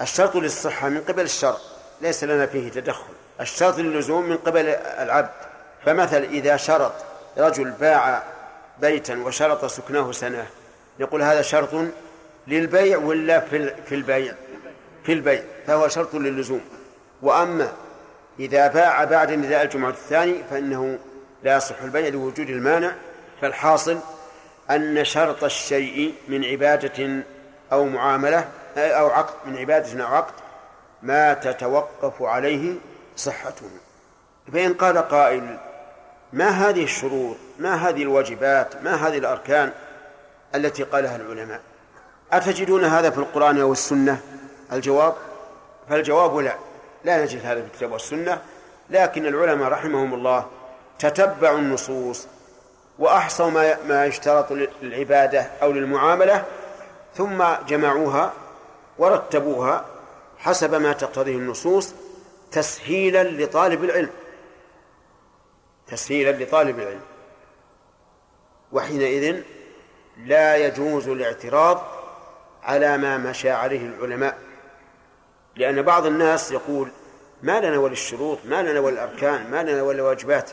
الشرط 0.00 0.36
للصحة 0.36 0.88
من 0.88 1.00
قبل 1.00 1.22
الشرع 1.22 1.56
ليس 2.00 2.24
لنا 2.24 2.46
فيه 2.46 2.68
تدخل. 2.68 3.14
الشرط 3.40 3.78
للزوم 3.78 4.28
من 4.28 4.36
قبل 4.36 4.68
العبد. 4.98 5.30
فمثل 5.84 6.22
إذا 6.22 6.56
شرط 6.56 6.92
رجل 7.38 7.70
باع 7.70 8.22
بيتا 8.80 9.14
وشرط 9.14 9.64
سكنه 9.64 10.12
سنة 10.12 10.46
يقول 10.98 11.22
هذا 11.22 11.42
شرط 11.42 11.70
للبيع 12.46 12.98
ولا 12.98 13.40
في 13.40 13.94
البيع؟ 13.94 14.34
في 15.04 15.12
البيع. 15.12 15.42
فهو 15.66 15.88
شرط 15.88 16.14
للزوم 16.14 16.60
وأما 17.22 17.72
إذا 18.40 18.66
باع 18.66 19.04
بعد 19.04 19.32
نداء 19.32 19.62
الجمعة 19.62 19.90
الثاني 19.90 20.34
فإنه 20.50 20.98
لا 21.42 21.56
يصح 21.56 21.82
البيع 21.82 22.08
لوجود 22.08 22.50
المانع 22.50 22.92
فالحاصل 23.40 23.98
أن 24.70 25.04
شرط 25.04 25.44
الشيء 25.44 26.14
من 26.28 26.44
عبادة 26.44 27.24
أو 27.72 27.84
معاملة 27.84 28.48
أو 28.76 29.06
عقد 29.06 29.34
من 29.46 29.58
عبادة 29.58 30.04
أو 30.04 30.14
عقد 30.14 30.34
ما 31.02 31.34
تتوقف 31.34 32.22
عليه 32.22 32.74
صحته. 33.16 33.70
فإن 34.52 34.74
قال 34.74 34.98
قائل 34.98 35.58
ما 36.32 36.48
هذه 36.48 36.84
الشروط؟ 36.84 37.36
ما 37.58 37.74
هذه 37.74 38.02
الواجبات؟ 38.02 38.82
ما 38.82 38.94
هذه 38.94 39.18
الأركان 39.18 39.72
التي 40.54 40.82
قالها 40.82 41.16
العلماء؟ 41.16 41.60
أتجدون 42.32 42.84
هذا 42.84 43.10
في 43.10 43.18
القرآن 43.18 43.60
أو 43.60 43.72
السنة؟ 43.72 44.20
الجواب؟ 44.72 45.14
فالجواب 45.88 46.36
لا. 46.36 46.54
لا 47.04 47.24
نجد 47.24 47.46
هذا 47.46 47.60
في 47.60 47.66
الكتاب 47.66 47.92
والسنة 47.92 48.38
لكن 48.90 49.26
العلماء 49.26 49.68
رحمهم 49.68 50.14
الله 50.14 50.46
تتبعوا 50.98 51.58
النصوص 51.58 52.26
وأحصوا 52.98 53.50
ما 53.50 53.82
ما 53.88 54.06
يشترط 54.06 54.52
للعبادة 54.82 55.40
أو 55.40 55.72
للمعاملة 55.72 56.44
ثم 57.14 57.44
جمعوها 57.68 58.32
ورتبوها 58.98 59.84
حسب 60.38 60.74
ما 60.74 60.92
تقتضيه 60.92 61.36
النصوص 61.36 61.94
تسهيلا 62.52 63.22
لطالب 63.22 63.84
العلم. 63.84 64.10
تسهيلا 65.86 66.44
لطالب 66.44 66.78
العلم. 66.78 67.00
وحينئذ 68.72 69.42
لا 70.16 70.56
يجوز 70.56 71.08
الاعتراض 71.08 71.82
على 72.62 72.98
ما 72.98 73.18
مشى 73.18 73.50
عليه 73.50 73.86
العلماء. 73.86 74.38
لأن 75.56 75.82
بعض 75.82 76.06
الناس 76.06 76.52
يقول 76.52 76.88
ما 77.42 77.60
لنا 77.60 77.78
وللشروط 77.78 78.38
ما 78.44 78.62
لنا 78.62 78.80
وللأركان 78.80 79.50
ما 79.50 79.62
لنا 79.62 79.82
وللواجبات. 79.82 80.50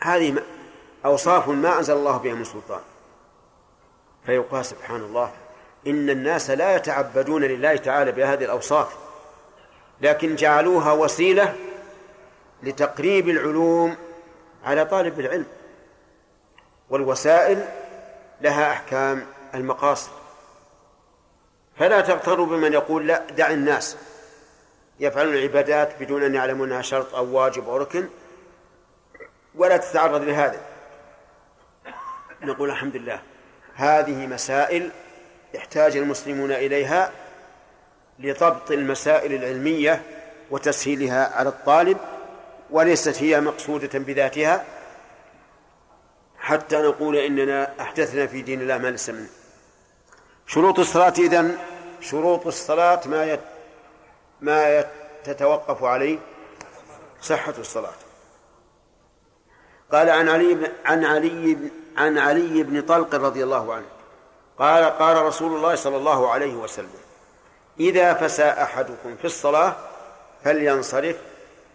هذه 0.00 0.42
أوصاف 1.04 1.48
ما 1.48 1.78
أنزل 1.78 1.94
الله 1.94 2.16
بها 2.16 2.34
من 2.34 2.44
سلطان. 2.44 2.80
فيقال 4.26 4.64
سبحان 4.64 5.00
الله 5.00 5.32
إن 5.86 6.10
الناس 6.10 6.50
لا 6.50 6.76
يتعبدون 6.76 7.44
لله 7.44 7.76
تعالى 7.76 8.12
بهذه 8.12 8.44
الأوصاف 8.44 8.96
لكن 10.00 10.36
جعلوها 10.36 10.92
وسيلة 10.92 11.56
لتقريب 12.62 13.28
العلوم 13.28 13.96
على 14.64 14.84
طالب 14.84 15.20
العلم 15.20 15.46
والوسائل 16.90 17.64
لها 18.40 18.72
أحكام 18.72 19.26
المقاصد. 19.54 20.10
فلا 21.78 22.00
تغتروا 22.00 22.46
بمن 22.46 22.72
يقول 22.72 23.06
لا 23.06 23.22
دع 23.30 23.50
الناس. 23.50 23.96
يفعلون 25.00 25.34
العبادات 25.34 26.02
بدون 26.02 26.22
أن 26.22 26.34
يعلموا 26.34 26.66
أنها 26.66 26.82
شرط 26.82 27.14
أو 27.14 27.36
واجب 27.36 27.68
أو 27.68 27.76
ركن 27.76 28.08
ولا 29.54 29.76
تتعرض 29.76 30.22
لهذا. 30.22 30.60
نقول 32.42 32.70
الحمد 32.70 32.96
لله. 32.96 33.20
هذه 33.74 34.26
مسائل 34.26 34.90
يحتاج 35.54 35.96
المسلمون 35.96 36.52
إليها 36.52 37.12
لضبط 38.18 38.70
المسائل 38.70 39.34
العلمية 39.34 40.02
وتسهيلها 40.50 41.36
على 41.38 41.48
الطالب 41.48 41.98
وليست 42.70 43.22
هي 43.22 43.40
مقصودة 43.40 43.98
بذاتها. 43.98 44.64
حتى 46.38 46.76
نقول 46.76 47.16
إننا 47.16 47.80
أحدثنا 47.80 48.26
في 48.26 48.42
دين 48.42 48.60
الله 48.60 48.78
ما 48.78 48.88
ليس 48.88 49.10
منه. 49.10 49.28
شروط 50.46 50.78
الصلاة 50.78 51.14
إذن 51.18 51.58
شروط 52.00 52.46
الصلاة 52.46 53.00
ما 53.06 53.24
يت 53.24 53.40
ما 54.40 54.84
تتوقف 55.24 55.84
عليه 55.84 56.18
صحة 57.20 57.54
الصلاة. 57.58 57.94
قال 59.92 60.10
عن 60.10 60.28
علي 60.28 60.54
بن 60.54 60.68
عن 60.84 61.04
علي 61.04 61.54
بن 61.54 61.70
عن 61.98 62.18
علي 62.18 62.62
بن 62.62 62.82
طلق 62.82 63.14
رضي 63.14 63.44
الله 63.44 63.74
عنه. 63.74 63.86
قال 64.58 64.84
قال 64.84 65.22
رسول 65.22 65.56
الله 65.56 65.74
صلى 65.74 65.96
الله 65.96 66.30
عليه 66.30 66.54
وسلم 66.54 67.00
إذا 67.80 68.14
فسى 68.14 68.44
أحدكم 68.44 69.16
في 69.16 69.24
الصلاة 69.24 69.76
فلينصرف 70.44 71.16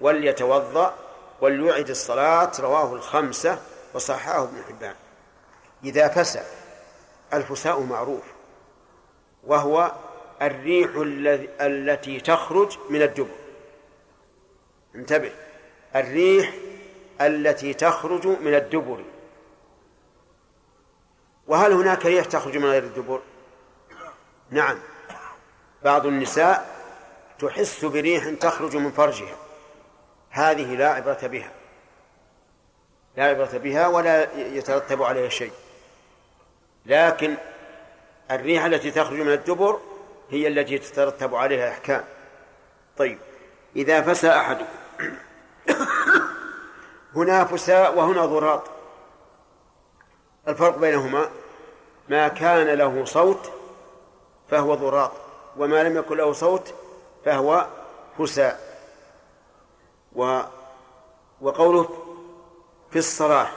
وليتوضأ 0.01 0.93
وليعد 1.41 1.89
الصلاة 1.89 2.51
رواه 2.59 2.93
الخمسة 2.93 3.59
وصححه 3.93 4.43
ابن 4.43 4.63
حبان. 4.69 4.95
إذا 5.83 6.07
فسى 6.07 6.43
الفساء 7.33 7.79
معروف 7.79 8.23
وهو 9.43 9.91
الريح 10.41 10.89
التي 11.61 12.19
تخرج 12.19 12.77
من 12.89 13.01
الدبر. 13.01 13.35
انتبه 14.95 15.31
الريح 15.95 16.53
التي 17.21 17.73
تخرج 17.73 18.27
من 18.27 18.53
الدبر. 18.53 19.03
وهل 21.47 21.71
هناك 21.71 22.05
ريح 22.05 22.25
تخرج 22.25 22.57
من 22.57 22.65
غير 22.65 22.83
الدبر؟ 22.83 23.21
نعم. 24.49 24.79
بعض 25.83 26.05
النساء 26.05 26.67
تحس 27.39 27.85
بريح 27.85 28.29
تخرج 28.29 28.75
من 28.75 28.91
فرجها. 28.91 29.35
هذه 30.29 30.75
لا 30.75 30.89
عبرة 30.89 31.27
بها. 31.27 31.51
لا 33.17 33.23
عبرة 33.23 33.57
بها 33.57 33.87
ولا 33.87 34.27
يترتب 34.37 35.03
عليها 35.03 35.29
شيء. 35.29 35.51
لكن 36.85 37.35
الريح 38.31 38.65
التي 38.65 38.91
تخرج 38.91 39.19
من 39.19 39.33
الدبر 39.33 39.79
هي 40.29 40.47
التي 40.47 40.77
تترتب 40.77 41.35
عليها 41.35 41.69
أحكام 41.69 42.03
طيب. 42.97 43.17
إذا 43.75 44.01
فسى 44.01 44.29
أحدكم. 44.29 44.65
هنا 47.15 47.45
فساء 47.45 47.97
وهنا 47.97 48.25
ضراط. 48.25 48.72
الفرق 50.47 50.77
بينهما 50.77 51.29
ما 52.09 52.27
كان 52.27 52.67
له 52.67 53.05
صوت 53.05 53.51
فهو 54.49 54.75
ضراط 54.75 55.11
وما 55.57 55.83
لم 55.83 55.97
يكن 55.97 56.17
له 56.17 56.33
صوت 56.33 56.73
فهو 57.25 57.67
فساء 58.17 58.73
و 60.15 60.39
وقوله 61.41 61.89
في 62.91 62.99
الصلاة 62.99 63.47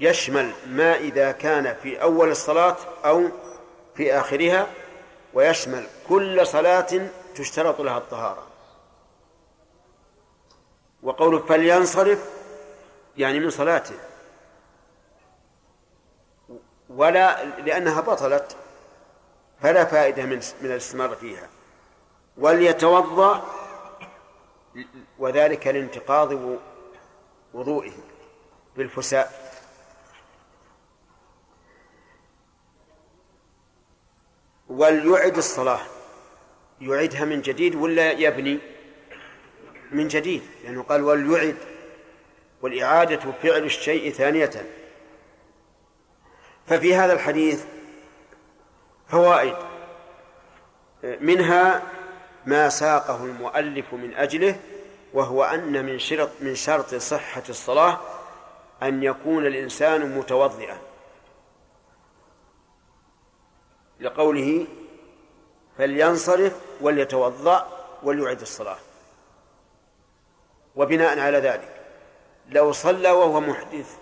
يشمل 0.00 0.52
ما 0.66 0.96
إذا 0.96 1.32
كان 1.32 1.74
في 1.82 2.02
أول 2.02 2.30
الصلاة 2.30 2.76
أو 3.04 3.28
في 3.94 4.14
آخرها 4.14 4.66
ويشمل 5.34 5.86
كل 6.08 6.46
صلاة 6.46 7.08
تشترط 7.34 7.80
لها 7.80 7.98
الطهارة. 7.98 8.42
وقوله 11.02 11.38
فلينصرف 11.38 12.30
يعني 13.16 13.40
من 13.40 13.50
صلاته. 13.50 13.94
ولا 16.88 17.44
لأنها 17.44 18.00
بطلت 18.00 18.56
فلا 19.62 19.84
فائدة 19.84 20.22
من 20.22 20.40
من 20.60 20.70
الاستمرار 20.70 21.16
فيها. 21.16 21.48
وليتوضأ 22.36 23.44
وذلك 25.18 25.66
لانتقاض 25.66 26.58
وضوئه 27.54 27.92
بالفساء. 28.76 29.52
وليعد 34.68 35.36
الصلاة. 35.36 35.80
يعيدها 36.80 37.24
من 37.24 37.42
جديد 37.42 37.74
ولا 37.74 38.10
يبني 38.10 38.58
من 39.90 40.08
جديد؟ 40.08 40.42
لأنه 40.64 40.82
قال 40.82 41.02
وليعد 41.02 41.56
والإعادة 42.62 43.32
فعل 43.42 43.64
الشيء 43.64 44.12
ثانية. 44.12 44.77
ففي 46.68 46.94
هذا 46.94 47.12
الحديث 47.12 47.64
فوائد. 49.08 49.56
منها 51.02 51.82
ما 52.46 52.68
ساقه 52.68 53.24
المؤلف 53.24 53.94
من 53.94 54.14
أجله 54.14 54.56
وهو 55.14 55.44
أن 55.44 55.84
من 55.84 55.98
شرط 55.98 56.30
من 56.40 56.54
شرط 56.54 56.94
صحة 56.94 57.42
الصلاة 57.48 57.98
أن 58.82 59.02
يكون 59.02 59.46
الإنسان 59.46 60.18
متوضئا. 60.18 60.78
لقوله 64.00 64.66
فلينصرف 65.78 66.56
وليتوضأ 66.80 67.68
وليعد 68.02 68.40
الصلاة. 68.40 68.78
وبناء 70.76 71.18
على 71.18 71.38
ذلك 71.38 71.80
لو 72.48 72.72
صلى 72.72 73.10
وهو 73.10 73.40
محدث 73.40 73.96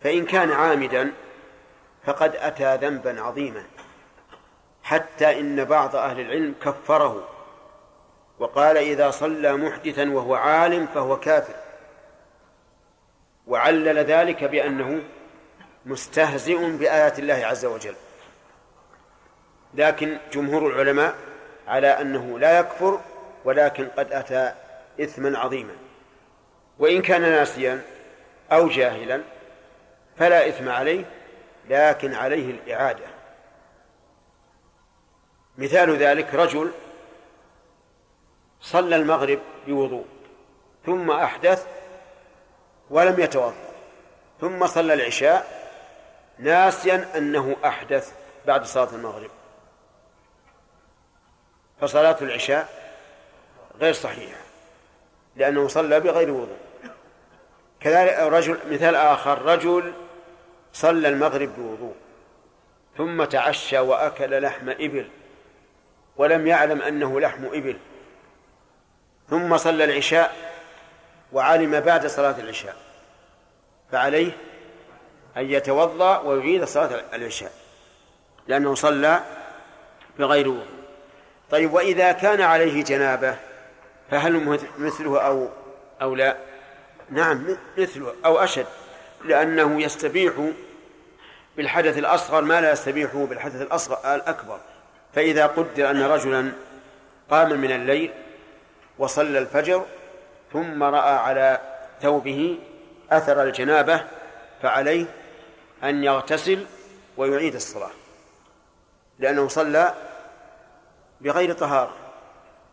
فإن 0.00 0.24
كان 0.24 0.52
عامدا 0.52 1.12
فقد 2.06 2.36
أتى 2.36 2.76
ذنبا 2.76 3.22
عظيما 3.22 3.62
حتى 4.82 5.40
إن 5.40 5.64
بعض 5.64 5.96
أهل 5.96 6.20
العلم 6.20 6.54
كفره 6.62 7.28
وقال 8.38 8.76
إذا 8.76 9.10
صلى 9.10 9.56
محدثا 9.56 10.10
وهو 10.10 10.34
عالم 10.34 10.86
فهو 10.86 11.20
كافر. 11.20 11.54
وعلل 13.46 13.98
ذلك 13.98 14.44
بأنه 14.44 15.02
مستهزئ 15.86 16.70
بآيات 16.70 17.18
الله 17.18 17.34
عز 17.34 17.64
وجل. 17.64 17.94
لكن 19.74 20.18
جمهور 20.32 20.66
العلماء 20.66 21.14
على 21.66 21.86
أنه 21.86 22.38
لا 22.38 22.58
يكفر 22.58 23.00
ولكن 23.44 23.88
قد 23.88 24.12
أتى 24.12 24.52
إثما 25.00 25.38
عظيما. 25.38 25.72
وإن 26.78 27.02
كان 27.02 27.22
ناسيا 27.22 27.82
أو 28.52 28.68
جاهلا 28.68 29.22
فلا 30.18 30.48
إثم 30.48 30.68
عليه 30.68 31.04
لكن 31.68 32.14
عليه 32.14 32.50
الإعادة. 32.50 33.06
مثال 35.58 35.96
ذلك 35.96 36.34
رجل 36.34 36.72
صلى 38.60 38.96
المغرب 38.96 39.40
بوضوء 39.66 40.06
ثم 40.86 41.10
أحدث 41.10 41.66
ولم 42.90 43.20
يتوضأ 43.20 43.54
ثم 44.40 44.66
صلى 44.66 44.94
العشاء 44.94 45.58
ناسيا 46.38 47.18
أنه 47.18 47.56
أحدث 47.64 48.12
بعد 48.46 48.64
صلاة 48.64 48.88
المغرب. 48.92 49.30
فصلاة 51.80 52.16
العشاء 52.20 52.68
غير 53.80 53.92
صحيحة 53.92 54.40
لأنه 55.36 55.68
صلى 55.68 56.00
بغير 56.00 56.30
وضوء. 56.30 56.58
كذلك 57.80 58.18
رجل 58.18 58.58
مثال 58.70 58.94
آخر 58.94 59.42
رجل 59.42 59.92
صلى 60.72 61.08
المغرب 61.08 61.56
بوضوء 61.58 61.94
ثم 62.96 63.24
تعشى 63.24 63.78
وأكل 63.78 64.42
لحم 64.42 64.68
إبل 64.68 65.08
ولم 66.16 66.46
يعلم 66.46 66.82
أنه 66.82 67.20
لحم 67.20 67.44
إبل. 67.44 67.76
ثم 69.30 69.56
صلى 69.56 69.84
العشاء 69.84 70.36
وعلم 71.32 71.80
بعد 71.80 72.06
صلاة 72.06 72.34
العشاء 72.38 72.76
فعليه 73.92 74.32
أن 75.36 75.50
يتوضأ 75.50 76.18
ويعيد 76.18 76.64
صلاة 76.64 77.04
العشاء 77.14 77.52
لأنه 78.48 78.74
صلى 78.74 79.20
بغير 80.18 80.48
وضوء. 80.48 80.66
طيب 81.50 81.72
وإذا 81.72 82.12
كان 82.12 82.40
عليه 82.40 82.84
جنابة 82.84 83.36
فهل 84.10 84.58
مثله 84.78 85.20
أو 85.20 85.48
أو 86.02 86.14
لا؟ 86.14 86.36
نعم 87.10 87.56
مثله 87.78 88.14
أو 88.24 88.38
أشد. 88.38 88.66
لأنه 89.24 89.82
يستبيح 89.82 90.50
بالحدث 91.56 91.98
الأصغر 91.98 92.42
ما 92.42 92.60
لا 92.60 92.72
يستبيحه 92.72 93.26
بالحدث 93.26 93.62
الأصغر 93.62 94.14
الأكبر. 94.14 94.60
فإذا 95.14 95.46
قدر 95.46 95.90
أن 95.90 96.02
رجلا 96.02 96.52
قام 97.30 97.60
من 97.60 97.72
الليل 97.72 98.10
وصلى 98.98 99.38
الفجر 99.38 99.86
ثم 100.52 100.82
رأى 100.82 101.14
على 101.14 101.60
ثوبه 102.02 102.58
أثر 103.10 103.42
الجنابة 103.42 104.04
فعليه 104.62 105.04
أن 105.84 106.04
يغتسل 106.04 106.66
ويعيد 107.16 107.54
الصلاة 107.54 107.90
لأنه 109.18 109.48
صلى 109.48 109.94
بغير 111.20 111.52
طهارة. 111.52 111.94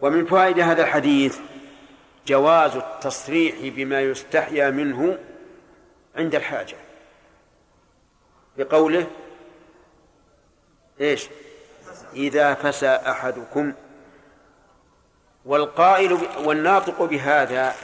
ومن 0.02 0.26
فوائد 0.26 0.60
هذا 0.60 0.84
الحديث 0.84 1.38
جواز 2.28 2.76
التصريح 2.76 3.56
بما 3.62 4.02
يستحيا 4.02 4.70
منه 4.70 5.18
عند 6.18 6.36
الحاجة. 6.36 6.78
بقوله 8.58 9.08
إيش؟ 11.02 11.30
إذا 12.14 12.54
فسى 12.54 12.88
أحدكم 12.88 13.74
والقائل 15.46 16.20
والناطق 16.44 17.04
بهذا 17.04 17.76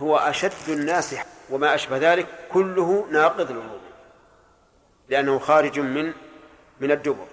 هو 0.00 0.16
أشد 0.16 0.68
الناس 0.68 1.16
وما 1.50 1.74
أشبه 1.74 2.12
ذلك 2.12 2.26
كله 2.52 3.06
ناقض 3.10 3.50
للوضوء 3.50 3.80
لأنه 5.08 5.38
خارج 5.38 5.80
من 5.80 6.12
من 6.80 6.90
الدبر 6.90 7.26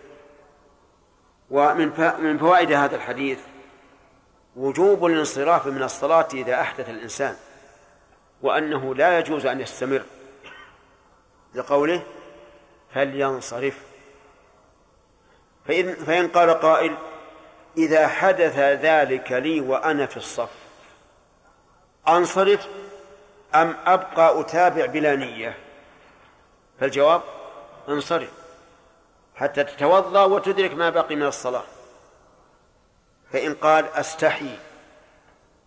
ومن 1.49 1.91
من 2.19 2.37
فوائد 2.37 2.71
هذا 2.71 2.95
الحديث 2.95 3.39
وجوب 4.55 5.05
الانصراف 5.05 5.67
من 5.67 5.83
الصلاة 5.83 6.27
إذا 6.33 6.61
أحدث 6.61 6.89
الإنسان. 6.89 7.35
وأنه 8.41 8.95
لا 8.95 9.19
يجوز 9.19 9.45
أن 9.45 9.61
يستمر. 9.61 10.03
لقوله 11.53 12.03
فلينصرف 12.93 13.77
فإن, 15.65 15.95
فإن 15.95 16.27
قال 16.27 16.49
قائل 16.49 16.95
إذا 17.77 18.07
حدث 18.07 18.57
ذلك 18.59 19.31
لي 19.31 19.61
وأنا 19.61 20.05
في 20.05 20.17
الصف 20.17 20.49
أنصرف 22.07 22.67
أم 23.55 23.75
أبقى 23.85 24.41
أتابع 24.41 24.85
بلا 24.85 25.15
نية؟ 25.15 25.57
فالجواب 26.79 27.21
انصرف 27.89 28.29
حتى 29.35 29.63
تتوضأ 29.63 30.23
وتدرك 30.23 30.73
ما 30.73 30.89
بقي 30.89 31.15
من 31.15 31.25
الصلاة. 31.25 31.63
فإن 33.33 33.53
قال 33.53 33.85
أستحي 33.93 34.59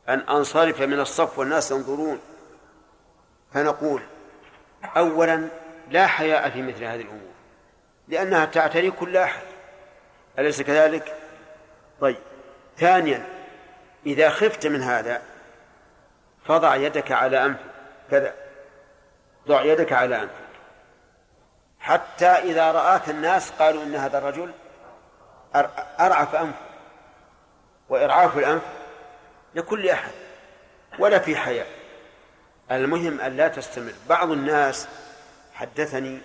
أن 0.09 0.19
أنصرف 0.19 0.81
من 0.81 1.01
الصف 1.01 1.39
والناس 1.39 1.71
ينظرون 1.71 2.21
فنقول 3.55 4.03
أولا 4.97 5.49
لا 5.91 6.07
حياء 6.07 6.51
في 6.51 6.63
مثل 6.63 6.85
هذه 6.85 7.01
الأمور 7.01 7.33
لأنها 8.09 8.45
تعتري 8.45 8.91
كل 8.91 9.17
أحد. 9.17 9.43
أليس 10.39 10.63
كذلك؟ 10.63 11.17
طيب. 12.01 12.19
ثانيا 12.79 13.25
إذا 14.07 14.31
خفت 14.31 14.67
من 14.67 14.83
هذا 14.83 15.23
فضع 16.47 16.77
يدك 16.77 17.13
على 17.13 17.45
أنفك 17.45 17.61
كذا. 18.11 18.35
ضع 19.49 19.63
يدك 19.63 19.93
على 19.93 20.17
أنفك 20.17 20.33
حتى 21.81 22.27
إذا 22.27 22.73
رآك 22.73 23.09
الناس 23.09 23.51
قالوا 23.51 23.83
إن 23.83 23.95
هذا 23.95 24.19
الرجل 24.19 24.53
أرعف 26.01 26.35
أنفه 26.35 26.59
وإرعاف 27.89 28.39
الأنف 28.39 28.63
لكل 29.55 29.89
أحد 29.89 30.13
ولا 30.99 31.19
في 31.19 31.37
حياء. 31.37 31.82
المهم 32.71 33.21
أن 33.21 33.37
لا 33.37 33.49
تستمر. 33.49 33.93
بعض 34.09 34.31
الناس 34.31 34.89
حدثني 35.55 36.19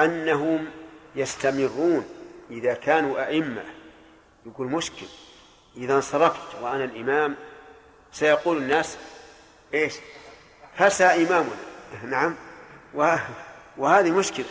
أنهم 0.00 0.70
يستمرون 1.16 2.08
إذا 2.50 2.74
كانوا 2.74 3.26
أئمة. 3.26 3.64
يقول 4.46 4.66
مشكل. 4.66 5.06
إذا 5.76 5.94
انصرفت 5.94 6.62
وأنا 6.62 6.84
الإمام 6.84 7.36
سيقول 8.12 8.56
الناس 8.56 8.96
إيش؟ 9.74 9.94
فسى 10.76 11.04
إمامنا. 11.04 11.56
نعم. 12.04 12.34
وهذه 13.76 14.10
مشكلة. 14.10 14.46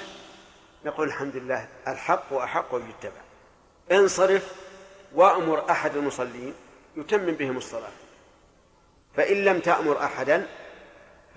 نقول 0.86 1.08
الحمد 1.08 1.36
لله 1.36 1.68
الحق 1.88 2.34
أحق 2.34 2.76
يتبع 2.76 3.22
انصرف 3.92 4.56
وأمر 5.16 5.72
أحد 5.72 5.96
المصلين 5.96 6.54
يتمم 6.98 7.32
بهم 7.32 7.58
الصلاة. 7.58 7.92
فإن 9.16 9.44
لم 9.44 9.60
تأمر 9.60 10.04
أحدا 10.04 10.48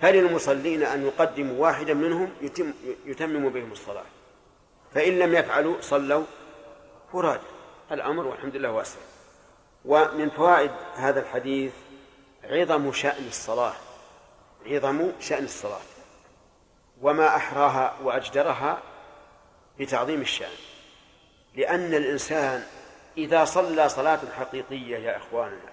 فللمصلين 0.01 0.83
أن 0.83 1.05
يقدموا 1.05 1.61
واحدا 1.61 1.93
منهم 1.93 2.31
يتم 2.41 2.73
يتمم 3.05 3.49
بهم 3.49 3.71
الصلاة؟ 3.71 4.05
فإن 4.93 5.19
لم 5.19 5.35
يفعلوا 5.35 5.81
صلوا 5.81 6.23
فراد 7.13 7.41
الأمر 7.91 8.27
والحمد 8.27 8.55
لله 8.55 8.71
واسع. 8.71 8.99
ومن 9.85 10.29
فوائد 10.29 10.71
هذا 10.95 11.19
الحديث 11.19 11.71
عظم 12.43 12.91
شأن 12.91 13.27
الصلاة. 13.27 13.73
عظم 14.65 15.11
شأن 15.19 15.43
الصلاة. 15.43 15.81
وما 17.01 17.35
أحراها 17.35 17.97
وأجدرها 18.03 18.79
بتعظيم 19.79 20.21
الشأن. 20.21 20.57
لأن 21.55 21.93
الإنسان 21.93 22.63
إذا 23.17 23.45
صلى 23.45 23.89
صلاة 23.89 24.19
حقيقية 24.37 24.97
يا 24.97 25.17
إخواننا 25.17 25.71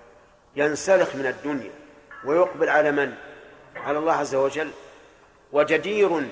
ينسلخ 0.56 1.16
من 1.16 1.26
الدنيا 1.26 1.72
ويقبل 2.24 2.68
على 2.68 2.92
من؟ 2.92 3.14
على 3.76 3.98
الله 3.98 4.12
عز 4.12 4.34
وجل 4.34 4.70
وجدير 5.52 6.28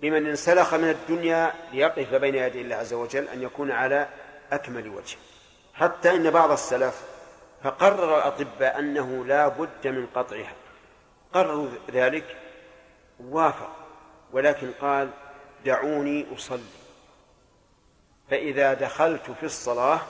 بمن 0.00 0.26
انسلخ 0.26 0.74
من 0.74 0.90
الدنيا 0.90 1.52
ليقف 1.72 2.14
بين 2.14 2.34
يدي 2.34 2.60
الله 2.60 2.76
عز 2.76 2.92
وجل 2.92 3.28
أن 3.28 3.42
يكون 3.42 3.70
على 3.70 4.08
أكمل 4.52 4.88
وجه. 4.88 5.16
حتى 5.74 6.10
إن 6.10 6.30
بعض 6.30 6.50
السلف 6.50 7.02
فقرر 7.64 8.18
الأطباء 8.18 8.78
أنه 8.78 9.24
لا 9.24 9.48
بد 9.48 9.86
من 9.86 10.06
قطعها. 10.14 10.52
قرروا 11.34 11.68
ذلك 11.90 12.36
وافق 13.20 13.70
ولكن 14.32 14.70
قال 14.80 15.10
دعوني 15.64 16.26
أصلي. 16.36 16.60
فإذا 18.30 18.74
دخلت 18.74 19.30
في 19.30 19.46
الصلاة 19.46 20.00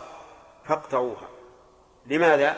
فاقطعوها. 0.69 1.29
لماذا؟ 2.07 2.57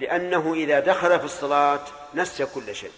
لأنه 0.00 0.54
إذا 0.54 0.80
دخل 0.80 1.18
في 1.18 1.24
الصلاة 1.24 1.80
نسي 2.14 2.46
كل 2.46 2.74
شيء. 2.74 2.90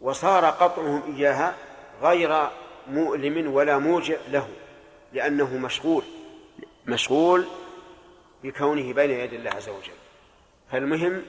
وصار 0.00 0.44
قطعهم 0.44 1.16
إياها 1.16 1.54
غير 2.02 2.48
مؤلم 2.88 3.54
ولا 3.54 3.78
موجع 3.78 4.16
له 4.28 4.48
لأنه 5.12 5.56
مشغول 5.56 6.04
مشغول 6.86 7.46
بكونه 8.42 8.92
بين 8.92 9.10
يدي 9.10 9.36
الله 9.36 9.50
عز 9.50 9.68
وجل. 9.68 9.92
فالمهم 10.72 11.22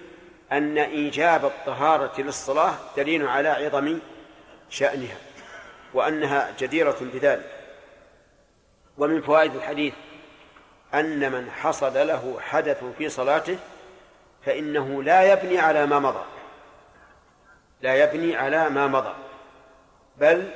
أن 0.52 0.78
إيجاب 0.78 1.46
الطهارة 1.46 2.22
للصلاة 2.22 2.74
دليل 2.98 3.28
على 3.28 3.50
عظم 3.50 4.00
شأنها 4.70 5.18
وأنها 5.94 6.54
جديرة 6.60 6.98
بذلك. 7.02 7.52
ومن 8.98 9.22
فوائد 9.22 9.56
الحديث 9.56 9.94
أن 10.94 11.32
من 11.32 11.52
حصل 11.52 12.08
له 12.08 12.38
حدث 12.40 12.84
في 12.98 13.10
صلاته 13.10 13.58
فإنه 14.46 15.04
لا 15.04 15.34
يبني 15.34 15.60
على 15.60 15.86
ما 15.86 16.00
مضى. 16.00 16.24
لا 17.82 17.96
يبني 17.96 18.36
على 18.36 18.70
ما 18.70 18.88
مضى 18.88 19.14
بل 20.18 20.52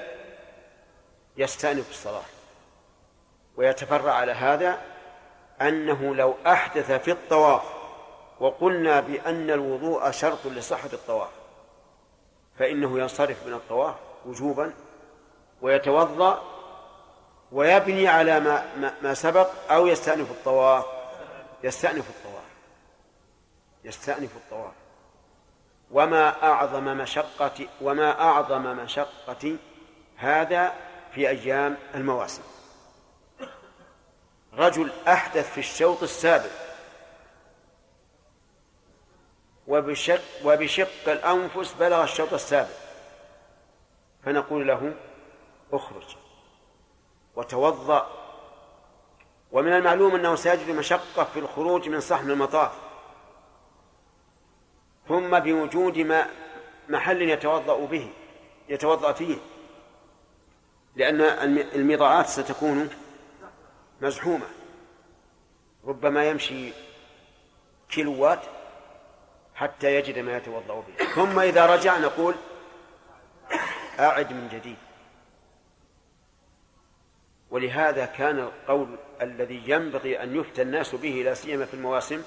يستأنف 1.38 1.90
الصلاة. 1.90 2.24
ويتفرع 3.58 4.14
على 4.14 4.32
هذا 4.32 4.82
أنه 5.62 6.16
لو 6.16 6.36
أحدث 6.48 6.92
في 6.92 7.12
الطواف 7.12 7.62
وقلنا 8.40 9.00
بأن 9.00 9.50
الوضوء 9.50 10.12
شرط 10.12 10.48
لصحة 10.48 10.90
الطواف 10.94 11.30
فإنه 12.60 13.00
ينصرف 13.00 13.48
من 13.48 13.54
الطواف 13.54 13.96
وجوبا 14.26 14.74
ويتوضأ 15.62 16.44
ويبني 17.52 18.08
على 18.08 18.40
ما, 18.40 18.66
ما, 19.02 19.14
سبق 19.14 19.50
أو 19.72 19.88
يستأنف 19.88 20.32
الطواف 20.32 20.86
يستأنف 21.64 22.10
الطواف 22.10 22.44
يستأنف 23.84 24.36
الطواف. 24.36 24.74
وما 25.92 26.44
أعظم 26.44 26.84
مشقة 26.84 27.68
وما 27.82 28.22
أعظم 28.22 28.62
مشقة 28.62 29.58
هذا 30.18 30.74
في 31.12 31.30
أيام 31.30 31.78
المواسم. 31.96 32.42
رجل 34.54 34.92
أحدث 35.08 35.52
في 35.52 35.58
الشوط 35.58 36.04
السابق 36.04 36.52
وبشق 39.68 40.22
وبشق 40.46 41.10
الأنفس 41.10 41.74
بلغ 41.74 42.04
الشوط 42.04 42.34
السابق 42.34 42.70
فنقول 44.26 44.68
له 44.68 44.94
اخرج. 45.74 46.16
وتوضأ. 47.36 48.08
ومن 49.52 49.74
المعلوم 49.74 50.16
أنه 50.16 50.36
سيجد 50.36 50.70
مشقة 50.70 51.24
في 51.24 51.40
الخروج 51.40 51.90
من 51.90 52.00
صحن 52.00 52.32
المطاف. 52.32 52.91
ثم 55.12 55.40
بوجود 55.40 55.98
ما 55.98 56.28
محل 56.90 57.22
يتوضأ 57.22 57.86
به 57.86 58.10
يتوضأ 58.70 59.12
فيه. 59.12 59.38
لأن 60.96 61.22
المضاعات 61.76 62.28
ستكون 62.28 62.90
مزحومة. 64.02 64.46
ربما 65.86 66.30
يمشي 66.30 66.74
كيلوات 67.90 68.40
حتى 69.56 69.96
يجد 69.96 70.20
ما 70.20 70.38
يتوضأ 70.38 70.84
به. 70.88 71.06
ثم 71.06 71.40
إذا 71.40 71.66
رجع 71.66 71.98
نقول 71.98 72.36
أعد 74.00 74.34
من 74.34 74.50
جديد. 74.54 74.78
ولهذا 77.52 78.06
كان 78.06 78.40
القول 78.40 78.98
الذي 79.22 79.64
ينبغي 79.68 80.24
أن 80.24 80.36
يفتى 80.36 80.62
الناس 80.62 80.96
به 80.96 81.22
لا 81.26 81.34
سيما 81.34 81.66
في 81.66 81.74
المواسم 81.74 82.24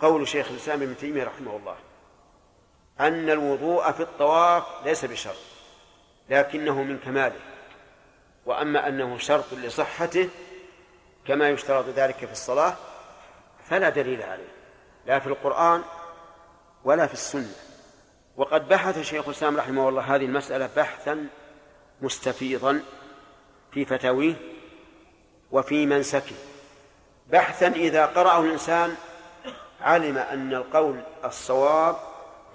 قول 0.00 0.28
شيخ 0.28 0.50
الإسلام 0.50 0.82
ابن 0.82 0.96
تيمية 0.96 1.24
رحمه 1.24 1.56
الله 1.56 1.76
أن 3.00 3.30
الوضوء 3.30 3.92
في 3.92 4.00
الطواف 4.00 4.64
ليس 4.84 5.04
بشرط 5.04 5.36
لكنه 6.30 6.82
من 6.82 6.98
كماله 6.98 7.40
وأما 8.46 8.88
أنه 8.88 9.18
شرط 9.18 9.52
لصحته 9.52 10.28
كما 11.26 11.48
يشترط 11.48 11.84
ذلك 11.88 12.16
في 12.16 12.32
الصلاة 12.32 12.74
فلا 13.68 13.88
دليل 13.88 14.22
عليه 14.22 14.56
لا 15.06 15.18
في 15.18 15.26
القرآن 15.26 15.82
ولا 16.84 17.06
في 17.06 17.12
السنة. 17.12 17.54
وقد 18.36 18.68
بحث 18.68 19.00
شيخ 19.00 19.28
الإسلام 19.28 19.56
رحمه 19.56 19.88
الله 19.88 20.14
هذه 20.14 20.24
المسألة 20.24 20.70
بحثا 20.76 21.26
مستفيضا 22.02 22.80
في 23.72 23.84
فتاويه 23.84 24.34
وفي 25.50 25.86
منسكه. 25.86 26.36
بحثا 27.30 27.66
إذا 27.66 28.06
قرأه 28.06 28.40
الإنسان 28.40 28.96
علم 29.80 30.18
أن 30.18 30.54
القول 30.54 31.00
الصواب 31.24 31.96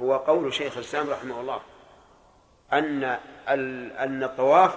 هو 0.02 0.18
قول 0.18 0.54
شيخ 0.54 0.78
الإسلام 0.78 1.10
رحمه 1.10 1.42
الله. 1.42 1.62
أن 2.74 3.04
أن 4.00 4.24
الطواف 4.24 4.76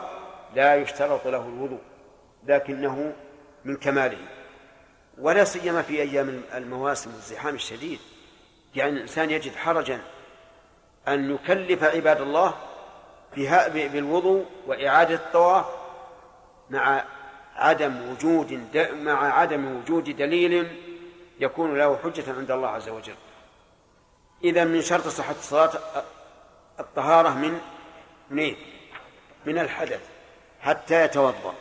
لا 0.55 0.75
يشترط 0.75 1.27
له 1.27 1.47
الوضوء 1.47 1.81
لكنه 2.47 3.13
من 3.65 3.77
كماله. 3.77 4.19
ولا 5.19 5.45
سيما 5.45 5.83
في 5.83 6.03
أيام 6.03 6.43
المواسم 6.55 7.11
والزحام 7.15 7.55
الشديد. 7.55 7.99
يعني 8.75 8.91
الإنسان 8.91 9.31
يجد 9.31 9.57
حرجا 9.57 10.01
أن 11.09 11.35
يكلف 11.35 11.85
عباد 11.85 12.21
الله 12.21 12.55
بالوضوء 13.93 14.47
وإعادة 14.67 15.15
الطواف 15.15 15.67
مع 16.71 17.05
عدم 17.57 18.11
وجود 18.11 18.61
مع 19.03 19.35
عدم 19.41 19.77
وجود 19.77 20.17
دليل 20.17 20.69
يكون 21.41 21.79
له 21.79 21.99
حجة 22.05 22.33
عند 22.33 22.51
الله 22.51 22.69
عز 22.69 22.89
وجل. 22.89 23.15
إذا 24.45 24.65
من 24.65 24.83
شرط 24.83 25.09
صحة 25.09 25.35
الصلاة 25.39 25.71
الطهارة 26.81 27.29
من 27.29 27.61
منين؟ 28.31 28.57
من 29.47 29.59
الحدث 29.59 30.01
حتى 30.61 31.05
يتوضأ. 31.05 31.55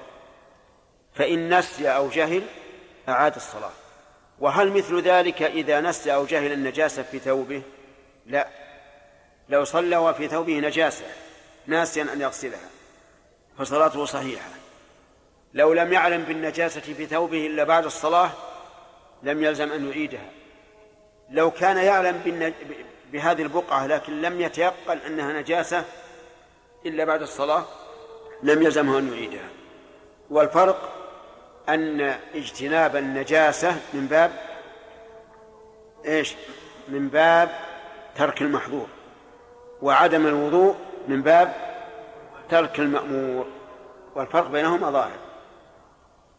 فإن 1.14 1.58
نسي 1.58 1.90
أو 1.90 2.10
جهل 2.10 2.44
أعاد 3.10 3.36
الصلاة. 3.36 3.72
وهل 4.40 4.72
مثل 4.72 5.02
ذلك 5.02 5.42
إذا 5.42 5.82
نسي 5.82 6.14
أو 6.14 6.26
جهل 6.26 6.52
النجاسة 6.52 7.04
في 7.04 7.20
ثوبه؟ 7.20 7.62
لا. 8.26 8.48
لو 9.50 9.64
صلى 9.64 9.98
وفي 9.98 10.28
ثوبه 10.28 10.60
نجاسة 10.60 11.06
ناسيا 11.68 12.04
أن 12.14 12.22
يغسلها 12.22 12.70
فصلاته 13.58 14.06
صحيحة. 14.06 14.50
لو 15.54 15.74
لم 15.74 15.94
يعلم 15.94 16.24
بالنجاسة 16.24 16.82
في 16.82 17.06
ثوبه 17.06 17.48
إلا 17.48 17.64
بعد 17.64 17.86
الصلاة 17.86 18.32
لم 19.24 19.44
يلزم 19.44 19.72
أن 19.72 19.90
يعيدها 19.90 20.30
لو 21.30 21.52
كان 21.52 21.78
يعلم. 21.78 22.54
بهذه 23.14 23.42
البقعة 23.42 23.88
لكن 23.88 24.22
لم 24.22 24.42
يتيقن 24.42 24.98
أنها 24.98 25.34
نجاسة 25.34 25.86
إلا 26.86 27.06
بعد 27.06 27.22
الصلاة 27.22 27.66
لم 28.44 28.62
يلزمه 28.62 29.00
أن 29.00 29.14
يعيدها 29.14 29.50
والفرق 30.30 30.94
أن 31.70 32.16
اجتناب 32.36 32.96
النجاسة 32.96 33.76
من 33.94 34.08
باب 34.08 34.32
إيش؟ 36.06 36.36
من 36.88 37.08
باب 37.08 37.50
ترك 38.16 38.42
المحظور 38.42 38.88
وعدم 39.82 40.28
الوضوء 40.28 40.76
من 41.08 41.22
باب 41.22 41.54
ترك 42.50 42.80
المأمور 42.80 43.46
والفرق 44.16 44.48
بينهما 44.48 44.92
ظاهر 44.92 45.20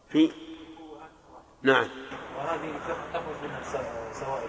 في 0.08 0.32
نعم 1.62 1.88
وهذه 2.38 2.72
تخرج 3.12 3.36
منها 3.42 3.62
سوائل 4.12 4.48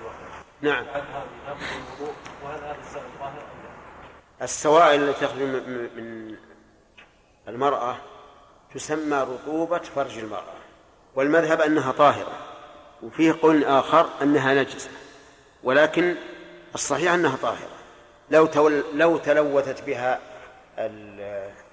نعم. 0.61 0.85
هل 0.93 1.01
هذه 1.01 1.57
الوضوء 1.99 2.15
وهل 2.43 2.59
هذا 2.59 2.77
السائل 2.87 3.05
ظاهر 3.19 3.29
أم 3.29 3.63
لا؟ 3.63 4.45
السوائل 4.45 5.09
التي 5.09 5.25
تخرج 5.25 5.41
من 5.41 6.35
المرأة 7.47 7.97
تسمى 8.73 9.17
رطوبة 9.17 9.77
فرج 9.77 10.17
المرأة. 10.17 10.53
والمذهب 11.15 11.61
أنها 11.61 11.91
طاهرة 11.91 12.31
وفيه 13.03 13.35
قول 13.41 13.63
آخر 13.63 14.09
أنها 14.21 14.53
نجسة 14.53 14.89
ولكن 15.63 16.15
الصحيح 16.75 17.13
أنها 17.13 17.37
طاهرة. 17.41 17.75
لو 18.31 18.45
تول 18.45 18.83
لو 18.93 19.17
تلوثت 19.17 19.83
بها 19.83 20.19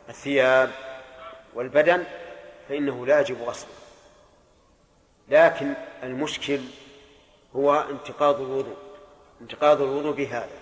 الثياب 0.08 0.70
والبدن 1.54 2.04
فإنه 2.68 3.06
لا 3.06 3.20
يجب 3.20 3.42
غسله. 3.42 3.81
لكن 5.32 5.74
المشكل 6.02 6.60
هو 7.56 7.84
انتقاض 7.90 8.40
الوضوء 8.40 8.76
انتقاض 9.40 9.82
الوضوء 9.82 10.12
بهذا. 10.12 10.58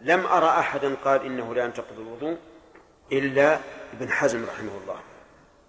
لم 0.00 0.26
أرى 0.26 0.48
أحدا 0.48 0.94
قال 1.04 1.24
إنه 1.24 1.54
لا 1.54 1.64
ينتقض 1.64 1.98
الوضوء 1.98 2.36
إلا 3.12 3.58
ابن 3.92 4.08
حزم 4.10 4.44
رحمه 4.44 4.72
الله 4.82 4.96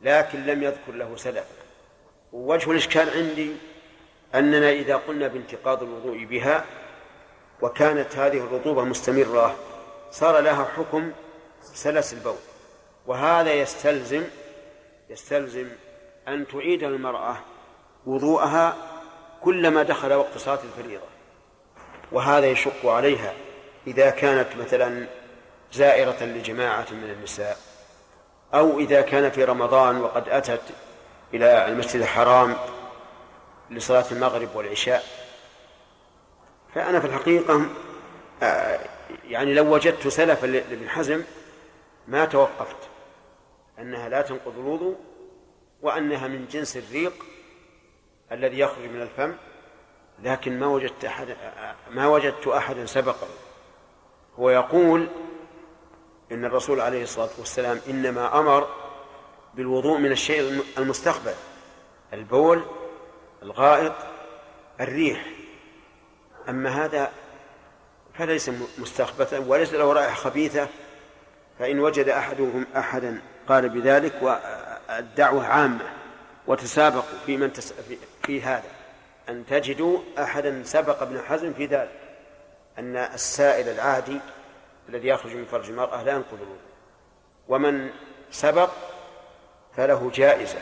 لكن 0.01 0.45
لم 0.45 0.63
يذكر 0.63 0.91
له 0.91 1.15
سلف 1.15 1.45
ووجه 2.33 2.71
الإشكال 2.71 3.09
عندي 3.09 3.51
أننا 4.35 4.71
إذا 4.71 4.95
قلنا 4.95 5.27
بانتقاض 5.27 5.83
الوضوء 5.83 6.25
بها 6.25 6.65
وكانت 7.61 8.15
هذه 8.15 8.37
الرطوبة 8.37 8.83
مستمرة 8.83 9.55
صار 10.11 10.39
لها 10.39 10.65
حكم 10.65 11.11
سلس 11.61 12.13
البول. 12.13 12.35
وهذا 13.07 13.53
يستلزم 13.53 14.23
يستلزم 15.09 15.67
أن 16.27 16.47
تعيد 16.47 16.83
المرأة 16.83 17.37
وضوءها 18.05 18.75
كلما 19.41 19.83
دخل 19.83 20.13
وقت 20.13 20.37
صلاة 20.37 20.59
الفريضة. 20.63 21.05
وهذا 22.11 22.45
يشق 22.45 22.85
عليها 22.85 23.33
إذا 23.87 24.09
كانت 24.09 24.47
مثلا 24.55 25.07
زائرة 25.73 26.23
لجماعة 26.23 26.85
من 26.91 27.09
النساء 27.17 27.57
أو 28.53 28.79
إذا 28.79 29.01
كان 29.01 29.31
في 29.31 29.43
رمضان 29.43 30.01
وقد 30.01 30.29
أتت 30.29 30.61
إلى 31.33 31.67
المسجد 31.67 32.01
الحرام 32.01 32.55
لصلاة 33.69 34.05
المغرب 34.11 34.49
والعشاء. 34.55 35.03
فأنا 36.75 36.99
في 36.99 37.07
الحقيقة 37.07 37.65
آه، 38.43 38.79
يعني 39.29 39.53
لو 39.53 39.73
وجدت 39.73 40.07
سلفا 40.07 40.47
لابن 40.47 40.89
حزم 40.89 41.23
ما 42.07 42.25
توقفت 42.25 42.75
أنها 43.79 44.09
لا 44.09 44.21
تنقض 44.21 44.59
الوضوء 44.59 44.95
وأنها 45.81 46.27
من 46.27 46.47
جنس 46.51 46.77
الريق 46.77 47.13
الذي 48.31 48.59
يخرج 48.59 48.85
من 48.85 49.01
الفم 49.01 49.33
لكن 50.23 50.59
ما 50.59 50.67
وجدت 50.67 51.05
أحد 51.05 51.35
ما 51.91 52.07
وجدت 52.07 52.47
أحدا 52.47 52.85
سبقه. 52.85 53.27
هو 54.39 54.49
يقول 54.49 55.07
إن 56.31 56.45
الرسول 56.45 56.81
عليه 56.81 57.03
الصلاة 57.03 57.29
والسلام 57.37 57.79
إنما 57.89 58.39
أمر 58.39 58.67
بالوضوء 59.53 59.97
من 59.97 60.11
الشيء 60.11 60.63
المستقبل 60.77 61.33
البول 62.13 62.63
الغائط 63.43 63.93
الريح. 64.81 65.25
أما 66.49 66.85
هذا 66.85 67.11
فليس 68.13 68.51
مستخبثا 68.77 69.39
وليس 69.39 69.73
له 69.73 69.93
رائحة 69.93 70.15
خبيثة 70.15 70.67
فإن 71.59 71.79
وجد 71.79 72.09
أحدهم 72.09 72.65
أحدا 72.75 73.21
قال 73.47 73.69
بذلك 73.69 74.13
والدعوة 74.21 75.47
عامة 75.47 75.85
وتسابقوا 76.47 77.19
في 77.25 77.37
من 77.37 77.53
تس... 77.53 77.73
في... 78.31 78.41
هذا 78.41 78.71
أن 79.29 79.45
تجدوا 79.45 79.99
أحدا 80.19 80.63
سبق 80.63 81.01
ابن 81.01 81.21
حزم 81.21 81.53
في 81.53 81.65
ذلك 81.65 81.99
أن 82.79 82.95
السائل 82.95 83.69
العادي 83.69 84.19
الذي 84.89 85.07
يخرج 85.07 85.35
من 85.35 85.45
فرج 85.45 85.69
المرأة 85.69 86.03
لا 86.03 86.11
ينقض 86.11 86.33
الوضوء. 86.33 86.57
ومن 87.47 87.89
سبق 88.31 88.69
فله 89.77 90.11
جائزة 90.13 90.59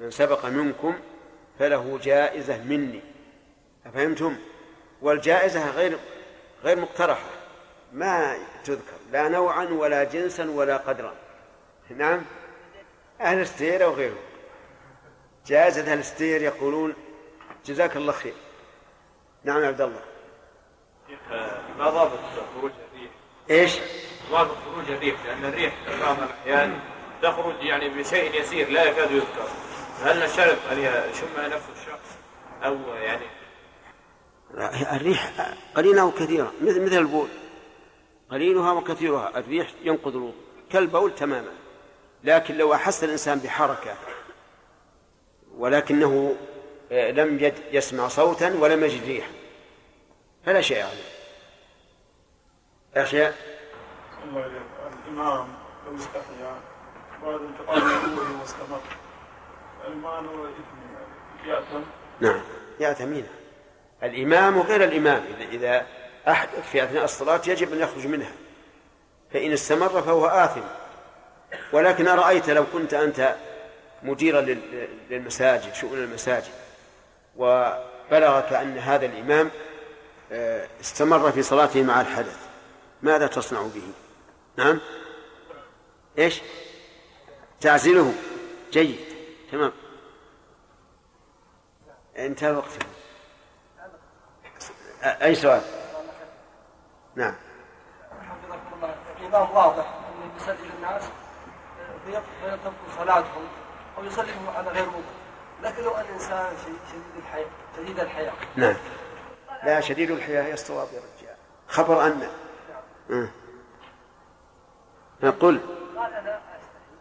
من 0.00 0.10
سبق 0.10 0.46
منكم 0.46 0.98
فله 1.58 1.98
جائزة 2.02 2.62
مني. 2.62 3.00
أفهمتم؟ 3.86 4.36
والجائزة 5.02 5.70
غير 5.70 5.98
غير 6.64 6.80
مقترحة 6.80 7.30
ما 7.92 8.36
تذكر 8.64 8.98
لا 9.12 9.28
نوعا 9.28 9.64
ولا 9.64 10.04
جنسا 10.04 10.50
ولا 10.50 10.76
قدرا. 10.76 11.14
نعم؟ 11.90 12.22
أهل 13.20 13.40
السير 13.40 13.84
أو 13.84 13.92
غيره 13.92 14.18
جائزة 15.48 15.92
أهل 15.92 15.98
السير 15.98 16.42
يقولون 16.42 16.94
جزاك 17.66 17.96
الله 17.96 18.12
خير. 18.12 18.34
نعم 19.44 19.62
يا 19.62 19.66
عبد 19.66 19.80
الله. 19.80 20.00
ما 21.78 21.90
ضابط 21.90 22.18
خروج 22.54 22.70
الريح؟ 22.92 23.10
إيش؟ 23.50 23.78
ضابط 24.30 24.56
خروج 24.64 24.90
الريح 24.90 25.24
لأن 25.26 25.44
الريح 25.44 25.74
في 25.86 26.00
بعض 26.00 26.16
الأحيان 26.22 26.80
تخرج 27.22 27.54
يعني 27.60 27.88
بشيء 27.88 28.40
يسير 28.40 28.70
لا 28.70 28.84
يكاد 28.84 29.10
يذكر. 29.10 29.48
هل 30.02 30.24
نشرب 30.24 30.56
أن 30.72 30.78
يشمها 30.78 31.48
نفس 31.48 31.64
الشخص؟ 31.76 32.18
أو 32.64 32.76
يعني 32.94 33.26
الريح 34.96 35.32
قليلة 35.74 36.04
وكثيرة 36.04 36.52
مثل 36.62 36.84
مثل 36.84 36.98
البول. 36.98 37.28
قليلها 38.30 38.72
وكثيرها 38.72 39.38
الريح 39.38 39.70
ينقض 39.82 40.16
الوضوء. 40.16 40.42
كالبول 40.70 41.14
تماما. 41.14 41.52
لكن 42.24 42.56
لو 42.56 42.74
أحس 42.74 43.04
الإنسان 43.04 43.38
بحركة 43.38 43.94
ولكنه 45.58 46.36
آه، 46.92 47.10
لم 47.10 47.52
يسمع 47.72 48.08
صوتا 48.08 48.56
ولم 48.60 48.84
يجد 48.84 49.04
ريحا. 49.04 49.30
فلا 50.46 50.60
شيء 50.60 50.82
عليه. 50.82 51.18
أشياء 52.96 53.34
الإمام 55.06 55.48
لو 55.86 55.96
استحيا 55.96 56.54
بعد 57.22 57.40
انتقال 57.40 57.82
وضوءه 57.82 58.40
واستمر 58.40 58.80
المال 59.88 60.24
إثم 60.24 61.48
يأثم 61.48 61.80
نعم. 62.20 62.40
يأثم 62.80 63.20
الإمام 64.02 64.56
وغير 64.56 64.84
الإمام. 64.84 65.22
إذا 65.38 65.48
إذا 65.48 65.86
أحدث 66.28 66.70
في 66.70 66.84
أثناء 66.84 67.04
الصلاة 67.04 67.40
يجب 67.46 67.72
أن 67.72 67.80
يخرج 67.80 68.06
منها. 68.06 68.32
فإن 69.32 69.52
استمر 69.52 70.02
فهو 70.02 70.26
آثم. 70.26 70.60
ولكن 71.72 72.08
أرأيت 72.08 72.50
لو 72.50 72.64
كنت 72.72 72.94
أنت 72.94 73.34
مديرا 74.02 74.40
لل- 74.40 74.88
للمساجد 75.10 75.74
شؤون 75.74 75.98
المساجد. 75.98 76.52
وبلغك 77.36 78.52
أن 78.52 78.78
هذا 78.78 79.06
الإمام 79.06 79.50
آه، 80.32 80.68
استمر 80.80 81.32
في 81.32 81.42
صلاته 81.42 81.82
مع 81.82 82.00
الحدث. 82.00 82.46
ماذا 83.02 83.26
تصنع 83.26 83.62
به؟ 83.62 83.92
نعم؟ 84.56 84.80
إيش؟ 86.18 86.40
تعزله 87.60 88.14
جيد. 88.72 89.00
تمام. 89.52 89.72
انتهى 92.16 92.50
الوقت 92.50 92.70
أي 95.02 95.34
سؤال؟ 95.34 95.62
نعم. 97.14 97.34
حفظكم 98.10 98.74
الله 98.74 98.94
الإمام 99.20 99.50
واضح. 99.56 99.94
أن 100.24 100.30
يسلم 100.36 100.70
الناس 100.76 101.02
فيترك 102.06 102.72
صلاتهم. 102.98 103.48
أو 103.98 104.04
يسلمهم 104.04 104.48
على 104.56 104.70
غير 104.70 104.88
وضوء 104.88 105.02
لكن 105.62 105.82
لو 105.82 105.90
الإنسان 105.90 106.46
شديد 106.64 106.78
شديد 106.90 107.16
الحياة 107.16 107.46
شديد 107.76 108.00
الحياة. 108.00 108.32
نعم. 108.56 108.74
لا 109.64 109.80
شديد 109.80 110.10
الحياة 110.10 110.52
الصواب 110.52 110.88
يا 110.92 110.98
رجال. 110.98 111.36
خبر 111.68 112.06
أن. 112.06 112.28
أه. 113.10 113.28
نقول. 115.22 115.60
قال 115.96 116.12
أنا 116.12 116.38
أستحي. 116.38 116.94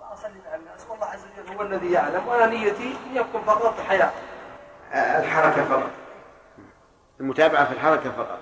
وأصلي 0.00 0.40
مع 0.50 0.54
الناس. 0.54 0.86
والله 0.90 1.06
عز 1.06 1.20
وجل 1.38 1.56
هو 1.56 1.62
الذي 1.62 1.92
يعلم 1.92 2.28
وأنا 2.28 2.46
نيتي 2.46 2.96
أن 3.06 3.16
يكون 3.16 3.42
فقط 3.42 3.80
حياة. 3.80 4.12
الحركة 4.92 5.64
فقط. 5.64 5.90
المتابعة 7.20 7.64
في 7.64 7.72
الحركة 7.72 8.10
فقط. 8.10 8.38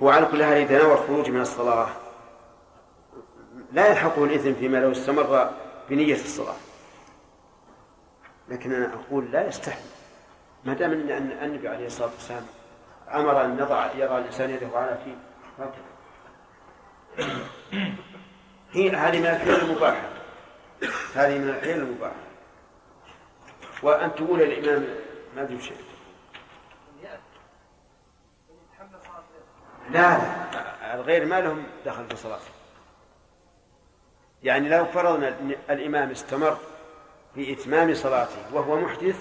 وعلى 0.00 0.26
كل 0.26 0.44
حال 0.44 0.56
إذا 0.56 0.82
نوى 0.82 0.92
الخروج 0.92 1.30
من 1.30 1.40
الصلاة. 1.40 1.88
لا 3.72 3.86
يلحقه 3.86 4.24
الإثم 4.24 4.54
فيما 4.54 4.78
لو 4.78 4.92
استمر 4.92 5.50
بنية 5.90 6.14
الصلاة. 6.14 6.56
لكن 8.48 8.72
أنا 8.72 8.94
أقول 8.94 9.32
لا 9.32 9.46
يستحي 9.46 9.80
ما 10.64 10.74
دام 10.74 10.92
أن 10.92 11.32
النبي 11.42 11.68
عليه 11.68 11.86
الصلاة 11.86 12.10
والسلام 12.10 12.46
أمر 13.14 13.44
أن 13.44 13.58
يضع 13.58 13.92
يضع 13.92 14.18
الإنسان 14.18 14.50
يده 14.50 14.68
على 14.74 14.98
فيه 15.04 15.16
هي 18.72 18.90
هذه 18.90 19.20
من 19.20 19.26
الحيل 19.26 19.54
المباحة. 19.54 20.08
هذه 21.14 21.38
من 21.38 21.48
الحيل 21.48 21.78
المباحة. 21.78 22.14
وأن 23.82 24.14
تقول 24.14 24.42
الإمام 24.42 24.86
ما 25.36 25.42
أدري 25.42 25.60
شيء. 25.60 25.84
لا 29.90 30.18
لا. 30.18 30.94
الغير 30.94 31.26
ما 31.26 31.40
لهم 31.40 31.66
دخل 31.86 32.06
في 32.08 32.16
صلاته. 32.16 32.57
يعني 34.42 34.68
لو 34.68 34.84
فرضنا 34.84 35.28
أن 35.28 35.54
الإمام 35.70 36.10
استمر 36.10 36.58
في 37.34 37.52
إتمام 37.52 37.94
صلاته 37.94 38.54
وهو 38.54 38.80
محدث 38.80 39.16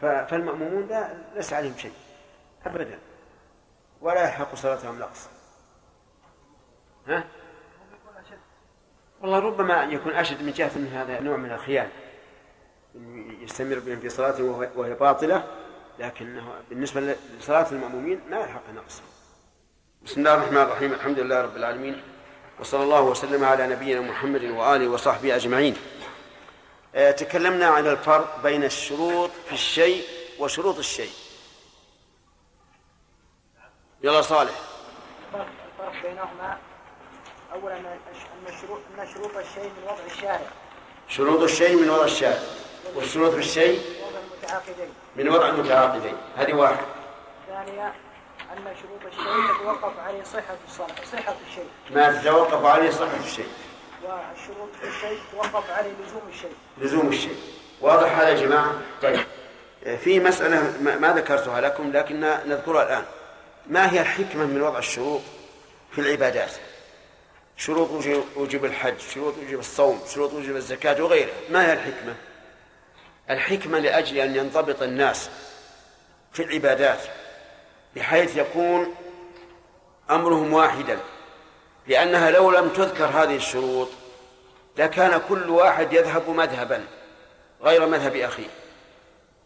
فالمأمومون 0.00 0.88
ليس 1.34 1.52
عليهم 1.52 1.76
شيء 1.76 1.92
أبدا. 2.66 2.98
ولا 4.00 4.24
يحق 4.24 4.54
صلاتهم 4.54 4.98
نقص 4.98 5.28
ها؟ 7.08 7.24
والله 9.20 9.38
ربما 9.38 9.84
يكون 9.84 10.12
أشد 10.12 10.42
من 10.42 10.52
جهة 10.52 10.70
أن 10.76 10.86
هذا 10.86 11.20
نوع 11.20 11.36
من 11.36 11.52
الخيانة. 11.52 11.90
إنه 12.94 13.42
يستمر 13.42 13.78
بهم 13.78 14.00
في 14.00 14.08
صلاته 14.08 14.70
وهي 14.76 14.94
باطلة 14.94 15.44
لكنه 15.98 16.54
بالنسبة 16.70 17.16
لصلاة 17.38 17.70
المأمومين 17.72 18.20
ما 18.30 18.40
يلحق 18.40 18.70
نقص 18.74 19.02
بسم 20.02 20.20
الله 20.20 20.34
الرحمن 20.34 20.62
الرحيم 20.62 20.92
الحمد 20.92 21.18
لله 21.18 21.42
رب 21.42 21.56
العالمين. 21.56 22.02
وصلى 22.62 22.82
الله 22.82 23.00
وسلم 23.00 23.44
على 23.44 23.66
نبينا 23.66 24.00
محمد 24.00 24.44
وآله 24.44 24.88
وصحبه 24.88 25.36
أجمعين. 25.36 25.76
آه، 26.94 27.10
تكلمنا 27.10 27.66
عن 27.66 27.86
الفرق 27.86 28.42
بين 28.42 28.64
الشروط 28.64 29.30
في 29.46 29.52
الشيء 29.52 30.04
وشروط 30.38 30.78
الشيء. 30.78 31.10
يلا 34.02 34.22
صالح. 34.22 34.52
الفرق 35.34 36.02
بينهما 36.02 36.58
اولا 37.52 37.76
أن 37.76 37.96
شروط 39.14 39.36
الشيء 39.36 39.64
من 39.64 39.84
وضع 39.84 40.04
الشارع. 40.14 40.50
شروط 41.08 41.42
الشيء 41.42 41.76
من 41.76 41.90
وضع 41.90 42.04
الشارع. 42.04 42.42
والشروط 42.94 43.32
في 43.32 43.38
الشيء 43.38 43.80
وضع 43.80 44.18
المتعاقدين. 44.18 44.94
من 45.16 45.28
وضع 45.28 45.48
المتعاقدين. 45.48 46.16
هذه 46.36 46.54
واحد. 46.54 46.84
ثانيا 47.48 47.94
أن 48.52 48.74
شروط 48.82 49.12
الشيء 49.12 49.56
تتوقف 49.58 49.98
عليه 49.98 50.22
صحة 50.22 50.56
الصلاة 50.68 50.94
صحة 51.12 51.34
الشيء. 51.48 51.66
ما 51.90 52.20
تتوقف 52.20 52.64
عليه 52.64 52.90
صحة 52.90 53.16
الشيء. 53.24 53.46
والشروط 54.02 54.68
في 54.80 54.88
الشيء 54.88 55.18
تتوقف 55.32 55.70
عليه 55.70 55.90
لزوم 55.90 56.22
الشيء. 56.34 56.52
لزوم 56.78 57.08
الشيء. 57.08 57.36
واضح 57.80 58.18
هذا 58.18 58.28
يا 58.28 58.34
جماعة؟ 58.46 58.72
طيب. 59.02 59.20
في 60.04 60.20
مسألة 60.20 60.72
ما- 60.80 61.12
ذكرتها 61.12 61.60
لكم 61.60 61.92
لكن 61.92 62.20
نذكرها 62.20 62.82
الآن. 62.82 63.04
ما 63.66 63.92
هي 63.92 64.00
الحكمة 64.00 64.44
من 64.46 64.62
وضع 64.62 64.78
الشروط 64.78 65.20
في 65.92 66.00
العبادات؟ 66.00 66.50
شروط 67.56 67.90
وجوب 68.36 68.64
الحج 68.64 68.98
شروط 69.14 69.34
وجوب 69.46 69.60
الصوم 69.60 70.00
شروط 70.14 70.32
وجوب 70.32 70.56
الزكاة 70.56 71.02
وغيرها. 71.02 71.32
ما 71.50 71.66
هي 71.66 71.72
الحكمة؟ 71.72 72.14
الحكمة 73.30 73.78
لأجل 73.78 74.18
أن 74.18 74.36
ينضبط 74.36 74.82
الناس 74.82 75.30
في 76.32 76.42
العبادات. 76.42 76.98
بحيث 77.96 78.36
يكون 78.36 78.94
أمرهم 80.10 80.52
واحدا. 80.52 80.98
لأنها 81.86 82.30
لو 82.30 82.50
لم 82.50 82.68
تذكر 82.68 83.04
هذه 83.04 83.36
الشروط 83.36 83.88
لكان 84.76 85.20
كل 85.28 85.50
واحد 85.50 85.92
يذهب 85.92 86.30
مذهبا 86.30 86.84
غير 87.62 87.86
مذهب 87.86 88.16
أخيه. 88.16 88.48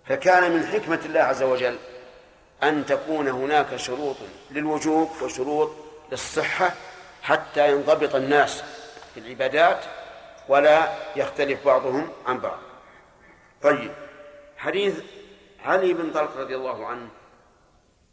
فكان 0.07 0.53
من 0.53 0.67
حكمة 0.67 1.01
الله 1.05 1.21
عز 1.21 1.43
وجل 1.43 1.79
أن 2.63 2.87
تكون 2.87 3.29
هناك 3.29 3.77
شروط 3.77 4.17
للوجوب 4.51 5.11
وشروط 5.23 5.71
للصحة 6.13 6.75
حتى 7.23 7.73
ينضبط 7.73 8.15
الناس 8.15 8.63
في 9.15 9.21
العبادات 9.21 9.85
ولا 10.49 10.89
يختلف 11.17 11.65
بعضهم 11.67 12.09
عن 12.27 12.39
بعض. 12.39 12.59
طيب 13.63 13.93
حديث 14.57 14.95
علي 15.65 15.93
بن 15.93 16.11
طلق 16.11 16.37
رضي 16.37 16.57
الله 16.57 16.87
عنه 16.87 17.09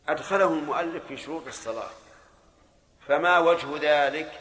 أدخله 0.10 0.54
المؤلف 0.54 1.04
في 1.08 1.18
شروط 1.18 1.48
الصلاة. 1.48 1.90
فما 3.08 3.40
وجه 3.40 3.68
ذلك؟ 3.82 4.32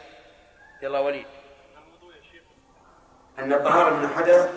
يلا 0.82 0.98
وليد. 0.98 1.26
أن 3.38 3.52
الطهارة 3.52 3.94
من 3.94 4.04
الحدث 4.04 4.50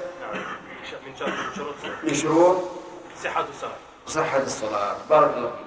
من 1.05 1.15
شروط 1.55 1.75
من 2.03 2.13
شروط 2.13 2.63
صحة 3.23 3.45
الصلاة. 3.49 3.77
صحة 4.07 4.37
الصلاة. 4.37 4.97
بارك 5.09 5.37
الله 5.37 5.51
فيك. 5.51 5.65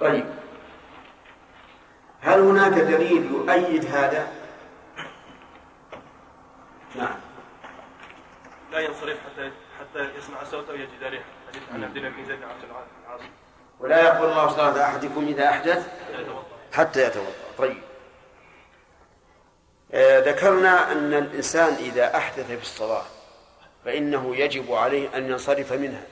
طيب. 0.00 0.26
هل 2.20 2.40
هناك 2.40 2.72
دليل 2.72 3.32
يؤيد 3.32 3.84
هذا؟ 3.84 4.32
نعم. 6.94 7.18
لا 8.72 8.80
ينصرف 8.80 9.18
حتى 9.18 9.52
حتى 9.80 10.18
يسمع 10.18 10.44
صوته 10.44 10.72
ويجد 10.72 11.02
ريحة. 11.02 11.24
حديث 11.48 11.62
عن 11.72 11.84
عبد 11.84 11.96
الله 11.96 12.08
بن 12.08 12.24
زيد 12.24 12.38
بن 12.38 12.44
عبد 12.44 12.64
العاص 12.64 13.20
ولا 13.80 14.02
يقبل 14.02 14.24
الله 14.24 14.48
صلاة 14.48 14.84
أحدكم 14.84 15.26
إذا 15.28 15.48
أحدث 15.48 15.86
حتى 16.72 17.06
يتوضأ. 17.06 17.32
طيب. 17.58 17.82
آه 19.94 20.18
ذكرنا 20.18 20.92
أن 20.92 21.14
الإنسان 21.14 21.74
إذا 21.74 22.16
أحدث 22.16 22.46
في 22.46 22.62
الصلاة 22.62 23.04
فإنه 23.84 24.36
يجب 24.36 24.72
عليه 24.72 25.16
أن 25.16 25.30
ينصرف 25.30 25.72
منها. 25.72 26.02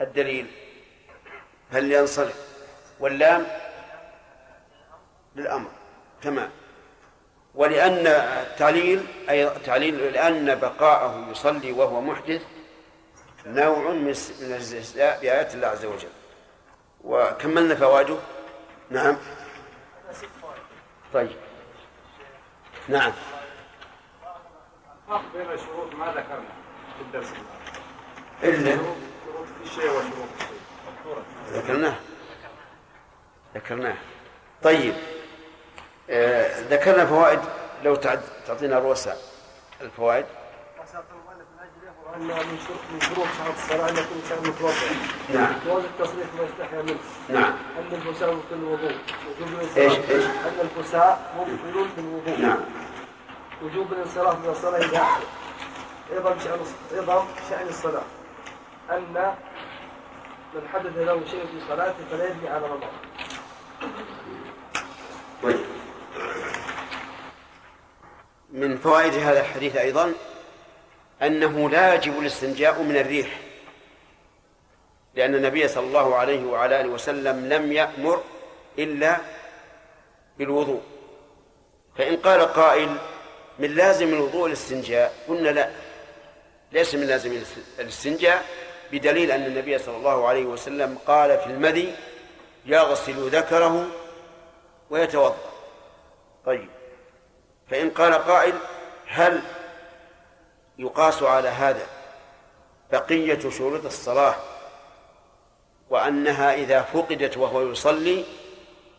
الدليل. 0.00 0.46
هل 1.72 1.92
ينصرف؟ 1.92 2.48
واللام 3.00 3.46
للأمر. 5.36 5.70
تمام. 6.22 6.50
ولأن 7.54 8.06
التعليل 8.06 9.06
أي 9.30 9.50
تعليل 9.50 10.12
لأن 10.12 10.54
بقاءه 10.54 11.26
يصلي 11.30 11.72
وهو 11.72 12.00
محدث 12.00 12.42
نوع 13.46 13.90
من 13.90 14.06
الاستهزاء 14.06 15.20
بآيات 15.20 15.54
الله 15.54 15.66
عز 15.68 15.84
وجل. 15.84 16.08
وكملنا 17.04 17.74
فوائده 17.74 18.16
نعم. 18.90 19.16
طيب. 21.14 21.36
نعم. 22.88 23.12
الفرق 25.08 25.22
بين 25.34 25.50
الشروط 25.50 25.94
ما 25.94 26.06
ذكرنا 26.06 26.48
في 26.96 27.02
الدرس 27.02 27.28
إلا. 28.42 28.76
شروط 28.76 29.46
الشيء 29.64 29.90
وشروط 29.90 30.28
الشيء 30.40 30.58
ذكرناه. 31.52 31.94
ذكرناه. 33.54 33.96
طيب. 34.62 34.94
آه 36.10 36.60
ذكرنا 36.60 37.06
فوائد. 37.06 37.40
لو 37.82 37.94
تعد 37.94 38.20
تعطينا 38.46 38.78
رؤساء 38.78 39.18
الفوائد. 39.80 40.26
أن 42.16 42.26
من 42.26 43.00
شروط 43.00 43.26
صحة 43.26 43.52
الصلاة 43.52 43.90
أن 43.90 43.96
يكون 43.96 44.50
متوضئ. 44.50 44.94
نعم. 45.34 45.52
التصريح 45.66 46.26
ما 46.38 46.44
يستحيا 46.44 46.82
منه. 46.82 46.98
نعم. 47.28 47.52
الفساء 47.92 48.40
الوضوء. 48.52 48.96
وجوب 49.28 49.60
الفساء 50.60 51.34
مبطل 51.38 51.88
بالوضوء. 51.96 52.38
نعم. 52.38 52.58
وجوب 53.62 53.92
الانصراف 53.92 54.38
من 54.38 54.50
الصلاة 54.50 54.78
إذا 54.78 54.98
أحدث. 54.98 55.26
أيضا 56.12 56.38
شأن 56.38 56.58
أيضا 56.94 57.26
شأن 57.50 57.68
الصلاة 57.68 58.02
أن 58.90 59.34
من 60.54 60.68
حدث 60.72 60.96
له 60.96 61.20
شيء 61.30 61.46
في 61.46 61.68
صلاته 61.68 62.04
فلا 62.10 62.30
يبني 62.30 62.48
على 62.48 62.66
رمضان. 62.66 62.90
طيب. 65.42 65.60
من 68.52 68.76
فوائد 68.76 69.14
هذا 69.14 69.40
الحديث 69.40 69.76
أيضا 69.76 70.12
أنه 71.22 71.70
لا 71.70 71.94
يجب 71.94 72.18
الاستنجاء 72.18 72.82
من 72.82 72.96
الريح 72.96 73.40
لأن 75.14 75.34
النبي 75.34 75.68
صلى 75.68 75.86
الله 75.86 76.16
عليه 76.16 76.44
وعلى 76.44 76.80
آله 76.80 76.88
وسلم 76.88 77.48
لم 77.48 77.72
يأمر 77.72 78.22
إلا 78.78 79.16
بالوضوء. 80.38 80.82
فإن 81.98 82.16
قال 82.16 82.40
قائل 82.40 82.96
من 83.58 83.74
لازم 83.74 84.14
الوضوء 84.14 84.46
الاستنجاء 84.46 85.14
قلنا 85.28 85.48
لا. 85.48 85.70
ليس 86.72 86.94
من 86.94 87.06
لازم 87.06 87.42
الاستنجاء 87.78 88.44
بدليل 88.92 89.30
أن 89.30 89.46
النبي 89.46 89.78
صلى 89.78 89.96
الله 89.96 90.28
عليه 90.28 90.44
وسلم 90.44 90.98
قال 91.06 91.38
في 91.38 91.46
المذي 91.46 91.94
يغسل 92.66 93.28
ذكره 93.28 93.86
ويتوضأ. 94.90 95.36
طيب. 96.46 96.68
فإن 97.70 97.90
قال 97.90 98.14
قائل 98.14 98.54
هل 99.06 99.42
يقاس 100.78 101.22
على 101.22 101.48
هذا 101.48 101.86
بقية 102.92 103.50
شروط 103.50 103.84
الصلاة 103.84 104.34
وأنها 105.90 106.54
إذا 106.54 106.82
فقدت 106.82 107.36
وهو 107.36 107.70
يصلي 107.70 108.24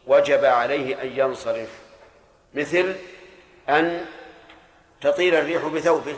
وجب 0.08 0.46
عليه 0.46 1.02
أن 1.02 1.08
ينصرف 1.08 1.70
مثل 2.54 2.96
أن 3.70 4.06
تطير 5.02 5.40
الريح 5.40 5.66
بثوبه 5.66 6.18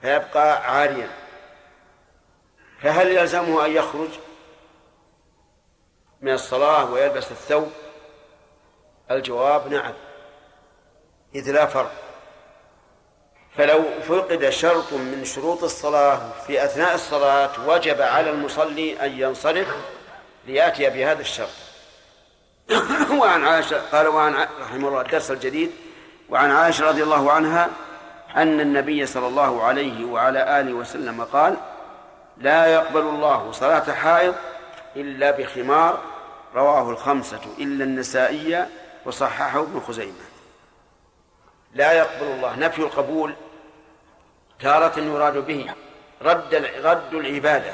فيبقى 0.00 0.74
عاريا 0.74 1.10
فهل 2.82 3.08
يلزمه 3.08 3.66
أن 3.66 3.72
يخرج 3.72 4.10
من 6.20 6.32
الصلاة 6.32 6.92
ويلبس 6.92 7.30
الثوب؟ 7.30 7.72
الجواب 9.10 9.68
نعم 9.72 9.94
إذ 11.34 11.50
لا 11.50 11.66
فرق. 11.66 12.07
فلو 13.58 13.84
فقد 14.08 14.48
شرط 14.48 14.92
من 14.92 15.24
شروط 15.24 15.64
الصلاة 15.64 16.20
في 16.46 16.64
أثناء 16.64 16.94
الصلاة 16.94 17.50
وجب 17.66 18.02
على 18.02 18.30
المصلي 18.30 19.06
أن 19.06 19.20
ينصرف 19.20 19.66
ليأتي 20.46 20.90
بهذا 20.90 21.20
الشرط. 21.20 21.48
وعن 23.20 23.44
عائشة 23.46 23.80
قال 23.92 24.08
وعن 24.08 24.34
رحمه 24.60 24.88
الله 24.88 25.00
الدرس 25.00 25.30
الجديد. 25.30 25.70
وعن 26.28 26.50
عائشة 26.50 26.88
رضي 26.88 27.02
الله 27.02 27.32
عنها 27.32 27.68
أن 28.36 28.60
النبي 28.60 29.06
صلى 29.06 29.26
الله 29.26 29.62
عليه 29.62 30.04
وعلى 30.04 30.60
آله 30.60 30.72
وسلم 30.72 31.24
قال 31.24 31.56
لا 32.36 32.66
يقبل 32.66 33.00
الله 33.00 33.52
صلاة 33.52 33.92
حائض 33.92 34.34
إلا 34.96 35.30
بخمار 35.30 35.98
رواه 36.54 36.90
الخمسة 36.90 37.40
إلا 37.58 37.84
النسائية 37.84 38.68
وصححه 39.04 39.60
ابن 39.60 39.80
خزيمة. 39.80 40.28
لا 41.74 41.92
يقبل 41.92 42.26
الله 42.26 42.58
نفي 42.58 42.78
القبول 42.78 43.34
تارة 44.60 44.98
يراد 45.00 45.36
به 45.36 45.74
رد 46.22 46.54
رد 46.82 47.14
العبادة 47.14 47.72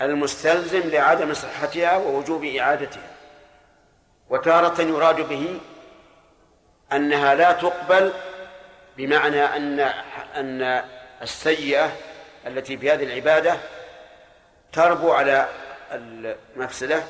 المستلزم 0.00 0.80
لعدم 0.80 1.34
صحتها 1.34 1.96
ووجوب 1.96 2.44
إعادتها. 2.44 3.10
وتارة 4.30 4.82
يراد 4.82 5.20
به 5.28 5.60
أنها 6.92 7.34
لا 7.34 7.52
تقبل 7.52 8.12
بمعنى 8.96 9.44
أن 9.44 9.80
أن 10.36 10.84
السيئة 11.22 11.92
التي 12.46 12.76
في 12.76 12.92
هذه 12.92 13.04
العبادة 13.04 13.56
تربو 14.72 15.12
على 15.12 15.48
المفسدة 15.92 17.02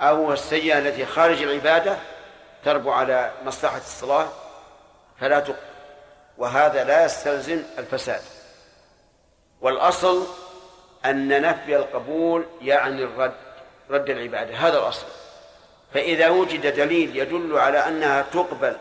أو 0.00 0.32
السيئة 0.32 0.78
التي 0.78 1.06
خارج 1.06 1.42
العبادة 1.42 1.96
تربو 2.64 2.92
على 2.92 3.32
مصلحة 3.44 3.76
الصلاة 3.76 4.28
فلا 5.20 5.40
تقبل. 5.40 5.67
وهذا 6.38 6.84
لا 6.84 7.04
يستلزم 7.04 7.62
الفساد. 7.78 8.20
والأصل 9.60 10.26
أن 11.04 11.42
نفي 11.42 11.76
القبول 11.76 12.46
يعني 12.62 13.04
الرد 13.04 13.34
رد 13.90 14.10
العبادة 14.10 14.54
هذا 14.54 14.78
الأصل. 14.78 15.06
فإذا 15.94 16.28
وجد 16.28 16.74
دليل 16.74 17.16
يدل 17.16 17.58
على 17.58 17.78
أنها 17.78 18.22
تقبل 18.22 18.76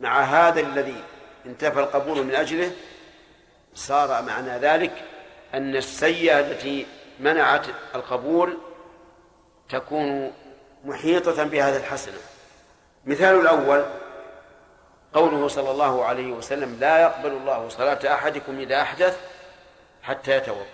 مع 0.00 0.20
هذا 0.20 0.60
الذي 0.60 1.02
انتفى 1.46 1.80
القبول 1.80 2.22
من 2.22 2.34
أجله 2.34 2.72
صار 3.74 4.22
معنى 4.22 4.58
ذلك 4.58 4.92
أن 5.54 5.76
السيئة 5.76 6.40
التي 6.40 6.86
منعت 7.20 7.66
القبول 7.94 8.58
تكون 9.68 10.32
محيطة 10.84 11.44
بهذه 11.44 11.76
الحسنة. 11.76 12.18
مثال 13.04 13.40
الأول 13.40 13.84
قوله 15.14 15.48
صلى 15.48 15.70
الله 15.70 16.04
عليه 16.04 16.32
وسلم 16.32 16.76
لا 16.80 17.02
يقبل 17.02 17.30
الله 17.30 17.68
صلاة 17.68 18.14
أحدكم 18.14 18.58
إذا 18.58 18.82
أحدث 18.82 19.20
حتى 20.02 20.36
يتوضأ. 20.36 20.66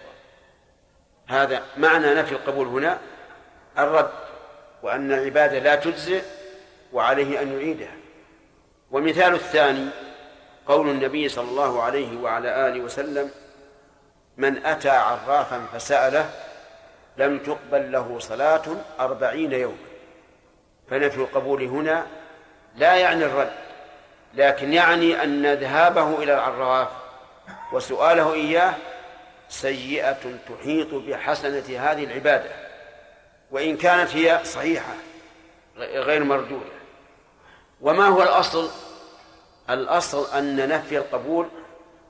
هذا 1.28 1.62
معنى 1.76 2.14
نفي 2.14 2.32
القبول 2.32 2.66
هنا 2.66 2.98
الرد 3.78 4.10
وأن 4.82 5.12
العبادة 5.12 5.58
لا 5.58 5.74
تجزئ 5.74 6.22
وعليه 6.92 7.42
أن 7.42 7.52
يعيدها. 7.52 7.94
ومثال 8.90 9.34
الثاني 9.34 9.88
قول 10.66 10.88
النبي 10.88 11.28
صلى 11.28 11.48
الله 11.48 11.82
عليه 11.82 12.20
وعلى 12.20 12.68
آله 12.68 12.80
وسلم 12.80 13.30
من 14.36 14.66
أتى 14.66 14.90
عرافا 14.90 15.66
فسأله 15.72 16.30
لم 17.16 17.38
تقبل 17.38 17.92
له 17.92 18.18
صلاة 18.18 18.62
أربعين 19.00 19.52
يوما. 19.52 19.76
فنفي 20.90 21.16
القبول 21.16 21.62
هنا 21.62 22.06
لا 22.76 22.94
يعني 22.96 23.24
الرد 23.24 23.69
لكن 24.34 24.72
يعني 24.72 25.22
أن 25.24 25.52
ذهابه 25.54 26.22
إلى 26.22 26.34
العراف 26.34 26.88
وسؤاله 27.72 28.34
إياه 28.34 28.74
سيئة 29.48 30.38
تحيط 30.48 30.94
بحسنة 30.94 31.64
هذه 31.78 32.04
العبادة 32.04 32.50
وإن 33.50 33.76
كانت 33.76 34.16
هي 34.16 34.40
صحيحة 34.44 34.94
غير 35.78 36.24
مردودة. 36.24 36.80
وما 37.80 38.06
هو 38.06 38.22
الأصل؟ 38.22 38.70
الأصل 39.70 40.38
أن 40.38 40.68
نفي 40.68 40.98
القبول 40.98 41.48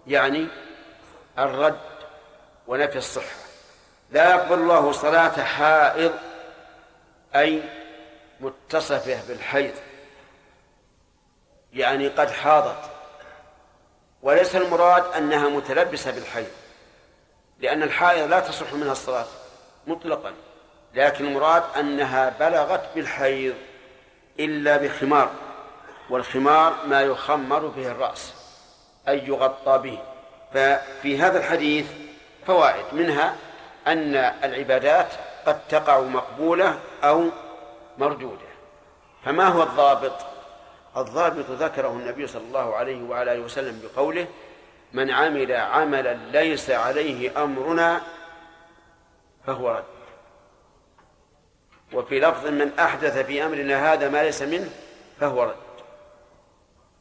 يعني 0.06 0.48
الرد 1.38 1.80
ونفي 2.66 2.98
الصحة. 2.98 3.36
لا 4.10 4.30
يقبل 4.30 4.54
الله 4.54 4.92
صلاة 4.92 5.42
حائض 5.42 6.12
أي 7.34 7.62
متصفة 8.40 9.18
بالحيض. 9.28 9.74
يعني 11.72 12.08
قد 12.08 12.30
حاضت. 12.30 12.90
وليس 14.22 14.56
المراد 14.56 15.04
أنها 15.16 15.48
متلبسة 15.48 16.10
بالحيض 16.10 16.50
لأن 17.60 17.82
الحائض 17.82 18.30
لا 18.30 18.40
تصح 18.40 18.72
منها 18.72 18.92
الصلاة 18.92 19.26
مطلقا 19.86 20.32
لكن 20.94 21.24
المراد 21.26 21.62
أنها 21.78 22.28
بلغت 22.40 22.82
بالحيض 22.94 23.54
إلا 24.40 24.76
بخمار 24.76 25.30
والخمار 26.10 26.74
ما 26.86 27.02
يخمر 27.02 27.66
به 27.66 27.86
الرأس 27.86 28.32
أي 29.08 29.26
يغطى 29.26 29.78
به. 29.78 29.98
ففي 30.54 31.18
هذا 31.18 31.38
الحديث 31.38 31.86
فوائد 32.46 32.84
منها 32.92 33.34
أن 33.86 34.14
العبادات 34.16 35.08
قد 35.46 35.60
تقع 35.68 36.00
مقبولة 36.00 36.78
أو 37.04 37.28
مردودة. 37.98 38.50
فما 39.24 39.44
هو 39.48 39.62
الضابط؟ 39.62 40.12
الضابط 40.96 41.50
ذكره 41.50 41.88
النبي 41.88 42.26
صلى 42.26 42.42
الله 42.42 42.76
عليه 42.76 43.02
وعلى 43.02 43.32
آله 43.32 43.40
وسلم 43.40 43.80
بقوله 43.82 44.26
من 44.92 45.10
عمل 45.10 45.52
عملا 45.52 46.14
ليس 46.14 46.70
عليه 46.70 47.42
أمرنا 47.42 48.00
فهو 49.46 49.70
رد. 49.70 49.84
وفي 51.92 52.20
لفظ 52.20 52.46
من 52.46 52.78
أحدث 52.78 53.18
في 53.18 53.44
أمرنا 53.44 53.92
هذا 53.92 54.08
ما 54.08 54.22
ليس 54.22 54.42
منه 54.42 54.70
فهو 55.20 55.42
رد. 55.42 55.54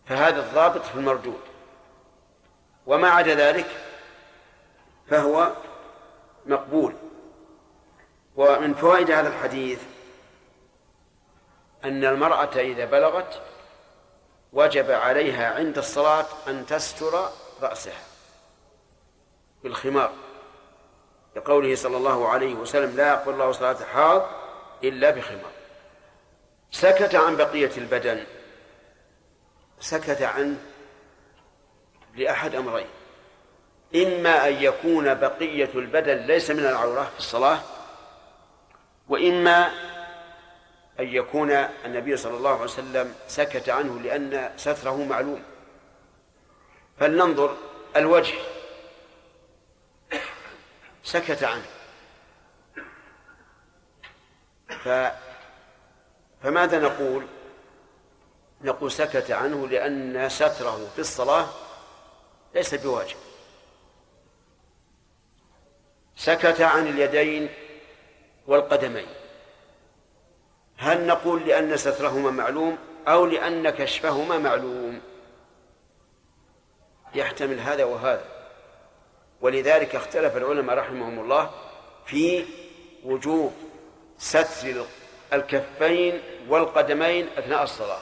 فهذا 0.05 0.39
الضابط 0.39 0.81
في 0.81 0.95
المردود. 0.95 1.41
وما 2.85 3.09
عدا 3.09 3.35
ذلك 3.35 3.67
فهو 5.09 5.51
مقبول. 6.45 6.93
ومن 8.35 8.73
فوائد 8.73 9.11
هذا 9.11 9.27
الحديث 9.27 9.81
أن 11.83 12.05
المرأة 12.05 12.55
إذا 12.55 12.85
بلغت 12.85 13.41
وجب 14.53 14.91
عليها 14.91 15.55
عند 15.55 15.77
الصلاة 15.77 16.26
أن 16.47 16.65
تستر 16.65 17.30
رأسها 17.61 18.03
بالخمار 19.63 20.13
لقوله 21.35 21.76
صلى 21.76 21.97
الله 21.97 22.27
عليه 22.30 22.53
وسلم 22.53 22.97
لا 22.97 23.07
يقبل 23.07 23.34
الله 23.34 23.51
صلاة 23.51 23.77
حاض 23.93 24.30
إلا 24.84 25.09
بخمار. 25.09 25.51
سكت 26.71 27.15
عن 27.15 27.35
بقية 27.35 27.71
البدن 27.77 28.23
سكت 29.80 30.21
عنه 30.21 30.57
لأحد 32.15 32.55
أمرين 32.55 32.88
إما 33.95 34.47
أن 34.47 34.53
يكون 34.53 35.13
بقية 35.13 35.69
البدن 35.76 36.17
ليس 36.17 36.51
من 36.51 36.65
العورة 36.65 37.03
في 37.03 37.19
الصلاة 37.19 37.59
وإما 39.09 39.71
أن 40.99 41.07
يكون 41.07 41.51
النبي 41.51 42.17
صلى 42.17 42.38
الله 42.38 42.51
عليه 42.51 42.63
وسلم 42.63 43.15
سكت 43.27 43.69
عنه 43.69 43.99
لأن 43.99 44.51
ستره 44.57 45.03
معلوم. 45.03 45.43
فلننظر 46.99 47.57
الوجه. 47.95 48.35
سكت 51.03 51.43
عنه. 51.43 51.65
ف 54.84 54.89
فماذا 56.43 56.80
نقول؟ 56.80 57.27
نقول 58.61 58.91
سكت 58.91 59.31
عنه 59.31 59.67
لأن 59.67 60.30
ستره 60.30 60.91
في 60.95 60.99
الصلاة 60.99 61.47
ليس 62.55 62.76
بواجب. 62.76 63.17
سكت 66.15 66.61
عن 66.61 66.88
اليدين 66.88 67.49
والقدمين. 68.47 69.18
هل 70.80 71.07
نقول 71.07 71.47
لأن 71.47 71.77
سترهما 71.77 72.31
معلوم 72.31 72.77
أو 73.07 73.26
لأن 73.26 73.69
كشفهما 73.69 74.38
معلوم؟ 74.38 75.01
يحتمل 77.15 77.60
هذا 77.60 77.84
وهذا. 77.84 78.26
ولذلك 79.41 79.95
اختلف 79.95 80.38
العلماء 80.38 80.77
رحمهم 80.77 81.19
الله 81.19 81.49
في 82.06 82.45
وجوب 83.06 83.53
ستر 84.18 84.85
الكفين 85.34 86.22
والقدمين 86.49 87.27
أثناء 87.38 87.64
الصلاة. 87.64 88.01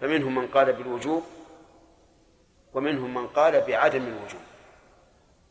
فمنهم 0.00 0.34
من 0.34 0.46
قال 0.46 0.72
بالوجوب 0.72 1.22
ومنهم 2.74 3.14
من 3.14 3.26
قال 3.26 3.60
بعدم 3.60 4.02
الوجوب. 4.02 4.40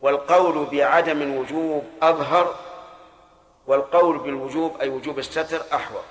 والقول 0.02 0.66
بعدم 0.66 1.22
الوجوب 1.22 1.84
أظهر 2.02 2.56
والقول 3.68 4.18
بالوجوب 4.18 4.82
أي 4.82 4.90
وجوب 4.90 5.20
الستر 5.20 5.62
أحوط. 5.74 6.04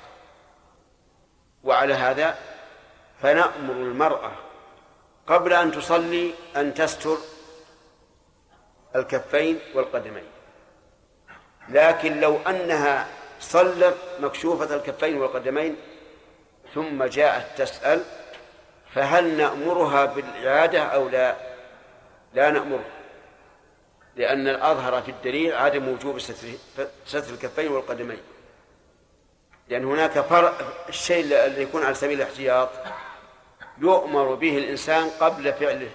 وعلى 1.65 1.95
هذا 1.95 2.39
فنأمر 3.23 3.73
المرأة 3.73 4.33
قبل 5.27 5.53
أن 5.53 5.73
تصلي 5.73 6.35
أن 6.57 6.75
تستر 6.75 7.17
الكفين 8.97 9.59
والقدمين. 9.75 10.25
لكن 11.69 12.21
لو 12.21 12.39
أنها 12.47 13.07
صلت 13.41 13.97
مكشوفة 14.21 14.75
الكفين 14.77 15.21
والقدمين 15.21 15.77
ثم 16.75 17.05
جاءت 17.05 17.59
تسأل 17.59 18.05
فهل 18.95 19.37
نأمرها 19.37 20.05
بالإعادة 20.05 20.83
أو 20.83 21.09
لا؟ 21.09 21.37
لا 22.35 22.51
نأمرها. 22.51 23.04
لأن 24.17 24.49
الأظهر 24.49 25.03
في 25.03 25.11
الدليل 25.11 25.55
عدم 25.55 25.89
وجوب 25.89 26.19
ستر 27.07 27.35
الكفين 27.35 27.73
والقدمين. 27.73 28.21
لأن 29.69 29.85
هناك 29.85 30.21
فرق 30.21 30.85
الشيء 30.89 31.25
اللي 31.25 31.63
يكون 31.63 31.83
على 31.83 31.95
سبيل 31.95 32.23
الاحتياط 32.23 32.69
يؤمر 33.79 34.35
به 34.35 34.59
الإنسان 34.59 35.11
قبل 35.21 35.53
فعله. 35.53 35.91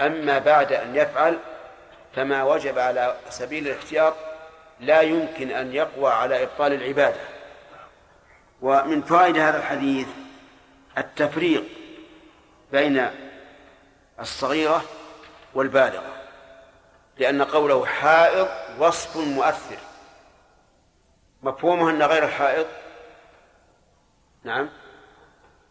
أما 0.00 0.38
بعد 0.38 0.72
أن 0.72 0.96
يفعل 0.96 1.38
فما 2.14 2.42
وجب 2.42 2.78
على 2.78 3.16
سبيل 3.30 3.68
الاحتياط 3.68 4.14
لا 4.80 5.00
يمكن 5.00 5.50
أن 5.50 5.74
يقوى 5.74 6.10
على 6.12 6.42
إبطال 6.42 6.72
العبادة. 6.72 7.20
ومن 8.62 9.02
فوائد 9.02 9.36
هذا 9.36 9.58
الحديث 9.58 10.08
التفريق 10.98 11.64
بين 12.72 13.10
الصغيرة 14.20 14.84
والبالغة. 15.54 16.13
لأن 17.18 17.42
قوله 17.42 17.86
حائض 17.86 18.48
وصف 18.78 19.16
مؤثر. 19.16 19.78
مفهومه 21.42 21.90
أن 21.90 22.02
غير 22.02 22.24
الحائض 22.24 22.66
نعم. 24.44 24.70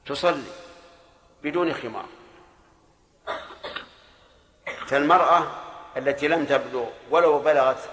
تصلي 0.05 0.51
بدون 1.43 1.73
خمار. 1.73 2.05
فالمرأة 4.87 5.47
التي 5.97 6.27
لم 6.27 6.45
تبلغ 6.45 6.85
ولو 7.09 7.39
بلغت 7.39 7.89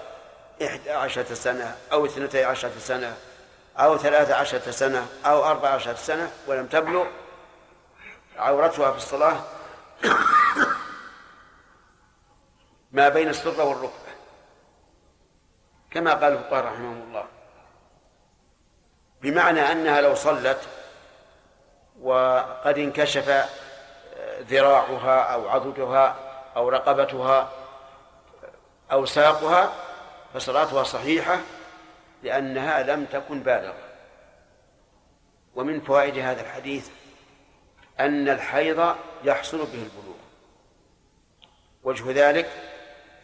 إحدى 0.65 0.91
عشرة 0.91 1.33
سنة 1.33 1.75
أو 1.91 2.05
اثنتي 2.05 2.43
عشرة 2.43 2.79
سنة 2.79 3.17
أو 3.77 3.97
ثلاثة 3.97 4.35
عشرة 4.35 4.71
سنة 4.71 5.07
أو 5.25 5.45
أربعة 5.45 5.69
عشرة 5.69 5.93
سنة 5.95 6.31
ولم 6.47 6.67
تبلغ 6.67 7.05
عورتها 8.37 8.91
في 8.91 8.97
الصلاة 8.97 9.41
ما 12.91 13.09
بين 13.09 13.29
السرة 13.29 13.63
والركبة. 13.63 14.11
كما 15.91 16.13
قال 16.13 16.33
الفقهاء 16.33 16.65
رحمهم 16.65 17.01
الله. 17.01 17.25
بمعنى 19.21 19.59
أنها 19.59 20.01
لو 20.01 20.15
صلت 20.15 20.59
وقد 22.01 22.77
انكشف 22.77 23.47
ذراعها 24.41 25.21
أو 25.21 25.49
عضدها 25.49 26.15
أو 26.55 26.69
رقبتها 26.69 27.51
أو 28.91 29.05
ساقها 29.05 29.73
فصلاتها 30.33 30.83
صحيحة 30.83 31.39
لأنها 32.23 32.83
لم 32.83 33.05
تكن 33.05 33.39
بالغة. 33.39 33.87
ومن 35.55 35.81
فوائد 35.81 36.17
هذا 36.17 36.41
الحديث 36.41 36.89
أن 37.99 38.29
الحيض 38.29 38.95
يحصل 39.23 39.57
به 39.57 39.83
البلوغ. 39.83 40.15
وجه 41.83 42.29
ذلك 42.29 42.49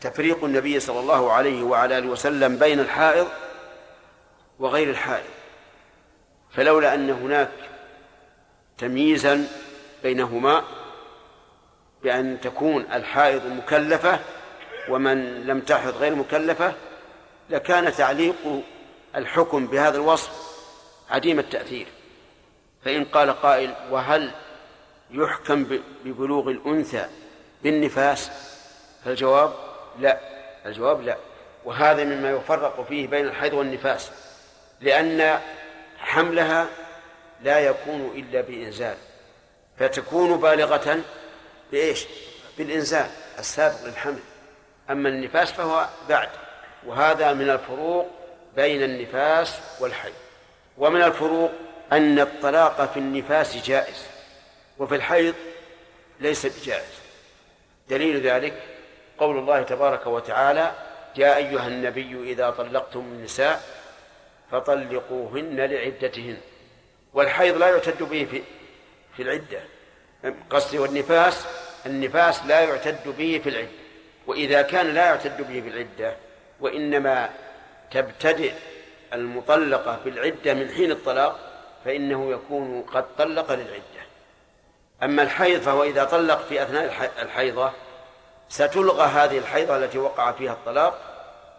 تفريق 0.01 0.43
النبي 0.43 0.79
صلى 0.79 0.99
الله 0.99 1.31
عليه 1.31 1.63
وعلى 1.63 1.97
آله 1.97 2.07
وسلم 2.07 2.57
بين 2.57 2.79
الحائض 2.79 3.27
وغير 4.59 4.89
الحائض 4.89 5.29
فلولا 6.51 6.93
أن 6.93 7.09
هناك 7.09 7.51
تمييزا 8.77 9.47
بينهما 10.03 10.63
بأن 12.03 12.41
تكون 12.41 12.81
الحائض 12.93 13.45
مكلفة 13.45 14.19
ومن 14.89 15.47
لم 15.47 15.59
تحض 15.59 15.93
غير 15.97 16.15
مكلفة 16.15 16.73
لكان 17.49 17.93
تعليق 17.93 18.63
الحكم 19.15 19.67
بهذا 19.67 19.97
الوصف 19.97 20.31
عديم 21.09 21.39
التأثير. 21.39 21.87
فإن 22.85 23.05
قال 23.05 23.31
قائل 23.41 23.73
وهل 23.91 24.31
يحكم 25.11 25.79
ببلوغ 26.05 26.49
الأنثى 26.49 27.05
بالنفاس؟ 27.63 28.31
فالجواب 29.05 29.66
لا. 29.99 30.19
الجواب 30.65 31.01
لا. 31.01 31.17
وهذا 31.65 32.03
مما 32.03 32.31
يفرق 32.31 32.85
فيه 32.89 33.07
بين 33.07 33.25
الحيض 33.25 33.53
والنفاس 33.53 34.11
لأن 34.81 35.39
حملها 35.99 36.67
لا 37.43 37.59
يكون 37.59 38.11
إلا 38.15 38.41
بإنزال. 38.41 38.97
فتكون 39.79 40.37
بالغة 40.37 41.01
بإيش؟ 41.71 42.05
بالإنزال 42.57 43.09
السابق 43.39 43.85
للحمل. 43.85 44.19
أما 44.89 45.09
النفاس 45.09 45.51
فهو 45.51 45.87
بعد. 46.09 46.29
وهذا 46.85 47.33
من 47.33 47.49
الفروق 47.49 48.07
بين 48.55 48.83
النفاس 48.83 49.59
والحيض. 49.79 50.13
ومن 50.77 51.01
الفروق 51.01 51.51
أن 51.91 52.19
الطلاق 52.19 52.93
في 52.93 52.99
النفاس 52.99 53.57
جائز 53.57 54.03
وفي 54.77 54.95
الحيض 54.95 55.35
ليس 56.19 56.45
بجائز. 56.45 56.93
دليل 57.89 58.27
ذلك 58.27 58.76
قول 59.19 59.37
الله 59.37 59.61
تبارك 59.61 60.07
وتعالى 60.07 60.71
يا 61.15 61.37
أيها 61.37 61.67
النبي 61.67 62.31
إذا 62.31 62.49
طلقتم 62.49 62.99
النساء 62.99 63.61
فطلقوهن 64.51 65.55
لعدتهن. 65.55 66.37
والحيض 67.13 67.57
لا 67.57 67.69
يعتد 67.69 68.03
به 68.03 68.27
في 68.31 68.43
في 69.15 69.23
العدة. 69.23 69.59
قصدي 70.49 70.79
والنفاس 70.79 71.45
النفاس 71.85 72.45
لا 72.45 72.61
يعتد 72.61 73.15
به 73.17 73.41
في 73.43 73.49
العدة 73.49 73.69
وإذا 74.27 74.61
كان 74.61 74.93
لا 74.93 75.05
يعتد 75.05 75.37
به 75.37 75.61
في 75.61 75.67
العدة 75.67 76.15
وإنما 76.59 77.29
تبتدئ 77.91 78.53
المطلقة 79.13 79.99
بالعدة 80.05 80.53
من 80.53 80.69
حين 80.69 80.91
الطلاق 80.91 81.39
فإنه 81.85 82.31
يكون 82.31 82.81
قد 82.81 83.15
طلق 83.17 83.51
للعدة. 83.51 84.03
أما 85.03 85.23
الحيض 85.23 85.61
فهو 85.61 85.83
إذا 85.83 86.03
طلق 86.03 86.45
في 86.49 86.63
أثناء 86.63 87.11
الحيضة 87.21 87.71
ستلغى 88.49 89.03
هذه 89.03 89.37
الحيضة 89.37 89.77
التي 89.77 89.97
وقع 89.97 90.31
فيها 90.31 90.51
الطلاق 90.51 90.99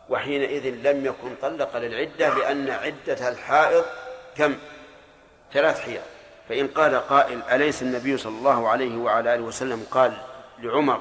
وحينئذ 0.08 0.66
لم 0.66 1.06
يكن 1.06 1.34
طلق 1.42 1.76
للعدة 1.76 2.34
لأن 2.34 2.70
عدة 2.70 3.28
الحائض 3.28 3.84
كم؟ 4.36 4.56
ثلاث 5.52 5.80
حيض. 5.80 6.00
فإن 6.48 6.68
قال 6.68 7.08
قائل 7.08 7.42
أليس 7.42 7.82
النبي 7.82 8.16
صلى 8.16 8.38
الله 8.38 8.68
عليه 8.68 8.98
وعلى 8.98 9.34
آله 9.34 9.42
وسلم 9.42 9.86
قال 9.90 10.12
لعمر 10.58 11.00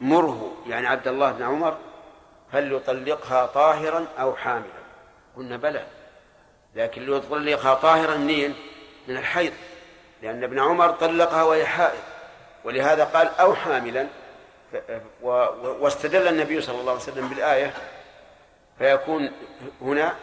مره 0.00 0.56
يعني 0.68 0.86
عبد 0.86 1.08
الله 1.08 1.32
بن 1.32 1.42
عمر 1.42 1.76
فليطلقها 2.52 3.46
طاهرا 3.46 4.06
أو 4.20 4.36
حاملا. 4.36 4.82
قلنا 5.36 5.56
بلى 5.56 5.86
لكن 6.74 7.06
ليطلقها 7.06 7.74
طاهرا 7.74 8.16
منين؟ 8.16 8.54
من 9.08 9.16
الحيض 9.16 9.52
لأن 10.22 10.44
ابن 10.44 10.58
عمر 10.58 10.90
طلقها 10.90 11.42
وهي 11.42 11.66
حائض 11.66 12.02
ولهذا 12.64 13.04
قال 13.04 13.28
أو 13.40 13.54
حاملا. 13.54 14.06
واستدل 15.62 16.28
النبي 16.28 16.60
صلى 16.60 16.80
الله 16.80 16.92
عليه 16.92 17.02
وسلم 17.02 17.28
بالآية 17.28 17.74
فيكون 18.78 19.32
هنا 19.80 20.16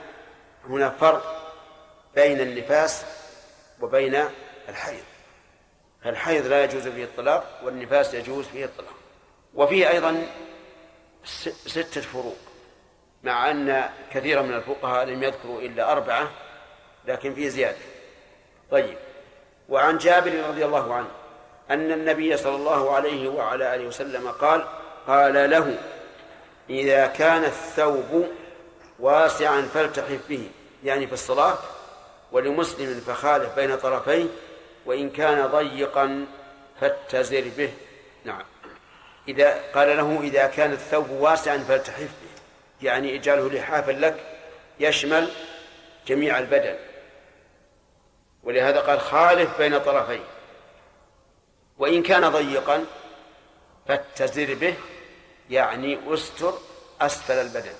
هنا 0.69 0.89
فرق 0.89 1.53
بين 2.15 2.41
النفاس 2.41 3.05
وبين 3.81 4.25
الحيض. 4.69 5.03
الحيض 6.05 6.45
لا 6.45 6.63
يجوز 6.63 6.87
فيه 6.87 7.03
الطلاق 7.03 7.61
والنفاس 7.63 8.13
يجوز 8.13 8.45
فيه 8.45 8.65
الطلاق. 8.65 8.93
وفيه 9.53 9.89
أيضا 9.89 10.27
ستة 11.65 12.01
فروق 12.01 12.37
مع 13.23 13.51
أن 13.51 13.89
كثيرا 14.11 14.41
من 14.41 14.53
الفقهاء 14.53 15.05
لم 15.05 15.23
يذكروا 15.23 15.61
إلا 15.61 15.91
أربعة 15.91 16.31
لكن 17.05 17.33
فيه 17.33 17.49
زيادة. 17.49 17.77
طيب 18.71 18.97
وعن 19.69 19.97
جابر 19.97 20.43
رضي 20.49 20.65
الله 20.65 20.93
عنه 20.93 21.07
أن 21.71 21.91
النبي 21.91 22.37
صلى 22.37 22.55
الله 22.55 22.95
عليه 22.95 23.29
وعلى 23.29 23.75
آله 23.75 23.87
وسلم 23.87 24.27
قال 24.27 24.65
قال 25.07 25.49
له 25.49 25.77
إذا 26.69 27.07
كان 27.07 27.43
الثوب 27.43 28.27
واسعا 28.99 29.61
فالتحف 29.61 30.19
به. 30.29 30.49
يعني 30.83 31.07
في 31.07 31.13
الصلاة 31.13 31.57
ولمسلم 32.31 33.03
فخالف 33.07 33.55
بين 33.55 33.77
طرفيه 33.77 34.25
وإن 34.85 35.09
كان 35.09 35.47
ضيقا 35.47 36.25
فاتزر 36.81 37.43
به. 37.57 37.73
نعم. 38.25 38.43
إذا 39.27 39.59
قال 39.75 39.97
له 39.97 40.19
إذا 40.21 40.47
كان 40.47 40.71
الثوب 40.71 41.09
واسعا 41.09 41.57
فالتحف 41.57 41.99
به. 41.99 42.41
يعني 42.81 43.15
إجعله 43.15 43.49
لحافا 43.49 43.91
لك 43.91 44.15
يشمل 44.79 45.29
جميع 46.07 46.39
البدن. 46.39 46.75
ولهذا 48.43 48.79
قال 48.79 48.99
خالف 48.99 49.57
بين 49.57 49.79
طرفيه. 49.79 50.23
وإن 51.79 52.03
كان 52.03 52.29
ضيقا 52.29 52.85
فاتزر 53.87 54.53
به 54.53 54.73
يعني 55.49 55.99
استر 56.13 56.53
أسفل 57.01 57.33
البدن. 57.33 57.73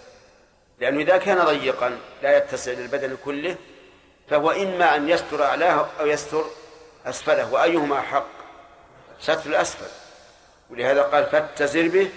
لأنه 0.79 0.99
إذا 1.01 1.17
كان 1.17 1.45
ضيقا 1.45 1.97
لا 2.23 2.37
يتسع 2.37 2.71
للبدن 2.71 3.17
كله 3.25 3.55
فهو 4.29 4.51
إما 4.51 4.95
أن 4.95 5.09
يستر 5.09 5.43
أعلاه 5.43 5.87
أو 5.99 6.07
يستر 6.07 6.45
أسفله 7.05 7.53
وأيهما 7.53 8.01
حق؟ 8.01 8.27
ستر 9.19 9.49
الأسفل. 9.49 9.91
ولهذا 10.69 11.01
قال 11.01 11.25
فاتزر 11.25 11.87
به 11.87 12.09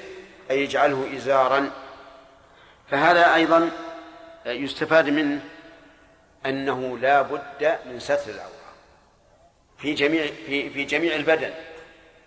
أي 0.51 0.65
اجعله 0.65 1.17
إزارا. 1.17 1.71
فهذا 2.91 3.35
أيضا 3.35 3.71
يستفاد 4.47 5.09
منه 5.09 5.41
أنه 6.47 6.99
لا 6.99 7.23
بد 7.23 7.79
من 7.87 8.01
ستر 8.01 8.31
العورة 8.31 8.53
في 9.79 9.95
جميع 9.95 10.27
في 10.47 10.71
في 10.71 10.85
جميع 10.85 11.15
البدن. 11.15 11.51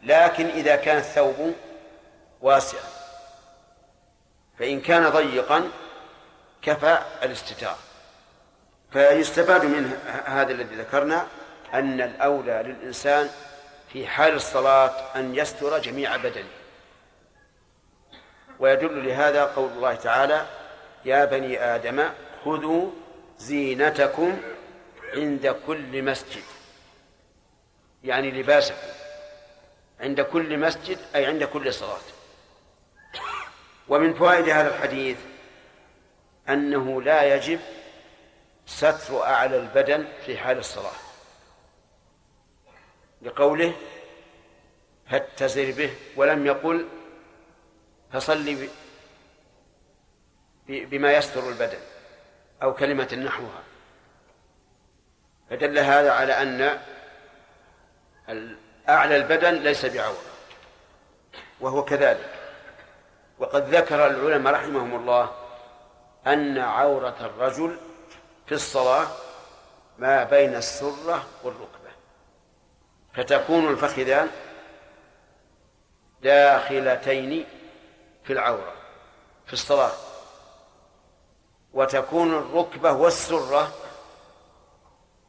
لكن 0.05 0.45
إذا 0.45 0.75
كان 0.75 0.97
الثوب 0.97 1.55
واسعا 2.41 2.89
فإن 4.59 4.81
كان 4.81 5.09
ضيقا 5.09 5.69
كفى 6.61 7.01
الاستتار. 7.23 7.77
فيستفاد 8.91 9.65
من 9.65 9.99
هذا 10.25 10.51
الذي 10.51 10.75
ذكرنا 10.75 11.27
أن 11.73 12.01
الأولى 12.01 12.63
للإنسان 12.65 13.29
في 13.93 14.07
حال 14.07 14.33
الصلاة 14.33 14.91
أن 15.15 15.35
يستر 15.35 15.79
جميع 15.79 16.15
بدنه. 16.15 16.49
ويدل 18.59 19.07
لهذا 19.07 19.43
قول 19.45 19.71
الله 19.71 19.95
تعالى 19.95 20.45
يا 21.05 21.25
بني 21.25 21.63
آدم 21.63 22.09
خذوا 22.45 22.91
زينتكم 23.37 24.37
عند 25.13 25.55
كل 25.67 26.03
مسجد. 26.03 26.43
يعني 28.03 28.31
لباسكم. 28.31 28.94
عند 29.99 30.21
كل 30.21 30.59
مسجد 30.59 30.97
أي 31.15 31.25
عند 31.25 31.43
كل 31.43 31.73
صلاة. 31.73 32.01
ومن 33.87 34.13
فوائد 34.13 34.49
هذا 34.49 34.75
الحديث 34.75 35.17
أنه 36.49 37.01
لا 37.01 37.35
يجب 37.35 37.59
ستر 38.65 39.23
أعلى 39.23 39.57
البدن 39.57 40.07
في 40.25 40.37
حال 40.37 40.57
الصلاة. 40.57 40.99
لقوله 43.21 43.73
فاتزر 45.09 45.71
به 45.71 45.93
ولم 46.15 46.45
يقل 46.45 46.87
فصل 48.13 48.67
بما 50.67 51.13
يستر 51.13 51.49
البدن 51.49 51.79
أو 52.63 52.73
كلمة 52.73 53.15
نحوها. 53.15 53.63
فدل 55.49 55.79
هذا 55.79 56.11
على 56.11 56.33
أن 56.33 56.79
أعلى 58.89 59.15
البدن 59.15 59.53
ليس 59.53 59.85
بعورة 59.85 60.17
وهو 61.61 61.85
كذلك. 61.85 62.29
وقد 63.39 63.75
ذكر 63.75 64.07
العلماء 64.07 64.53
رحمهم 64.53 64.95
الله 64.95 65.31
أن 66.27 66.57
عورة 66.57 67.15
الرجل 67.21 67.77
في 68.45 68.51
الصلاة 68.51 69.07
ما 69.97 70.23
بين 70.23 70.55
السرة 70.55 71.25
والركبة. 71.43 71.91
فتكون 73.13 73.67
الفخذان 73.67 74.29
داخلتين 76.21 77.45
في 78.23 78.33
العورة 78.33 78.73
في 79.47 79.53
الصلاة. 79.53 79.91
وتكون 81.73 82.37
الركبة 82.37 82.91
والسرة 82.91 83.71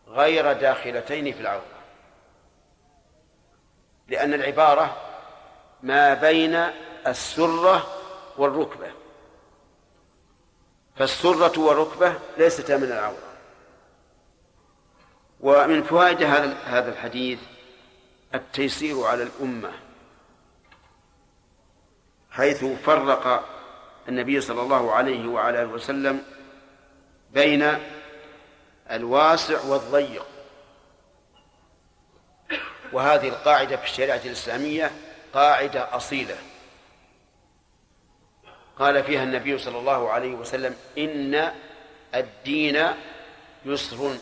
غير 0.08 0.52
داخلتين 0.52 1.32
في 1.32 1.40
العورة. 1.40 1.76
لأن 4.08 4.34
العبارة 4.34 4.96
ما 5.82 6.14
بين 6.14 6.54
السرة 7.06 7.86
والركبة. 8.38 8.90
فالسرة 10.96 11.60
والركبة 11.60 12.14
ليستا 12.38 12.76
من 12.76 12.92
العورة. 12.92 13.32
ومن 15.40 15.82
فوائد 15.82 16.22
هذا 16.22 16.88
الحديث 16.88 17.38
التيسير 18.34 19.02
على 19.02 19.22
الأمة. 19.22 19.72
حيث 22.30 22.64
فرق 22.64 23.44
النبي 24.08 24.40
صلى 24.40 24.62
الله 24.62 24.92
عليه 24.92 25.28
وعلى 25.28 25.62
آله 25.62 25.70
وسلم 25.70 26.22
بين 27.32 27.78
الواسع 28.90 29.62
والضيق. 29.64 30.26
وهذه 32.92 33.28
القاعدة 33.28 33.76
في 33.76 33.84
الشريعة 33.84 34.20
الإسلامية 34.24 34.90
قاعدة 35.34 35.96
أصيلة. 35.96 36.36
قال 38.78 39.04
فيها 39.04 39.22
النبي 39.22 39.58
صلى 39.58 39.78
الله 39.78 40.10
عليه 40.10 40.34
وسلم 40.34 40.76
إن 40.98 41.52
الدين 42.14 42.86
يسر. 43.64 44.16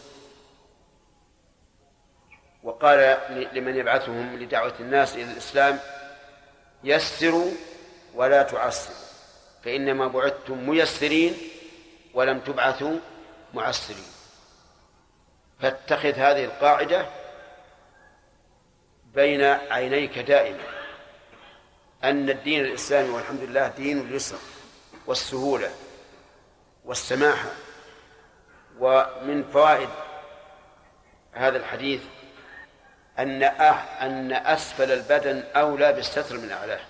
وقال 2.62 3.18
لمن 3.52 3.76
يبعثهم 3.76 4.36
لدعوة 4.36 4.74
الناس 4.80 5.14
إلى 5.14 5.32
الإسلام 5.32 5.80
يسروا 6.84 7.50
ولا 8.14 8.42
تعسروا 8.42 8.96
فإنما 9.64 10.08
بعثتم 10.08 10.68
ميسرين 10.68 11.34
ولم 12.14 12.40
تبعثوا 12.40 12.98
معسرين. 13.54 14.06
فاتخذ 15.60 16.12
هذه 16.12 16.44
القاعدة 16.44 17.06
بين 19.14 19.42
عينيك 19.42 20.18
دائما 20.18 20.64
أن 22.04 22.30
الدين 22.30 22.64
الإسلامي 22.64 23.08
والحمد 23.08 23.40
لله 23.40 23.68
دين 23.68 24.00
اليسر 24.00 24.38
والسهولة 25.06 25.70
والسماحة 26.84 27.48
ومن 28.78 29.44
فوائد 29.52 29.88
هذا 31.32 31.56
الحديث 31.56 32.02
أن 33.18 33.42
أن 33.42 34.32
أسفل 34.32 34.92
البدن 34.92 35.44
أولى 35.56 35.92
بالستر 35.92 36.38
من 36.38 36.50
أعلاه 36.50 36.80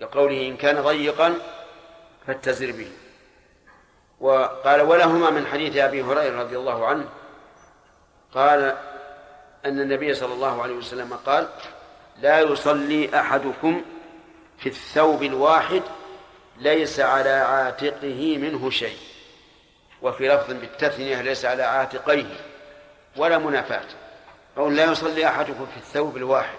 لقوله 0.00 0.48
إن 0.48 0.56
كان 0.56 0.80
ضيقا 0.80 1.34
فاتزر 2.26 2.72
به. 2.72 2.92
وقال 4.20 4.80
ولهما 4.80 5.30
من 5.30 5.46
حديث 5.46 5.76
أبي 5.76 6.02
هريرة 6.02 6.40
رضي 6.42 6.56
الله 6.56 6.86
عنه 6.86 7.08
قال 8.34 8.76
أن 9.66 9.80
النبي 9.80 10.14
صلى 10.14 10.34
الله 10.34 10.62
عليه 10.62 10.74
وسلم 10.74 11.14
قال 11.26 11.48
لا 12.20 12.40
يصلي 12.40 13.20
أحدكم 13.20 13.82
في 14.58 14.68
الثوب 14.68 15.22
الواحد 15.22 15.82
ليس 16.58 17.00
على 17.00 17.30
عاتقه 17.30 18.38
منه 18.38 18.70
شيء. 18.70 18.98
وفي 20.02 20.28
لفظ 20.28 20.52
بالتثنية 20.52 21.22
ليس 21.22 21.44
على 21.44 21.62
عاتقيه 21.62 22.40
ولا 23.16 23.38
منافاة. 23.38 23.84
قول 24.56 24.76
لا 24.76 24.84
يصلي 24.84 25.26
أحدكم 25.26 25.66
في 25.66 25.76
الثوب 25.76 26.16
الواحد. 26.16 26.58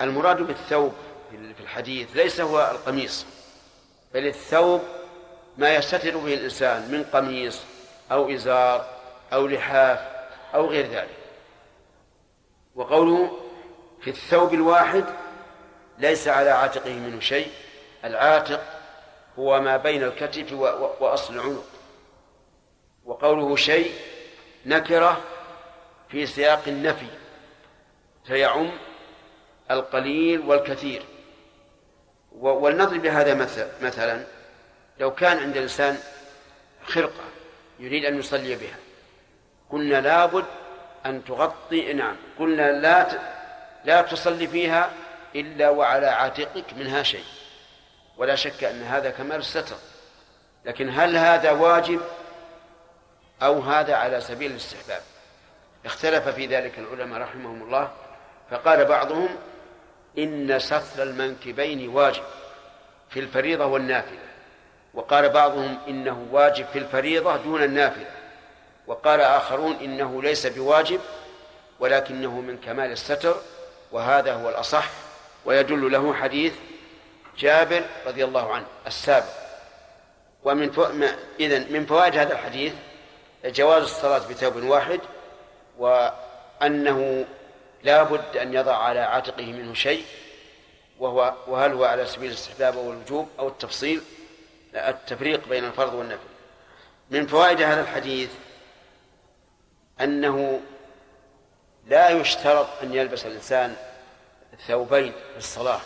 المراد 0.00 0.42
بالثوب 0.42 0.92
في 1.30 1.62
الحديث 1.62 2.08
ليس 2.16 2.40
هو 2.40 2.70
القميص 2.70 3.26
بل 4.14 4.26
الثوب 4.26 4.82
ما 5.58 5.74
يستتر 5.74 6.16
به 6.16 6.34
الإنسان 6.34 6.92
من 6.92 7.04
قميص 7.12 7.60
أو 8.12 8.34
إزار 8.34 8.86
أو 9.32 9.46
لحاف 9.46 9.98
أو 10.54 10.66
غير 10.66 10.86
ذلك. 10.86 11.17
وقوله 12.78 13.38
في 14.00 14.10
الثوب 14.10 14.54
الواحد 14.54 15.04
ليس 15.98 16.28
على 16.28 16.50
عاتقه 16.50 16.94
منه 16.94 17.20
شيء 17.20 17.50
العاتق 18.04 18.60
هو 19.38 19.60
ما 19.60 19.76
بين 19.76 20.02
الكتف 20.02 20.52
وأصل 21.00 21.34
العنق. 21.34 21.64
وقوله 23.04 23.56
شيء 23.56 23.92
نكرة 24.66 25.20
في 26.08 26.26
سياق 26.26 26.62
النفي 26.66 27.06
فيعم 28.26 28.70
القليل 29.70 30.40
والكثير. 30.40 31.02
ولنضرب 32.32 33.02
بهذا 33.02 33.34
مثلا 33.82 34.24
لو 35.00 35.14
كان 35.14 35.38
عند 35.38 35.56
الإنسان 35.56 35.98
خرقة 36.84 37.24
يريد 37.78 38.04
أن 38.04 38.18
يصلي 38.18 38.56
بها 38.56 38.76
قلنا 39.70 40.00
لابد 40.00 40.44
أن 41.06 41.24
تغطي 41.24 41.92
نعم 41.92 42.16
قلنا 42.38 42.72
لا 42.72 43.08
لا 43.84 44.02
تصلي 44.02 44.46
فيها 44.46 44.90
إلا 45.36 45.68
وعلى 45.68 46.06
عاتقك 46.06 46.64
منها 46.76 47.02
شيء. 47.02 47.24
ولا 48.16 48.34
شك 48.34 48.64
أن 48.64 48.82
هذا 48.82 49.10
كمال 49.10 49.36
الستر. 49.36 49.76
لكن 50.64 50.90
هل 50.90 51.16
هذا 51.16 51.50
واجب 51.50 52.00
أو 53.42 53.60
هذا 53.60 53.94
على 53.94 54.20
سبيل 54.20 54.50
الاستحباب؟ 54.50 55.02
اختلف 55.84 56.28
في 56.28 56.46
ذلك 56.46 56.78
العلماء 56.78 57.20
رحمهم 57.20 57.62
الله 57.62 57.90
فقال 58.50 58.84
بعضهم 58.84 59.28
إن 60.18 60.58
ستر 60.58 61.02
المنكبين 61.02 61.88
واجب 61.88 62.22
في 63.10 63.20
الفريضة 63.20 63.64
والنافلة. 63.64 64.18
وقال 64.94 65.28
بعضهم 65.28 65.78
إنه 65.88 66.28
واجب 66.30 66.66
في 66.66 66.78
الفريضة 66.78 67.36
دون 67.36 67.62
النافلة. 67.62 68.17
وقال 68.88 69.20
آخرون 69.20 69.76
إنه 69.76 70.22
ليس 70.22 70.46
بواجب 70.46 71.00
ولكنه 71.80 72.40
من 72.40 72.58
كمال 72.58 72.92
الستر 72.92 73.36
وهذا 73.92 74.34
هو 74.34 74.48
الأصح 74.48 74.90
ويدل 75.44 75.92
له 75.92 76.14
حديث 76.14 76.52
جابر 77.38 77.82
رضي 78.06 78.24
الله 78.24 78.52
عنه 78.54 78.66
السابق 78.86 79.48
ومن 80.44 80.70
فو... 80.70 80.86
إذن 81.40 81.72
من 81.72 81.86
فوائد 81.86 82.16
هذا 82.16 82.32
الحديث 82.32 82.72
جواز 83.44 83.82
الصلاة 83.82 84.18
بثوب 84.18 84.56
واحد 84.56 85.00
وأنه 85.78 87.24
لا 87.82 88.02
بد 88.02 88.36
أن 88.36 88.54
يضع 88.54 88.76
على 88.76 89.00
عاتقه 89.00 89.52
منه 89.52 89.74
شيء 89.74 90.04
وهو 90.98 91.34
وهل 91.46 91.72
هو 91.72 91.84
على 91.84 92.06
سبيل 92.06 92.28
الاستحباب 92.28 92.76
أو 92.76 92.92
الوجوب 92.92 93.28
أو 93.38 93.48
التفصيل؟ 93.48 94.00
التفريق 94.74 95.48
بين 95.48 95.64
الفرض 95.64 95.94
والنفل 95.94 96.28
من 97.10 97.26
فوائد 97.26 97.62
هذا 97.62 97.80
الحديث 97.80 98.30
أنه 100.00 100.60
لا 101.86 102.08
يشترط 102.08 102.66
أن 102.82 102.94
يلبس 102.94 103.26
الإنسان 103.26 103.76
ثوبين 104.66 105.12
في 105.12 105.38
الصلاة 105.38 105.80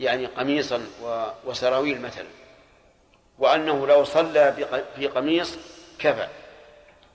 يعني 0.00 0.26
قميصا 0.26 0.86
وسراويل 1.44 2.00
مثلا 2.00 2.26
وأنه 3.38 3.86
لو 3.86 4.04
صلى 4.04 4.68
في 4.96 5.06
قميص 5.06 5.58
كفى 5.98 6.28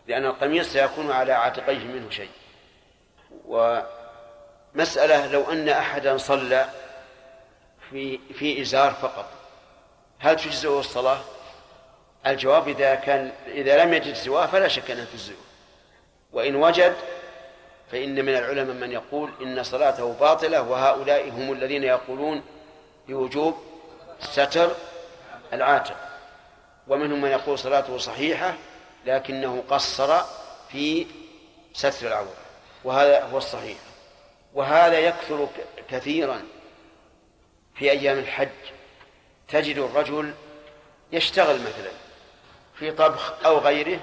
لأن 0.07 0.25
القميص 0.25 0.73
سيكون 0.73 1.11
على 1.11 1.33
عاتقيه 1.33 1.83
منه 1.85 2.09
شيء 2.09 2.29
ومسألة 3.45 5.27
لو 5.27 5.51
أن 5.51 5.69
أحدا 5.69 6.17
صلى 6.17 6.69
في 7.89 8.19
في 8.33 8.61
إزار 8.61 8.91
فقط 8.91 9.29
هل 10.19 10.35
تجزئه 10.35 10.79
الصلاة؟ 10.79 11.19
الجواب 12.27 12.67
إذا 12.67 12.95
كان 12.95 13.31
إذا 13.47 13.83
لم 13.83 13.93
يجد 13.93 14.13
سواه 14.13 14.45
فلا 14.45 14.67
شك 14.67 14.91
أنها 14.91 15.05
تجزئه 15.05 15.48
وإن 16.33 16.55
وجد 16.55 16.95
فإن 17.91 18.25
من 18.25 18.35
العلماء 18.35 18.75
من 18.75 18.91
يقول 18.91 19.31
إن 19.41 19.63
صلاته 19.63 20.13
باطلة 20.13 20.61
وهؤلاء 20.61 21.29
هم 21.29 21.51
الذين 21.51 21.83
يقولون 21.83 22.43
بوجوب 23.07 23.57
ستر 24.19 24.71
العاتق. 25.53 25.95
ومنهم 26.87 27.21
من 27.21 27.29
يقول 27.29 27.59
صلاته 27.59 27.97
صحيحة 27.97 28.53
لكنه 29.05 29.63
قصر 29.69 30.21
في 30.71 31.07
ستر 31.73 32.07
العورة 32.07 32.33
وهذا 32.83 33.23
هو 33.23 33.37
الصحيح. 33.37 33.77
وهذا 34.53 34.99
يكثر 34.99 35.47
كثيرا 35.89 36.41
في 37.75 37.91
أيام 37.91 38.17
الحج. 38.17 38.49
تجد 39.47 39.77
الرجل 39.77 40.33
يشتغل 41.11 41.55
مثلا 41.55 41.91
في 42.75 42.91
طبخ 42.91 43.45
أو 43.45 43.57
غيره 43.57 43.99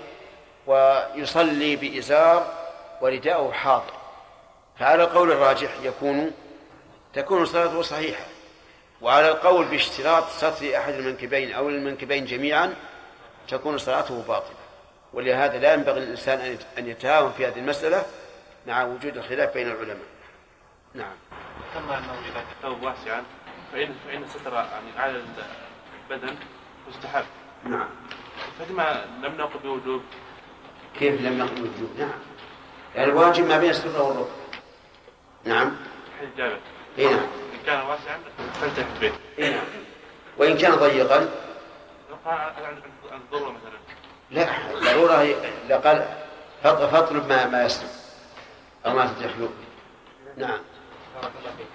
ويصلي 0.67 1.77
بإزار 1.77 2.53
ورداءه 3.01 3.53
حاضر. 3.53 3.93
فعلى 4.79 5.05
القول 5.05 5.33
الراجح 5.33 5.71
يكون 5.83 6.33
تكون 7.15 7.47
صلاته 7.47 7.83
صحيحة. 7.83 8.25
وعلى 9.01 9.31
القول 9.31 9.65
باشتراط 9.67 10.29
ستر 10.29 10.77
أحد 10.77 10.95
المنكبين 10.95 11.53
أو 11.53 11.69
المنكبين 11.69 12.25
جميعا 12.25 12.75
تكون 13.49 13.79
صلاته 13.79 14.23
باطلة. 14.29 14.57
ولهذا 15.13 15.59
لا 15.59 15.75
ينبغي 15.75 16.01
للإنسان 16.01 16.59
أن 16.79 16.89
يتهاون 16.89 17.33
في 17.33 17.47
هذه 17.47 17.59
المسألة 17.59 18.03
مع 18.67 18.85
وجود 18.85 19.17
الخلاف 19.17 19.55
بين 19.55 19.67
العلماء. 19.67 20.07
نعم. 20.95 21.15
كما 21.75 21.99
أنه 21.99 22.13
إذا 22.13 22.45
الثوب 22.57 22.83
واسعا 22.83 23.25
فإن 23.73 23.95
فإن 24.07 24.23
الستر 24.23 24.53
يعني 24.53 24.99
على 24.99 25.23
البدن 26.11 26.37
مستحب. 26.89 27.25
نعم. 27.65 27.89
فلما 28.59 29.05
لم 29.23 29.37
نقل 29.37 29.59
بوجوب 29.59 30.03
كيف 30.99 31.21
لم 31.21 31.39
نقل 31.39 31.55
بوجوب 31.55 31.91
نعم. 31.99 32.11
يعني 32.95 33.11
الواجب 33.11 33.47
ما 33.47 33.59
بين 33.59 33.71
السرة 33.71 34.03
والركب 34.03 34.31
نعم. 35.45 35.77
حديث 36.19 36.31
جابر 36.37 36.59
إي 36.99 37.05
نعم. 37.05 37.15
إن 37.55 37.67
كان 37.67 37.81
واسعا 37.81 38.19
فلتحت 38.61 39.01
به 39.01 39.13
إي 39.39 39.51
نعم. 39.51 39.65
وإن 40.39 40.57
كان 40.57 40.75
ضيقا؟ 40.75 41.29
عن 42.27 42.83
الضرورة 43.13 43.51
مثلا. 43.51 43.79
لا 44.31 44.73
الضرورة 44.75 45.13
هي 45.13 45.35
لا 45.69 45.79
قال 45.79 46.09
فاطلب 46.63 47.27
ما 47.29 47.47
ما 47.47 47.65
يسلم. 47.65 47.89
أو 48.87 48.95
ما 48.95 49.07
تتيح 49.07 49.37
له 49.39 49.49
نعم. 50.37 50.61
بارك 51.15 51.33
الله 51.41 51.51
فيك. 51.57 51.67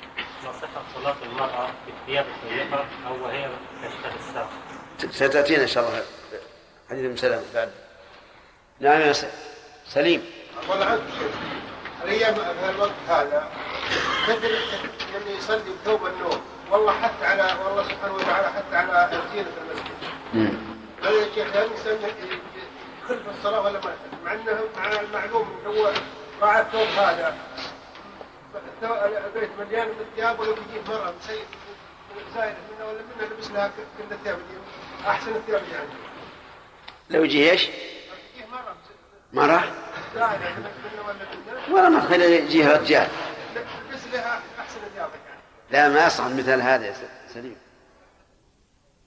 ما 0.43 0.51
صحة 0.51 0.83
صلاة 0.95 1.15
المرأة 1.25 1.69
بالثياب 1.85 2.25
الضيقة 2.43 2.85
أو 3.07 3.23
وهي 3.23 3.49
تشتغل 3.83 4.15
الساق. 4.19 4.49
ستأتينا 5.11 5.61
إن 5.61 5.67
شاء 5.67 5.89
الله. 5.89 6.03
حديث 6.89 7.05
ابن 7.05 7.15
سلام 7.15 7.43
بعد. 7.53 7.71
نعم 8.81 9.01
يا 9.01 9.13
سليم. 9.87 10.23
أقول 10.63 10.83
عنك 10.83 11.01
شيء 11.19 11.31
الأيام 12.03 12.33
في 12.33 12.69
الوقت 12.69 12.91
هذا 13.07 13.49
كثر 14.27 14.49
من 15.13 15.35
يصلي 15.37 15.61
بثوب 15.83 16.05
النوم. 16.05 16.41
والله 16.71 16.93
حتى 17.01 17.25
على 17.25 17.63
والله 17.65 17.83
سبحانه 17.83 18.13
وتعالى 18.13 18.47
حتى 18.47 18.75
على 18.75 19.21
زينة 19.33 19.51
المسجد. 19.61 20.57
هذا 21.03 21.11
يا 21.11 21.25
شيخ 21.35 21.55
هل 21.55 21.65
الإنسان 21.65 21.93
يدخل 21.93 23.23
في 23.23 23.29
الصلاة 23.37 23.61
ولا 23.61 23.79
ما 23.79 23.95
مع 24.25 24.33
أنه 24.33 24.59
مع 24.77 25.01
المعلوم 25.01 25.47
هو 25.65 25.91
راعى 26.41 26.61
الثوب 26.61 26.87
هذا. 26.87 27.37
البيت 29.25 29.49
مليان 29.59 29.87
بالثياب 29.87 30.39
ولو 30.39 30.53
بيجيه 30.53 30.81
مرة 30.87 31.13
مسيء 31.19 31.45
زايد 32.35 32.55
منه 32.71 32.87
ولا 32.87 32.99
منه 33.17 33.27
لبس 33.37 33.51
لها 33.51 33.71
كل 33.97 34.15
الثياب 34.15 34.35
دي. 34.35 34.57
أحسن 35.07 35.35
الثياب 35.35 35.61
يعني. 35.73 35.89
لو 37.09 37.23
يجي 37.23 37.51
إيش؟ 37.51 37.67
يعني 39.33 40.39
منه 41.69 41.75
ولا 41.75 41.89
ما 41.89 41.99
تخلي 41.99 42.35
يجيه 42.35 42.77
رجال 42.77 43.07
لا 45.71 45.89
ما 45.89 46.05
يصعد 46.05 46.35
مثل 46.35 46.61
هذا 46.61 46.85
يا 46.85 46.95
سليم. 47.33 47.55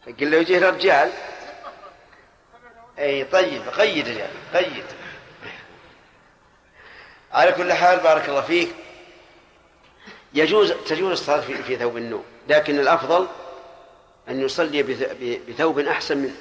قل 0.07 0.31
له 0.31 0.37
يجيه 0.37 0.69
رجال. 0.69 1.11
أي 2.99 3.25
طيب 3.25 3.63
قيد 3.69 4.07
يا 4.07 4.29
قيد. 4.55 4.85
على 7.33 7.53
كل 7.53 7.73
حال 7.73 7.99
بارك 8.01 8.29
الله 8.29 8.41
فيك. 8.41 8.69
يجوز 10.35 10.73
تجوز 10.73 11.11
الصلاة 11.13 11.41
في, 11.41 11.63
في 11.63 11.77
ثوب 11.77 11.97
النوم 11.97 12.25
لكن 12.49 12.79
الأفضل 12.79 13.29
أن 14.29 14.41
يصلي 14.41 14.83
بثوب 15.49 15.79
أحسن 15.79 16.19
منه 16.19 16.37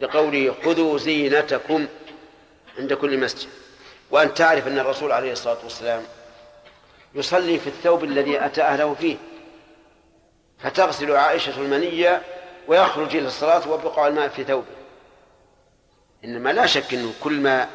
لقوله 0.00 0.54
خذوا 0.64 0.98
زينتكم. 0.98 1.86
عند 2.80 2.92
كل 2.92 3.18
مسجد. 3.18 3.48
وأن 4.10 4.34
تعرف 4.34 4.66
أن 4.66 4.78
الرسول 4.78 5.12
عليه 5.12 5.32
الصلاة 5.32 5.58
والسلام 5.62 6.02
يصلي 7.14 7.58
في 7.58 7.66
الثوب 7.66 8.04
الذي 8.04 8.44
أتى 8.44 8.62
أهله 8.62 8.94
فيه. 8.94 9.16
فتغسل 10.58 11.16
عائشة 11.16 11.60
المنية 11.60 12.22
ويخرج 12.68 13.16
إلى 13.16 13.26
الصلاة 13.26 13.68
وبقع 13.68 14.06
الماء 14.06 14.28
في 14.28 14.44
ثوبه. 14.44 14.66
إنما 16.24 16.52
لا 16.52 16.66
شك 16.66 16.94
أنه 16.94 17.14
كل 17.20 17.40
ما 17.40 17.68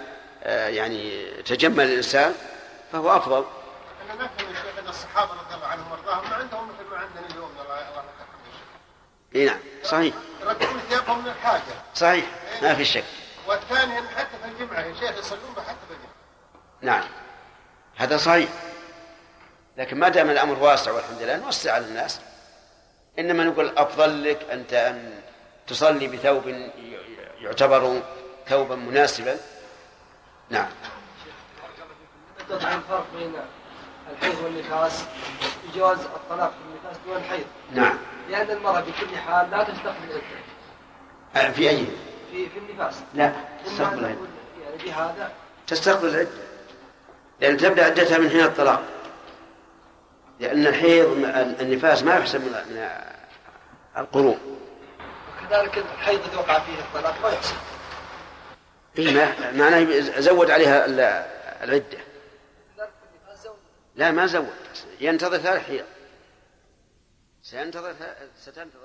يعني 0.45 1.32
تجمل 1.41 1.86
الإنسان 1.86 2.34
فهو 2.91 3.18
أفضل. 3.18 3.45
أنا 4.14 4.30
شيخ 4.40 4.64
أن 4.80 4.88
الصحابة 4.88 5.32
رضي 5.32 5.56
الله 5.56 5.68
عنهم 5.68 5.91
وارضاهم 5.91 6.30
ما 6.30 6.36
عندهم 6.36 6.68
مثل 6.68 6.90
ما 6.91 6.98
عندنا 6.98 7.27
اليوم 7.32 7.49
الله 7.64 7.77
يرحمهم 7.77 8.06
إي 9.36 9.45
نعم 9.45 9.60
صحيح. 9.84 10.14
يركبون 10.41 10.80
ثيابهم 10.90 11.23
من 11.23 11.27
الحاجة 11.27 11.61
صحيح 11.95 12.26
ما 12.61 12.76
في 12.76 12.86
شك. 12.86 13.03
والثاني 13.48 14.08
حتى 14.08 14.38
في 14.44 14.64
الجمعة 14.64 14.80
يا 14.80 14.94
شيخ 14.94 15.18
يصلون 15.18 15.54
به 15.56 15.62
حتى 15.62 15.78
في 15.88 15.94
الجمعة. 15.94 16.16
نعم. 16.82 17.04
هذا 17.96 18.18
صحيح. 18.18 18.50
لكن 19.78 20.00
ما 20.00 20.10
دام 20.10 20.30
الأمر 20.30 20.60
واسع 20.60 20.92
والحمد 20.92 21.22
لله 21.22 21.38
نوسع 21.38 21.74
على 21.74 21.86
الناس. 21.86 22.20
إنما 23.20 23.44
نقول 23.44 23.78
أفضل 23.78 24.24
لك 24.24 24.50
انت 24.52 24.74
أن 24.74 25.22
تصلي 25.68 26.08
بثوب 26.08 26.72
يعتبر 27.40 28.02
ثوبا 28.48 28.76
مناسبا. 28.76 29.38
نعم. 30.50 30.70
تضع 32.50 32.76
الفرق 32.76 33.06
بين 33.16 33.34
الحيض 34.12 34.44
والنفاس 34.44 35.04
في 35.42 35.80
جواز 35.80 36.00
الطلاق 36.00 36.52
في 36.52 36.58
النفاس 36.70 37.02
دون 37.06 37.18
الحيض 37.18 37.46
نعم. 37.72 37.98
لأن 38.30 38.52
المرأة 38.52 38.80
بكل 38.82 39.18
حال 39.18 39.52
لا 39.52 39.64
تستقبل 39.64 40.22
عدة. 41.36 41.48
آه، 41.48 41.52
في 41.52 41.70
أي 41.70 41.86
في 42.36 42.49
في 42.49 42.60
النفاس. 42.60 42.95
لا 43.14 43.32
تستقبل 43.66 43.99
العدة 43.99 44.18
يعني 44.64 44.78
بهذا 44.84 45.32
تستقبل 45.68 46.07
العدة 46.10 46.30
لأن 47.41 47.57
تبدأ 47.57 47.86
عدتها 47.86 48.18
من 48.18 48.30
حين 48.30 48.44
الطلاق. 48.44 48.84
لأن 50.40 50.68
الحيض 50.68 51.06
النفاس 51.62 52.03
ما 52.03 52.16
يحسب 52.16 52.41
من 52.41 52.90
القرون 53.98 54.40
وكذلك 55.44 55.78
الحيض 55.78 56.20
إذا 56.32 56.38
وقع 56.38 56.60
فيه 56.60 56.80
الطلاق 56.80 57.22
ما 57.24 57.30
يحسب. 57.30 57.56
إيه 58.98 59.12
ما 59.14 59.52
معناه 59.52 59.99
زود 60.20 60.52
عليها 60.52 60.86
ال- 60.86 60.99
العدة. 61.64 61.98
لا 63.95 64.12
ما 64.12 64.26
زود. 64.26 64.48
ينتظر 65.02 65.38
ثلاث 65.38 65.68
حيض. 65.68 65.84
سينتظر 67.44 67.94
ستنتظر. 68.41 68.85